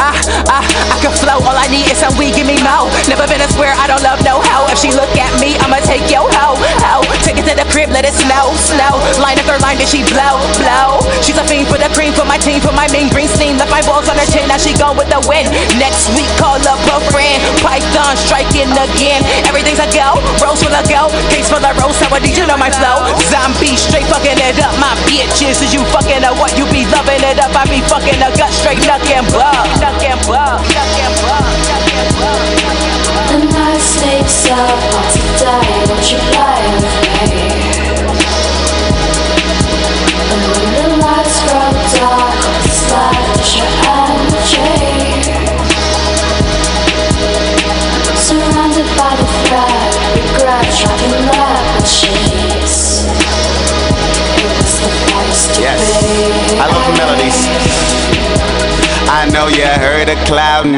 [0.02, 0.18] Ah,
[0.50, 1.38] ah, I can flow.
[1.46, 2.90] All I need is some weed, give me mo.
[3.06, 4.66] Never been a square, I don't love no hoe.
[4.74, 7.06] If she look at me, I'ma take yo ho, ho.
[7.22, 8.98] Take it to the crib, let it snow, snow.
[9.22, 10.98] Line her line, then she blow, blow.
[11.22, 13.56] She's a fiend for the cream, for my team, for my mean green steam.
[13.56, 15.46] Left my balls on her chin, now she gone with the wind.
[15.78, 17.38] Next week, call up a friend.
[17.62, 19.22] Python striking again.
[19.46, 21.06] Everything's a go, rose for the go.
[21.30, 23.06] Case for the rose, how I you know my flow.
[23.30, 25.62] Zombie straight fucking it up, my bitches.
[25.62, 27.54] Is you fucking up what you be loving it up?
[27.54, 31.52] I be fucking a gut straight, nuck and buck, nuck and buck, nuck and buck,
[31.68, 32.68] nuck and buck.
[33.28, 35.84] The night sneaks up on today.
[35.88, 37.48] Don't you play with me?
[40.32, 44.72] And when the lights grow dark, it's like your energy.
[48.16, 52.74] Surrounded by the threat, regret, driving lab machines.
[54.36, 55.80] It was the place to Yes.
[56.60, 58.17] I love the melodies.
[59.06, 60.74] I know you heard of Cloud 9.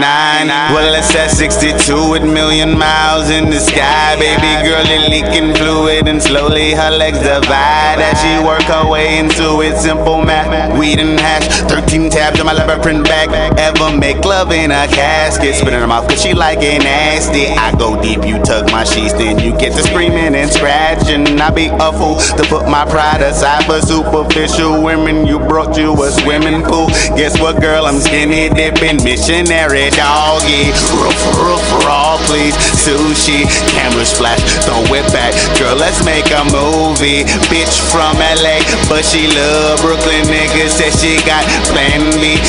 [0.74, 4.16] Well, it's at 62 with million miles in the sky.
[4.20, 9.18] Baby girl is leaking fluid and slowly her legs divide as she work her way
[9.18, 9.76] into it.
[9.78, 11.48] Simple math, weed and hash.
[11.70, 13.30] 13 tabs on my leopard print bag.
[13.58, 15.54] Ever make love in a casket?
[15.54, 17.46] Spit in her mouth cause she like it nasty.
[17.46, 21.40] I go deep, you tug my sheets, then you get to screaming and scratching.
[21.40, 25.26] I be a fool to put my pride aside for superficial women.
[25.26, 26.88] You brought you a swimming pool.
[27.16, 27.86] Guess what, girl?
[27.86, 30.74] I'm skinny dipping, missionary doggy.
[30.98, 32.58] Roof, roof, raw, please.
[32.82, 35.30] Sushi, camera splash, throw it back.
[35.54, 37.22] Girl, let's make a movie.
[37.46, 38.58] Bitch from LA,
[38.90, 40.26] but she love Brooklyn.
[40.26, 42.02] Nigga said she got plan.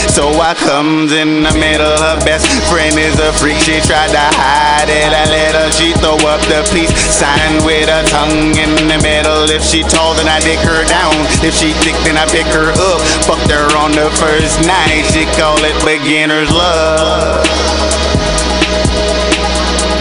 [0.10, 1.94] So I comes in the middle.
[1.94, 3.62] Her best friend is a freak.
[3.62, 5.14] She tried to hide it.
[5.14, 6.90] I let her, she throw up the piece.
[7.14, 9.46] Sign with her tongue in the middle.
[9.54, 11.14] If she tall, then I dick her down.
[11.46, 13.00] If she thick, then I pick her up.
[13.30, 15.06] Fucked her on the first night.
[15.14, 17.46] She call it beginner's love.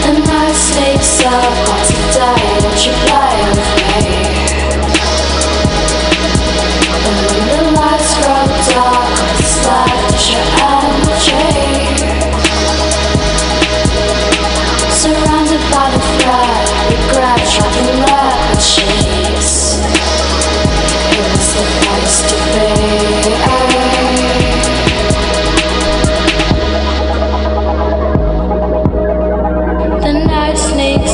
[0.05, 3.80] The night sneaks up on today, don't you play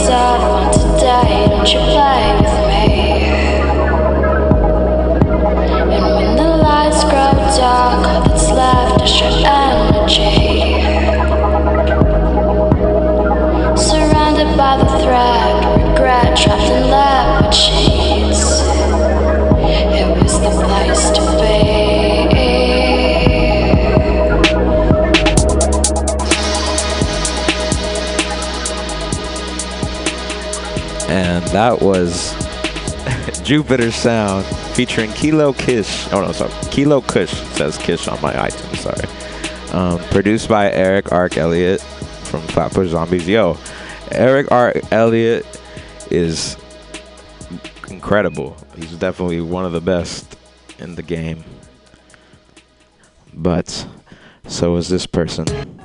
[0.10, 2.97] up on today, don't you play with me?
[31.58, 32.36] That was
[33.44, 36.08] Jupiter Sound featuring Kilo Kish.
[36.14, 36.52] Oh no, sorry.
[36.70, 39.74] Kilo Kush says Kish on my iTunes, sorry.
[39.74, 43.28] Um, produced by Erick Arc Elliott from Flatbush Zombies.
[43.28, 43.58] Yo,
[44.12, 45.60] Erick Arc Elliott
[46.12, 46.58] is
[47.90, 48.56] incredible.
[48.76, 50.38] He's definitely one of the best
[50.78, 51.44] in the game.
[53.34, 53.88] But
[54.46, 55.77] so is this person.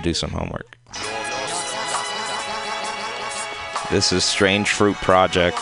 [0.00, 0.76] To do some homework.
[3.90, 5.58] This is Strange Fruit Project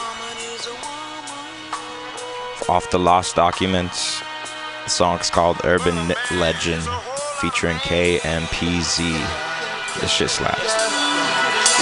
[2.68, 4.20] off the Lost Documents.
[4.84, 6.82] The song's called Urban Legend
[7.40, 10.00] featuring KMPZ.
[10.00, 10.87] This shit slaps.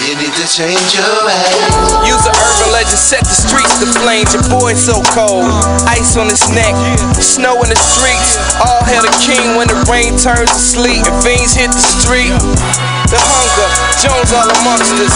[0.04, 1.72] You need to change your ways.
[2.04, 4.34] Use an urban legend, set the streets to flames.
[4.36, 5.48] Your boy so cold,
[5.88, 6.76] ice on his neck,
[7.16, 8.36] snow in the streets.
[8.60, 12.36] All hail the king when the rain turns to sleet and fiends hit the street.
[13.04, 13.68] The hunger,
[14.00, 15.14] Jones all amongst us.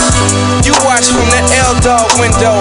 [0.69, 2.61] You watch from the L dog window.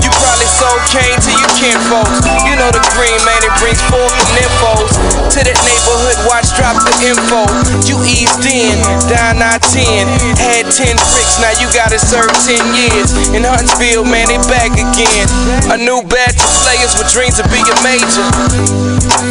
[0.00, 2.24] You probably sold cane to your kinfolks.
[2.48, 4.88] You know the green man, it brings forth the nymphos.
[5.36, 7.44] To that neighborhood, watch drop the info.
[7.84, 8.80] You eased in,
[9.12, 10.08] down I 10.
[10.40, 13.12] Had 10 bricks, now you gotta serve 10 years.
[13.36, 15.28] In Huntsville, man, they back again.
[15.70, 18.24] A new batch of players with dreams of being major.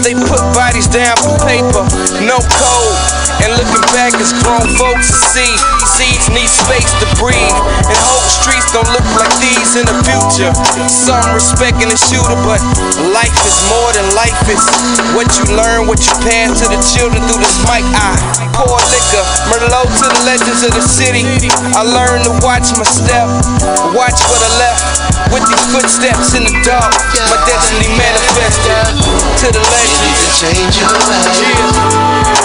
[0.06, 1.84] They put bodies down for paper,
[2.22, 2.98] no code.
[3.38, 5.54] And looking back it's grown folks see
[5.86, 7.58] seeds need space to breathe.
[7.86, 10.52] And hope streets don't look like these in the future.
[10.90, 12.62] Some respect respecting the shooter, but
[13.12, 14.64] life is more than life is.
[15.12, 17.84] What you learn, what you pass to the children through this mic.
[17.92, 18.16] I
[18.56, 21.28] pour liquor, Merlot to the legends of the city.
[21.76, 23.28] I learned to watch my step,
[23.92, 24.86] watch what I left.
[25.34, 26.94] With these footsteps in the dark,
[27.28, 28.96] my destiny manifested
[29.44, 30.00] to the legends.
[30.00, 31.42] You need to Change your ways.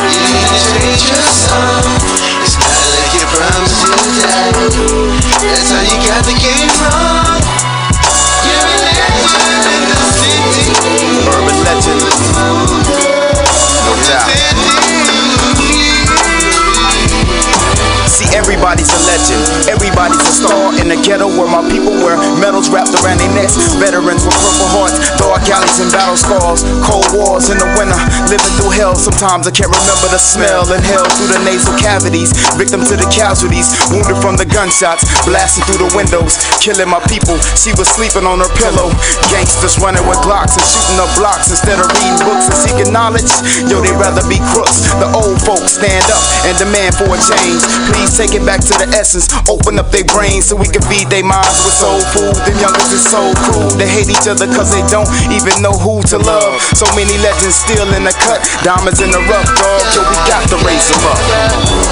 [0.08, 2.31] You need to change your song.
[5.42, 7.40] That's how you got the game wrong.
[9.72, 10.68] In the city.
[11.32, 12.02] Urban legend.
[13.84, 14.28] No doubt.
[18.22, 19.42] See, everybody's a legend.
[19.66, 23.58] Everybody's a star in the ghetto where my people wear medals wrapped around their necks.
[23.82, 26.62] Veterans with purple hearts, dark alleys and battle scars.
[26.86, 27.98] Cold wars in the winter,
[28.30, 28.94] living through hell.
[28.94, 30.62] Sometimes I can't remember the smell.
[30.70, 32.30] Inhale through the nasal cavities.
[32.54, 37.34] Victim to the casualties, wounded from the gunshots, blasting through the windows, killing my people.
[37.58, 38.94] She was sleeping on her pillow.
[39.34, 43.30] Gangsters running with Glocks and shooting up blocks instead of reading books and seeking knowledge.
[43.66, 44.86] Yo, they'd rather be crooks.
[45.02, 47.58] The old folks stand up and demand for a change.
[47.90, 49.32] Please take it back to the essence.
[49.48, 52.36] Open up their brains so we can feed their minds with soul food.
[52.44, 53.72] Them youngers is so cruel.
[53.80, 56.60] They hate each other cause they don't even know who to love.
[56.76, 58.44] So many legends still in the cut.
[58.60, 59.82] Diamonds in the rough, dog.
[59.96, 61.18] Yo, we got to raise them up.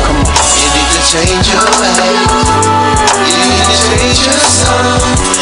[0.04, 0.28] Come on.
[0.60, 1.96] You need to change your ways.
[3.24, 5.40] You need to change your song.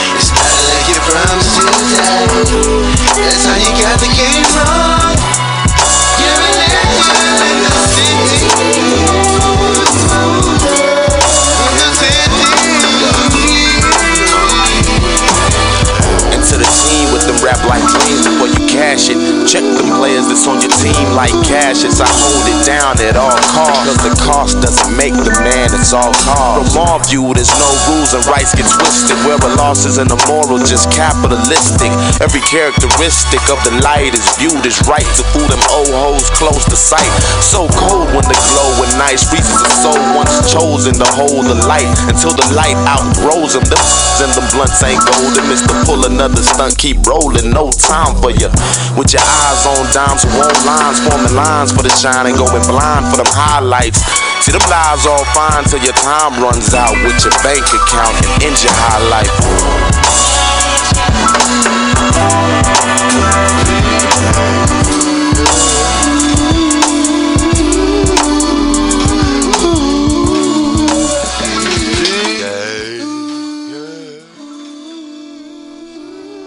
[19.48, 22.00] Check them players that's on your team like cashes.
[22.00, 23.84] I hold it down at all costs.
[23.86, 26.74] Cause the cost doesn't make the man, it's all cost.
[26.74, 29.18] From our view, there's no rules and rights get twisted.
[29.26, 31.90] Where a loss is an immoral, just capitalistic.
[32.22, 36.64] Every characteristic of the light is viewed as right to fool them old hoes close
[36.70, 37.10] to sight.
[37.42, 41.58] So cold when the glow and nice reaches the soul once chosen to hold the
[41.66, 43.66] light until the light outgrows them.
[43.66, 43.82] Them
[44.22, 45.44] and them blunts ain't golden.
[45.50, 45.72] Mr.
[45.86, 48.50] Pull another stunt, keep rolling, no time for you.
[48.98, 52.62] With your eyes on dimes, who want lines, forming lines for the shine and going
[52.68, 54.04] blind for them highlights.
[54.44, 58.42] See them lies all fine till your time runs out with your bank account and
[58.44, 59.32] ends your high life.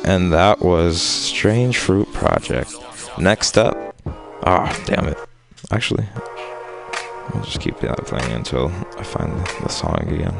[0.04, 2.76] And that was Strange Fruit Project.
[3.18, 3.91] Next up,
[4.44, 5.18] ah, damn it.
[5.72, 6.06] Actually,
[7.34, 9.32] I'll just keep that playing until I find
[9.64, 10.34] the, song again.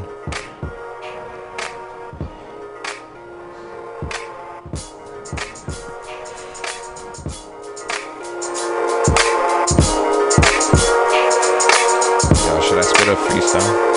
[12.46, 13.90] Yo, should I spit a freestyle?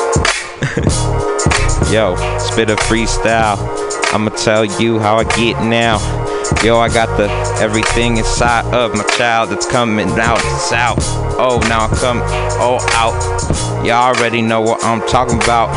[1.92, 3.58] Yo, spit a freestyle.
[4.12, 6.23] I'ma tell you how I get now.
[6.62, 7.28] Yo, I got the
[7.60, 10.38] everything inside of my child that's coming out.
[10.38, 10.98] It's out.
[11.38, 12.20] Oh, now I come
[12.60, 13.84] all oh, out.
[13.84, 15.68] Y'all already know what I'm talking about.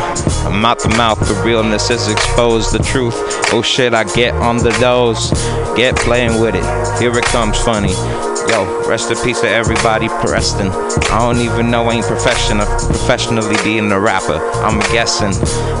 [0.46, 1.18] I'm out the mouth.
[1.20, 2.72] The realness is exposed.
[2.72, 3.14] The truth.
[3.52, 5.30] Oh shit, I get on the dose.
[5.76, 7.00] Get playing with it.
[7.00, 7.94] Here it comes funny.
[8.48, 10.68] Yo, rest in peace to everybody Preston.
[11.12, 14.38] I don't even know ain't professional professionally being a rapper.
[14.64, 15.32] I'm guessing.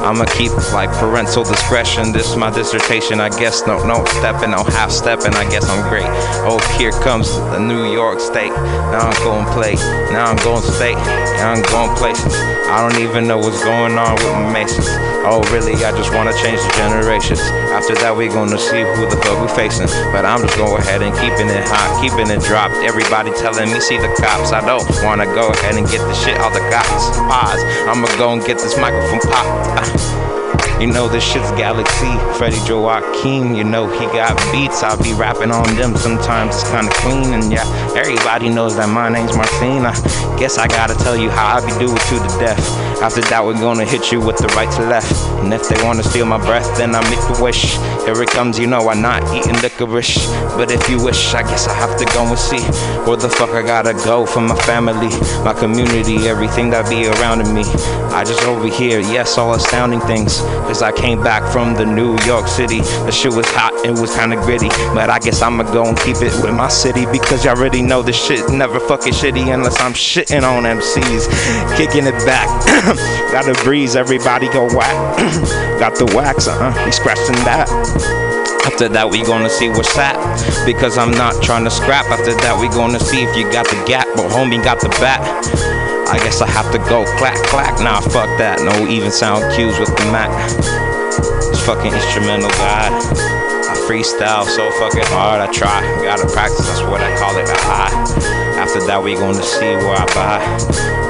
[0.04, 2.12] I'ma keep like parental discretion.
[2.12, 3.66] This my dissertation, I guess.
[3.66, 5.32] No, no stepping, no half stepping.
[5.32, 6.08] I guess I'm great.
[6.44, 8.52] Oh, here comes the New York State.
[8.92, 9.74] Now I'm going play.
[10.12, 10.96] Now I'm going state.
[11.40, 12.34] Now I'm going places.
[12.68, 15.07] I don't even know what's going on with my Masons.
[15.30, 15.74] Oh, really?
[15.84, 17.38] I just wanna change the generations.
[17.76, 19.86] After that, we gonna see who the fuck we facing.
[20.10, 22.76] But I'm just going ahead and keeping it hot, keeping it dropped.
[22.80, 24.52] Everybody telling me, see the cops.
[24.52, 27.12] I don't wanna go ahead and get the shit out the cops.
[27.28, 27.62] Pause.
[27.84, 30.34] I'ma go and get this microphone pop.
[30.80, 32.06] You know this shit's Galaxy,
[32.38, 33.56] Freddie Joaquin.
[33.56, 34.84] You know he got beats.
[34.84, 35.96] I'll be rapping on them.
[35.96, 39.84] Sometimes it's kinda clean, and yeah, everybody knows that my name's Marcin.
[39.84, 39.92] I
[40.38, 43.02] guess I gotta tell you how I be doing to the death.
[43.02, 45.12] After that, we're gonna hit you with the right to left.
[45.42, 47.76] And if they wanna steal my breath, then I make a wish.
[48.04, 50.26] Here it comes, you know I'm not eating licorice.
[50.56, 52.62] But if you wish, I guess I have to go and see
[53.06, 55.10] where the fuck I gotta go for my family,
[55.42, 57.64] my community, everything that be around me.
[58.14, 60.40] I just over here, yes, all astounding things.
[60.68, 62.80] Cause I came back from the New York City.
[62.80, 64.68] The shit was hot, and was kinda gritty.
[64.92, 68.02] But I guess I'ma go and keep it with my city because y'all already know
[68.02, 71.24] this shit never fucking shitty unless I'm shitting on MCs.
[71.78, 72.48] Kicking it back.
[73.32, 74.94] Got a breeze, everybody go whack.
[75.80, 76.84] Got the wax, uh huh.
[76.84, 77.68] We scratching that.
[78.66, 80.16] After that, we gonna see what's at.
[80.66, 82.04] Because I'm not trying to scrap.
[82.10, 85.87] After that, we gonna see if you got the gap, but homie got the bat.
[86.10, 87.80] I guess I have to go clack clack.
[87.80, 88.60] Nah, fuck that.
[88.64, 90.30] No even sound cues with the Mac.
[91.52, 92.92] It's fucking instrumental, God.
[93.68, 95.40] I freestyle so fucking hard.
[95.40, 95.80] I try.
[96.02, 96.66] Gotta practice.
[96.66, 97.48] That's what I call it.
[97.48, 98.47] A high.
[98.58, 100.38] After that, we gonna see where I buy.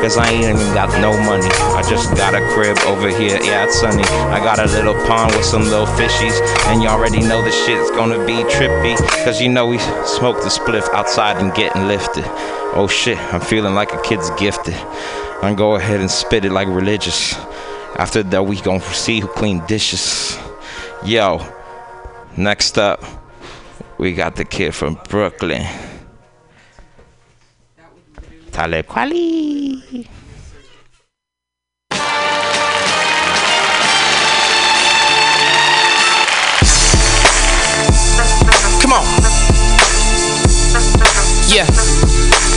[0.03, 1.49] Cause I ain't even got no money.
[1.75, 3.41] I just got a crib over here.
[3.43, 4.05] Yeah, it's sunny.
[4.05, 6.39] I got a little pond with some little fishies.
[6.67, 8.97] And you already know the shit's gonna be trippy.
[9.25, 12.25] Cause you know we smoke the spliff outside and getting lifted.
[12.77, 14.77] Oh shit, I'm feeling like a kid's gifted.
[15.43, 17.35] I'm go ahead and spit it like religious.
[17.97, 20.39] After that, we gonna see who clean dishes.
[21.03, 21.41] Yo,
[22.37, 23.03] next up,
[23.97, 25.67] we got the kid from Brooklyn.
[28.59, 29.79] Talib Kweli.
[38.83, 39.07] Come on.
[41.47, 41.63] Yeah.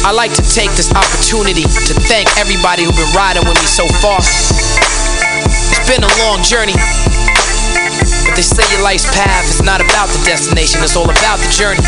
[0.01, 3.85] I like to take this opportunity to thank everybody who's been riding with me so
[4.01, 4.17] far.
[4.17, 6.73] It's been a long journey.
[8.25, 11.51] But they say your life's path is not about the destination, it's all about the
[11.53, 11.85] journey.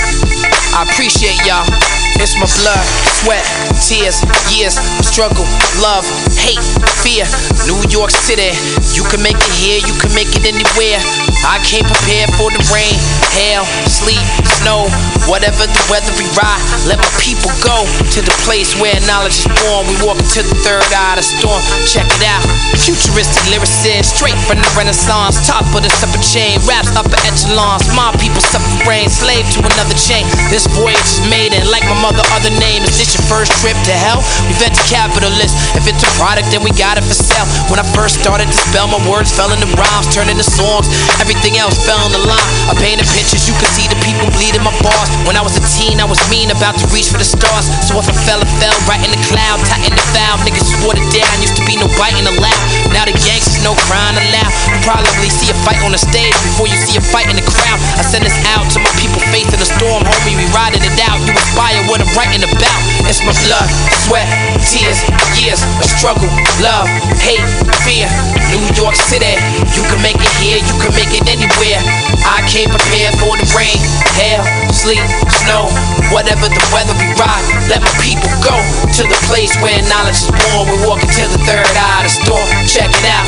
[0.77, 2.02] I appreciate y'all.
[2.21, 2.85] It's my blood,
[3.23, 3.43] sweat,
[3.81, 4.21] tears,
[4.51, 5.45] years, struggle,
[5.81, 6.05] love,
[6.37, 6.61] hate,
[7.01, 7.25] fear.
[7.65, 8.53] New York City,
[8.93, 10.99] you can make it here, you can make it anywhere.
[11.47, 12.95] I came prepared for the rain,
[13.33, 14.21] hail, sleet,
[14.61, 14.87] snow,
[15.27, 16.61] whatever the weather we ride.
[16.87, 19.87] Let my people go to the place where knowledge is born.
[19.87, 21.61] We walk into the third eye of the storm.
[21.87, 22.43] Check it out,
[22.83, 27.87] futuristic lyricist, straight from the Renaissance, top of the upper chain, raps upper echelons.
[27.95, 30.27] My people suffer brain, slave to another chain.
[30.51, 32.83] This voyage is made, and like my mother, other name.
[32.83, 34.19] Is this your first trip to hell?
[34.49, 35.55] We venture capitalists.
[35.77, 37.47] If it's a product, then we got it for sale.
[37.71, 40.89] When I first started to spell, my words fell into rhymes, turned into songs.
[41.21, 42.49] Everything else fell in the line.
[42.67, 45.12] I painted pictures, you could see the people bleeding my bars.
[45.23, 47.69] When I was a teen, I was mean, about to reach for the stars.
[47.85, 50.41] So if I fell, I fell right in the cloud, tighten the valve.
[50.43, 52.63] Niggas watered down, used to be no biting allowed.
[52.91, 54.51] Now the gangsters, no crying allowed.
[54.69, 57.45] You probably see a fight on the stage before you see a fight in the
[57.45, 57.79] crowd.
[57.97, 60.35] I send this out to my people facing the storm, homie.
[60.35, 61.21] We riding it out.
[61.23, 62.79] You inspire what I'm writing about.
[63.07, 63.69] It's my blood,
[64.05, 64.27] sweat,
[64.65, 64.99] tears,
[65.39, 66.27] years of struggle,
[66.59, 66.89] love,
[67.21, 67.43] hate,
[67.87, 68.09] fear.
[68.53, 69.33] New York City,
[69.73, 71.81] you can make it here, you can make it anywhere.
[72.21, 73.81] I came prepared for the rain,
[74.13, 75.01] hail, sleet,
[75.41, 75.73] snow,
[76.13, 77.41] whatever the weather we ride.
[77.65, 80.69] Let my people go to the place where knowledge is born.
[80.69, 82.47] We walk into the third eye of the storm.
[82.69, 83.25] Check it out.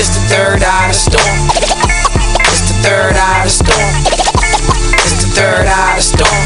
[0.00, 1.36] It's the third eye of the storm.
[2.48, 3.92] It's the third eye of the storm.
[5.04, 6.44] It's the third eye of the storm.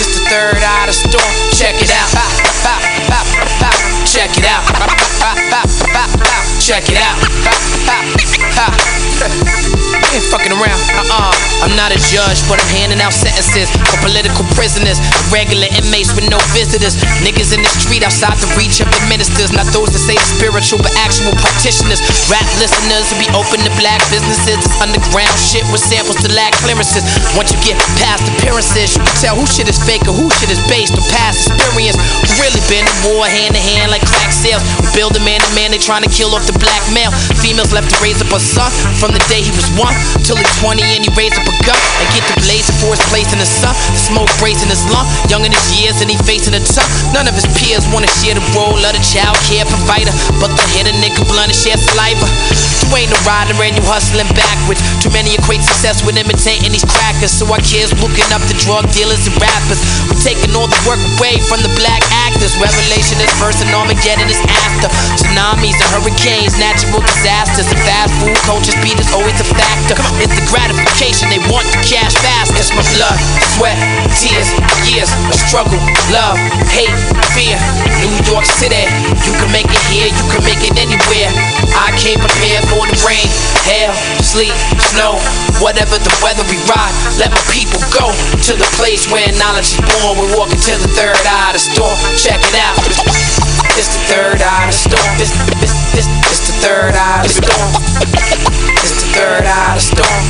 [0.00, 1.34] It's the third eye of the storm.
[1.52, 2.23] Check it out.
[6.64, 7.20] Check it out.
[10.00, 10.14] Bop.
[10.14, 10.78] Ain't fucking around.
[10.94, 11.34] Uh-uh.
[11.66, 15.02] I'm not a judge, but I'm handing out sentences for political prisoners,
[15.34, 16.94] regular inmates with no visitors.
[17.26, 19.50] Niggas in the street outside the reach of the ministers.
[19.50, 21.98] Not those that say spiritual, but actual practitioners.
[22.30, 24.62] Rap listeners who be open to black businesses.
[24.78, 27.02] Underground shit with samples to lack clearances.
[27.34, 30.50] Once you get past appearances, you can tell who shit is fake or who shit
[30.54, 31.98] is based on past experience.
[32.38, 34.62] Really been in war hand to hand like crack sales.
[34.78, 37.10] We build a man to man, they trying to kill off the black male.
[37.42, 38.70] Females left to raise up a son
[39.02, 39.83] from the day he was one
[40.24, 41.76] till he's 20 and he raised up a gun.
[42.00, 43.74] and get the blaze before it's place in the sun.
[43.92, 46.88] The smoke raising his lung, young in his years and he facing a tough.
[47.12, 50.64] None of his peers wanna share the role of the child care provider, but the
[50.74, 52.26] hit a nigga blunt and share saliva.
[52.84, 54.84] You ain't a rider and you hustling backwards.
[55.00, 58.84] Too many equate success with imitating these crackers, so our kids looking up to drug
[58.92, 59.80] dealers and rappers.
[60.06, 62.52] We're taking all the work away from the black actors.
[62.60, 64.92] Revelation is first and Armageddon is after.
[65.16, 67.66] Tsunamis and hurricanes, natural disasters.
[67.72, 72.14] The fast food culture speed is always a It's the gratification they want the cash
[72.22, 72.54] fast.
[72.54, 73.18] It's my blood,
[73.58, 73.76] sweat,
[74.16, 74.48] tears,
[74.86, 75.78] years of struggle,
[76.14, 76.38] love,
[76.70, 76.94] hate,
[77.34, 77.58] fear.
[78.00, 78.86] New York City,
[79.26, 81.30] you can make it here, you can make it anywhere.
[81.74, 83.26] I came prepared for the rain,
[83.66, 83.90] hail,
[84.22, 84.54] sleet,
[84.94, 85.18] snow,
[85.58, 86.94] whatever the weather we ride.
[87.18, 88.12] Let my people go
[88.46, 90.16] to the place where knowledge is born.
[90.16, 91.96] We're walking to the third eye of the storm.
[92.14, 92.78] Check it out.
[93.74, 95.12] It's the third eye of the storm.
[95.18, 97.70] It's, it's, it's, it's the third eye of the storm.
[98.82, 100.24] It's the third eye of the storm.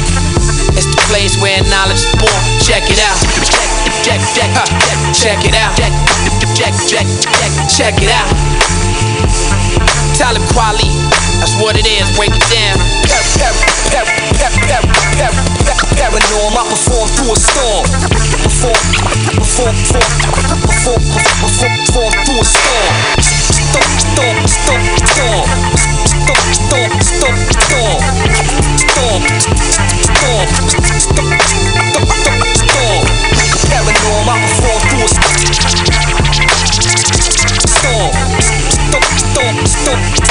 [0.76, 2.42] It's the place where knowledge is born.
[2.60, 3.18] Check it out.
[3.48, 3.68] Check,
[4.04, 4.66] check, check, uh,
[5.16, 5.72] check it out.
[5.76, 5.92] Check,
[6.52, 8.28] check, check, check, check it out.
[10.14, 10.90] Talib Kweli,
[11.40, 12.06] that's what it is.
[12.16, 12.76] Break it down.
[15.96, 17.84] Paranorm, I perform through a storm.
[18.44, 18.80] Perform,
[19.38, 20.10] perform, perform,
[20.60, 21.02] perform,
[21.40, 22.44] perform, perform through a.
[22.44, 23.43] Storm,
[23.74, 25.64] storm, storm, storm.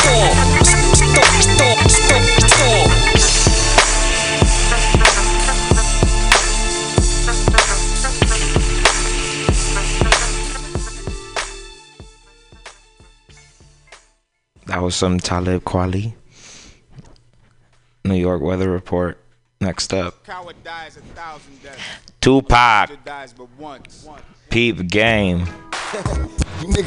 [0.04, 0.63] Storm,
[14.94, 16.14] was some Talib Kweli.
[18.06, 19.18] New York weather report.
[19.60, 20.24] Next up.
[22.22, 22.90] Tupac.
[24.54, 25.48] Peep game.
[26.64, 26.80] They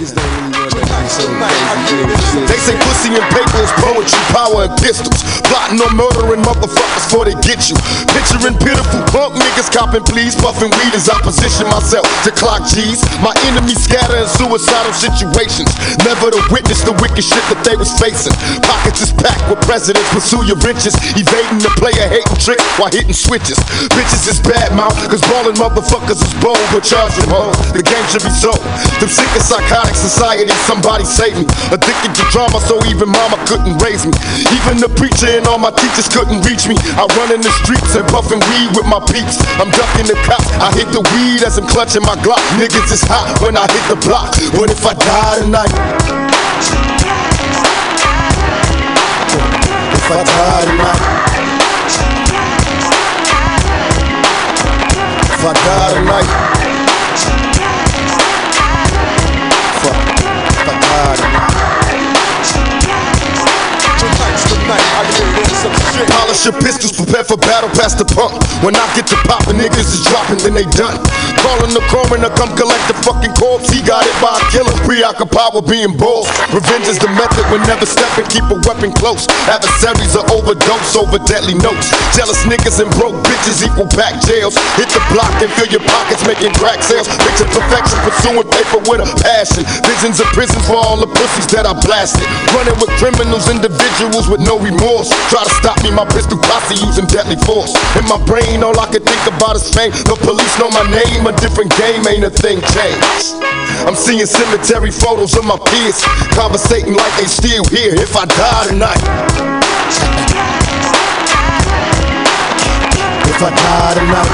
[2.59, 5.21] say pussy and paper is poetry, power and pistols.
[5.47, 7.77] Plotting on murdering motherfuckers before they get you.
[8.15, 13.05] Picturing pitiful punk niggas copping please, puffing weed as I position myself to clock G's.
[13.21, 15.69] My enemies scatter in suicidal situations.
[16.07, 18.33] Never to witness the wicked shit that they was facing.
[18.65, 20.97] Pockets is packed with presidents, pursue your riches.
[21.19, 23.61] Evading the player hating trick while hitting switches.
[23.93, 27.56] Bitches is bad mouth, cause ballin' motherfuckers is bold, but charge from home.
[27.73, 28.61] The game should be sold.
[29.01, 31.45] Them sick and psychotic society, somebody save me.
[31.73, 34.13] Addicted to drama, so even mama couldn't raise me.
[34.57, 36.77] Even the preacher and all my teachers couldn't reach me.
[36.97, 39.41] I run in the streets and puffin' weed with my peeps.
[39.61, 40.49] I'm ducking the cops.
[40.61, 42.41] I hit the weed as I'm clutching my Glock.
[42.57, 44.33] Niggas is hot when I hit the block.
[44.57, 45.73] What if I die tonight?
[49.93, 51.01] If I die tonight?
[55.29, 56.46] If I die tonight?
[66.05, 68.37] Polish your pistols, prepare for battle, past the pump.
[68.61, 71.01] When I get to poppin', niggas is dropping, then they done.
[71.41, 73.71] Calling the coroner, come collect the fucking corpse.
[73.73, 76.29] He got it by a killer, preoccupied with being bold.
[76.53, 79.25] Revenge is the method when never stepping, keep a weapon close.
[79.49, 81.93] Adversaries are overdose over deadly notes.
[82.13, 84.59] Jealous niggas and broke bitches equal back jails.
[84.77, 87.07] Hit the block and fill your pockets, making crack sales.
[87.23, 89.63] Picture perfection, pursuing paper with a passion.
[89.87, 92.27] Visions of prison for all the pussies that I blasted.
[92.53, 95.13] Running with criminals, individuals with no remorse.
[95.31, 97.75] Try to stop me, my pistol posse using deadly force.
[97.95, 99.93] In my brain, all I can think about is fame.
[100.09, 103.37] The police know my name, a different game, ain't a thing changed.
[103.85, 106.01] I'm seeing cemetery photos of my peers,
[106.33, 107.95] conversating like they still here.
[107.95, 109.03] If I die tonight,
[113.29, 114.33] if I die tonight,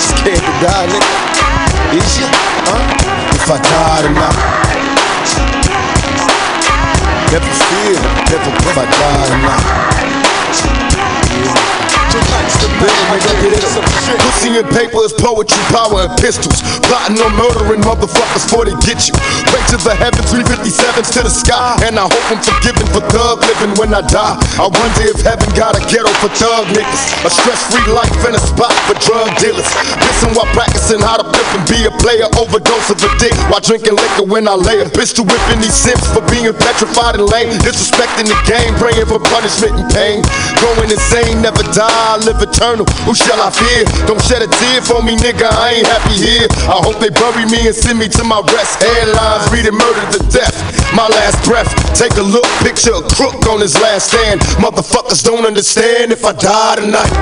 [0.00, 1.26] scared to die, nigga.
[1.94, 2.28] Is ya?
[2.66, 2.82] Huh?
[3.36, 4.38] If I die tonight,
[7.30, 8.00] never fear,
[8.32, 9.95] never if I die tonight.
[10.48, 10.85] Watch.
[14.22, 16.62] Pussy and paper is poetry, power and pistols.
[16.86, 19.14] Plotting on murdering motherfuckers before they get you.
[19.50, 21.76] Way to the heavens, 357s to the sky.
[21.82, 24.38] And I hope I'm forgiven for thug living when I die.
[24.60, 27.02] I wonder if heaven got a ghetto for thug niggas.
[27.26, 29.66] A stress free life and a spot for drug dealers.
[29.98, 32.28] Listen while practicing how to flip and be a player.
[32.38, 36.06] Overdose of a dick while drinking liquor when I lay a pistol whipping these simps
[36.14, 37.50] for being petrified and lame.
[37.66, 40.22] Disrespecting the game, praying for punishment and pain.
[40.62, 42.86] Going insane, never die, live eternal.
[43.02, 43.82] Who shall I fear?
[44.06, 45.50] Don't shed a tear for me, nigga.
[45.50, 46.46] I ain't happy here.
[46.70, 48.78] I hope they bury me and send me to my rest.
[48.78, 50.54] Headlines reading murder to death.
[50.94, 51.66] My last breath.
[51.98, 54.40] Take a look, picture a crook on his last stand.
[54.62, 57.12] Motherfuckers don't understand if I die tonight.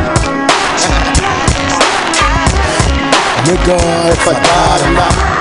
[3.49, 3.81] Nigga,
[4.13, 5.35] if I die tonight.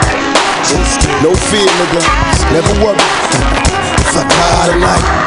[1.22, 2.02] No fear, nigga.
[2.56, 2.98] Never worry.
[2.98, 5.23] if I die tonight.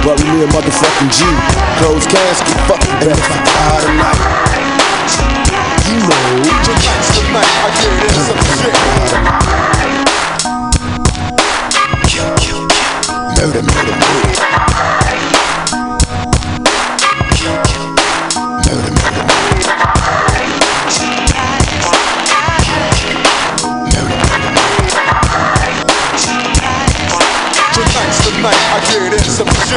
[0.00, 1.20] Bury me a motherfucking G.
[1.78, 4.18] Closed casket, fucking better if I die tonight.
[5.86, 6.42] You know.
[6.64, 8.74] Tonight's the night I get in some shit.
[13.36, 15.01] Murder, murder, murder.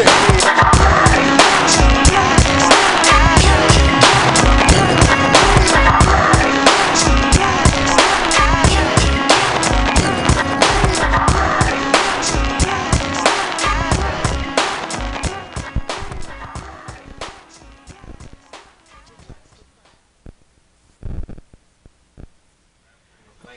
[0.04, 0.35] Shit.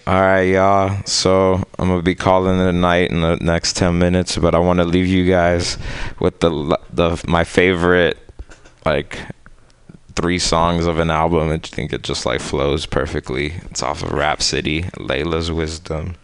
[0.08, 1.02] All right, y'all.
[1.04, 4.58] So I'm gonna be calling it a night in the next ten minutes, but I
[4.58, 5.76] want to leave you guys
[6.18, 8.16] with the the my favorite
[8.86, 9.18] like
[10.16, 11.50] three songs of an album.
[11.50, 13.52] I think it just like flows perfectly.
[13.70, 16.16] It's off of Rapsody, Laila's Wisdom,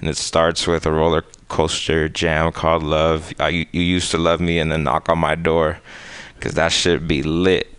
[0.00, 3.32] and it starts with a roller coaster jam called Love.
[3.38, 5.78] I, you used to love me, and then knock on my door,
[6.40, 7.72] cause that should be lit.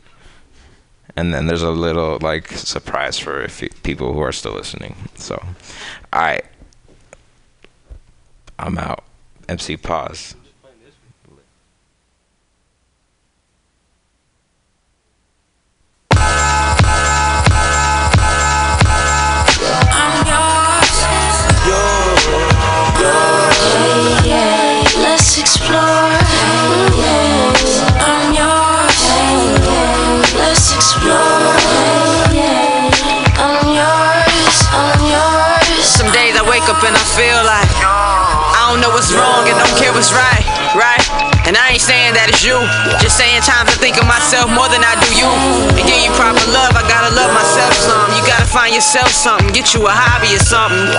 [1.20, 3.46] And then there's a little like surprise for
[3.84, 4.96] people who are still listening.
[5.16, 5.44] So,
[6.14, 6.46] right,
[8.58, 9.04] I'm out.
[9.50, 10.36] MC Pauze.
[25.40, 26.19] Explore.
[30.60, 31.16] Let's explore.
[33.80, 34.56] Yours.
[35.88, 39.56] Some days I wake up and I feel like I don't know what's wrong and
[39.56, 40.44] don't care what's right,
[40.76, 41.00] right?
[41.48, 42.60] And I ain't saying that it's you,
[43.00, 45.32] just saying times I think of myself more than I do you.
[45.80, 48.12] And give you proper love, I gotta love myself some.
[48.20, 50.92] You gotta find yourself something, get you a hobby or something.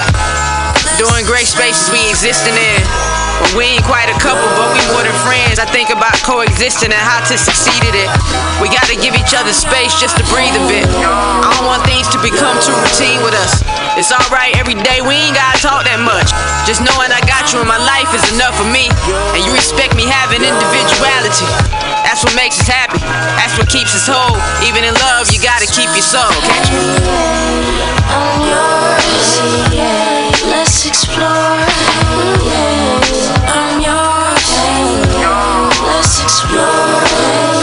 [0.96, 3.19] Doing great spaces we existing in.
[3.40, 5.56] But we ain't quite a couple, but we more than friends.
[5.56, 8.08] I think about coexisting and how to succeed at it.
[8.60, 10.84] We gotta give each other space just to breathe a bit.
[10.84, 13.64] I don't want things to become too routine with us.
[13.96, 16.28] It's alright every day, we ain't gotta talk that much.
[16.68, 18.92] Just knowing I got you in my life is enough for me.
[19.32, 21.48] And you respect me having individuality.
[22.04, 23.00] That's what makes us happy.
[23.40, 24.36] That's what keeps us whole.
[24.68, 26.28] Even in love, you gotta keep your soul.
[26.44, 26.84] Catch me.
[28.12, 29.40] I'm yours.
[30.44, 31.56] Let's explore.
[32.44, 33.29] Yours.
[36.10, 37.59] Let's explore.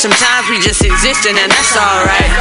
[0.00, 2.32] Sometimes we just existing and that's alright.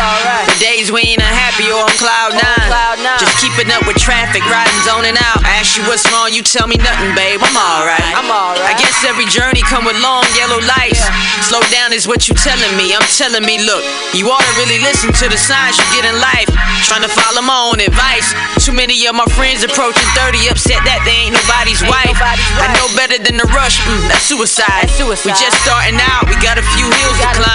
[0.48, 2.72] The days we ain't unhappy or on cloud nine.
[3.20, 5.44] Just keeping up with traffic, riding, zoning out.
[5.44, 7.44] I ask you what's wrong, you tell me nothing, babe.
[7.44, 8.16] I'm alright.
[8.16, 8.64] I'm alright.
[8.64, 11.04] I guess every journey come with long yellow lights.
[11.52, 12.96] Slow down is what you telling me.
[12.96, 13.84] I'm telling me, look,
[14.16, 16.48] you ought to really listen to the signs you get in life.
[16.88, 18.32] Trying to follow my own advice.
[18.64, 22.16] Too many of my friends approaching 30 upset that they ain't nobody's wife.
[22.24, 23.84] I know better than the rush.
[23.84, 24.88] Mm, that's suicide.
[25.28, 26.24] We just starting out.
[26.32, 27.49] We got a few hills to climb.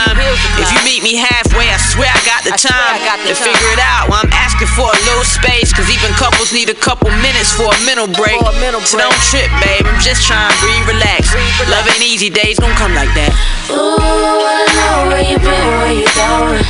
[0.59, 4.11] If you meet me halfway, I swear I got the time to figure it out.
[4.11, 7.71] While I'm asking for a little space, cause even couples need a couple minutes for
[7.71, 8.39] a mental break.
[8.87, 9.87] So don't trip, babe.
[9.87, 11.35] I'm just trying to breathe, relax.
[11.71, 13.31] Love ain't easy, days gon' come like that.
[13.71, 16.65] Ooh, wanna know where you been, where you going?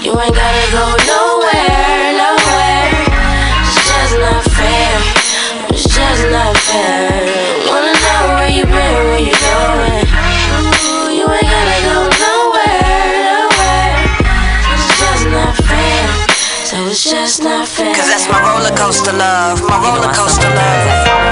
[0.00, 3.04] You ain't gotta go nowhere, nowhere.
[3.68, 4.96] It's just not fair.
[5.70, 7.57] It's just not fair.
[16.90, 17.94] It's just not fair.
[17.94, 21.27] Cause that's my roller coaster love, my roller coaster love.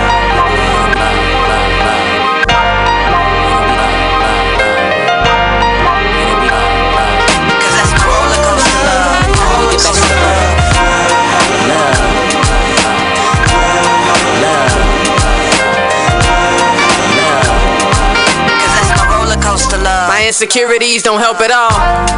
[20.26, 21.70] Insecurities don't help at all.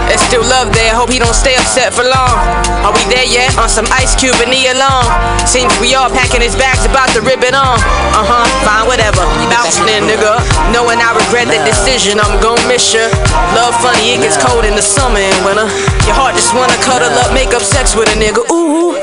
[0.08, 2.40] There's still love there, hope he don't stay upset for long.
[2.80, 3.52] Are we there yet?
[3.60, 5.04] On some Ice Cube and Nia Long.
[5.44, 7.76] Seems we all packing his bags, about to rip it on.
[8.16, 9.20] Uh huh, fine, whatever.
[9.52, 10.40] Bouncing in, nigga.
[10.72, 13.12] Knowing I regret the decision, I'm gon' miss ya.
[13.52, 15.68] Love funny, it gets cold in the summer and winter.
[16.08, 18.40] Your heart just wanna cuddle up, make up sex with a nigga.
[18.48, 18.97] Ooh.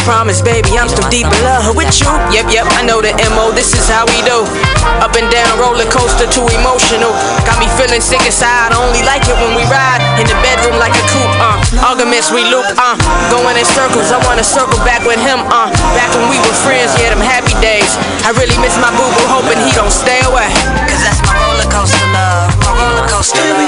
[0.00, 2.08] I promise, baby, I'm still deep in love with you.
[2.32, 4.48] Yep, yep, I know the MO, this is how we do.
[5.04, 7.12] Up and down roller coaster, too emotional.
[7.44, 8.70] Got me feeling feeling sick inside.
[8.70, 11.34] I only like it when we ride in the bedroom like a coupe.
[11.42, 11.58] Uh,
[11.90, 12.62] arguments we loop.
[12.78, 12.94] Uh,
[13.34, 14.14] going in circles.
[14.14, 15.42] I wanna circle back with him.
[15.50, 15.68] Uh,
[15.98, 16.94] back when we were friends.
[17.02, 17.98] Yeah, them happy days.
[18.22, 19.26] I really miss my boo boo.
[19.26, 20.46] Hoping he don't stay away.
[20.86, 22.54] Cause that's my roller coaster love.
[22.62, 23.42] My roller coaster.
[23.42, 23.58] Here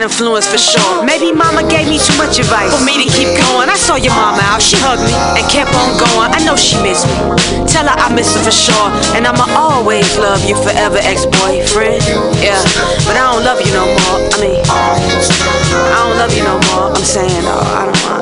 [0.00, 1.04] when influence for sure.
[1.04, 3.68] Maybe mama gave me too much advice for me to keep going.
[3.68, 4.62] I saw your mama out.
[4.62, 6.32] She hugged me and kept on going.
[6.32, 7.14] I know she missed me.
[7.68, 8.88] Tell her I miss her for sure.
[9.12, 12.00] And I'ma always love you forever, ex-boyfriend.
[12.40, 12.56] Yeah.
[13.04, 14.16] But I don't love you no more.
[14.32, 16.96] I mean, I don't love you no more.
[16.96, 18.19] I'm saying, though, I don't, I,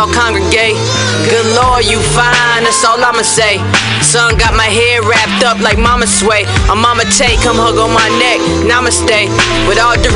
[0.00, 0.80] all congregate.
[1.28, 3.60] Good Lord, you fine, that's all I'ma say.
[4.00, 6.48] Son got my hair wrapped up like mama sway.
[6.72, 9.28] I'm mama take, come hug on my neck, namaste.
[9.68, 10.08] With all due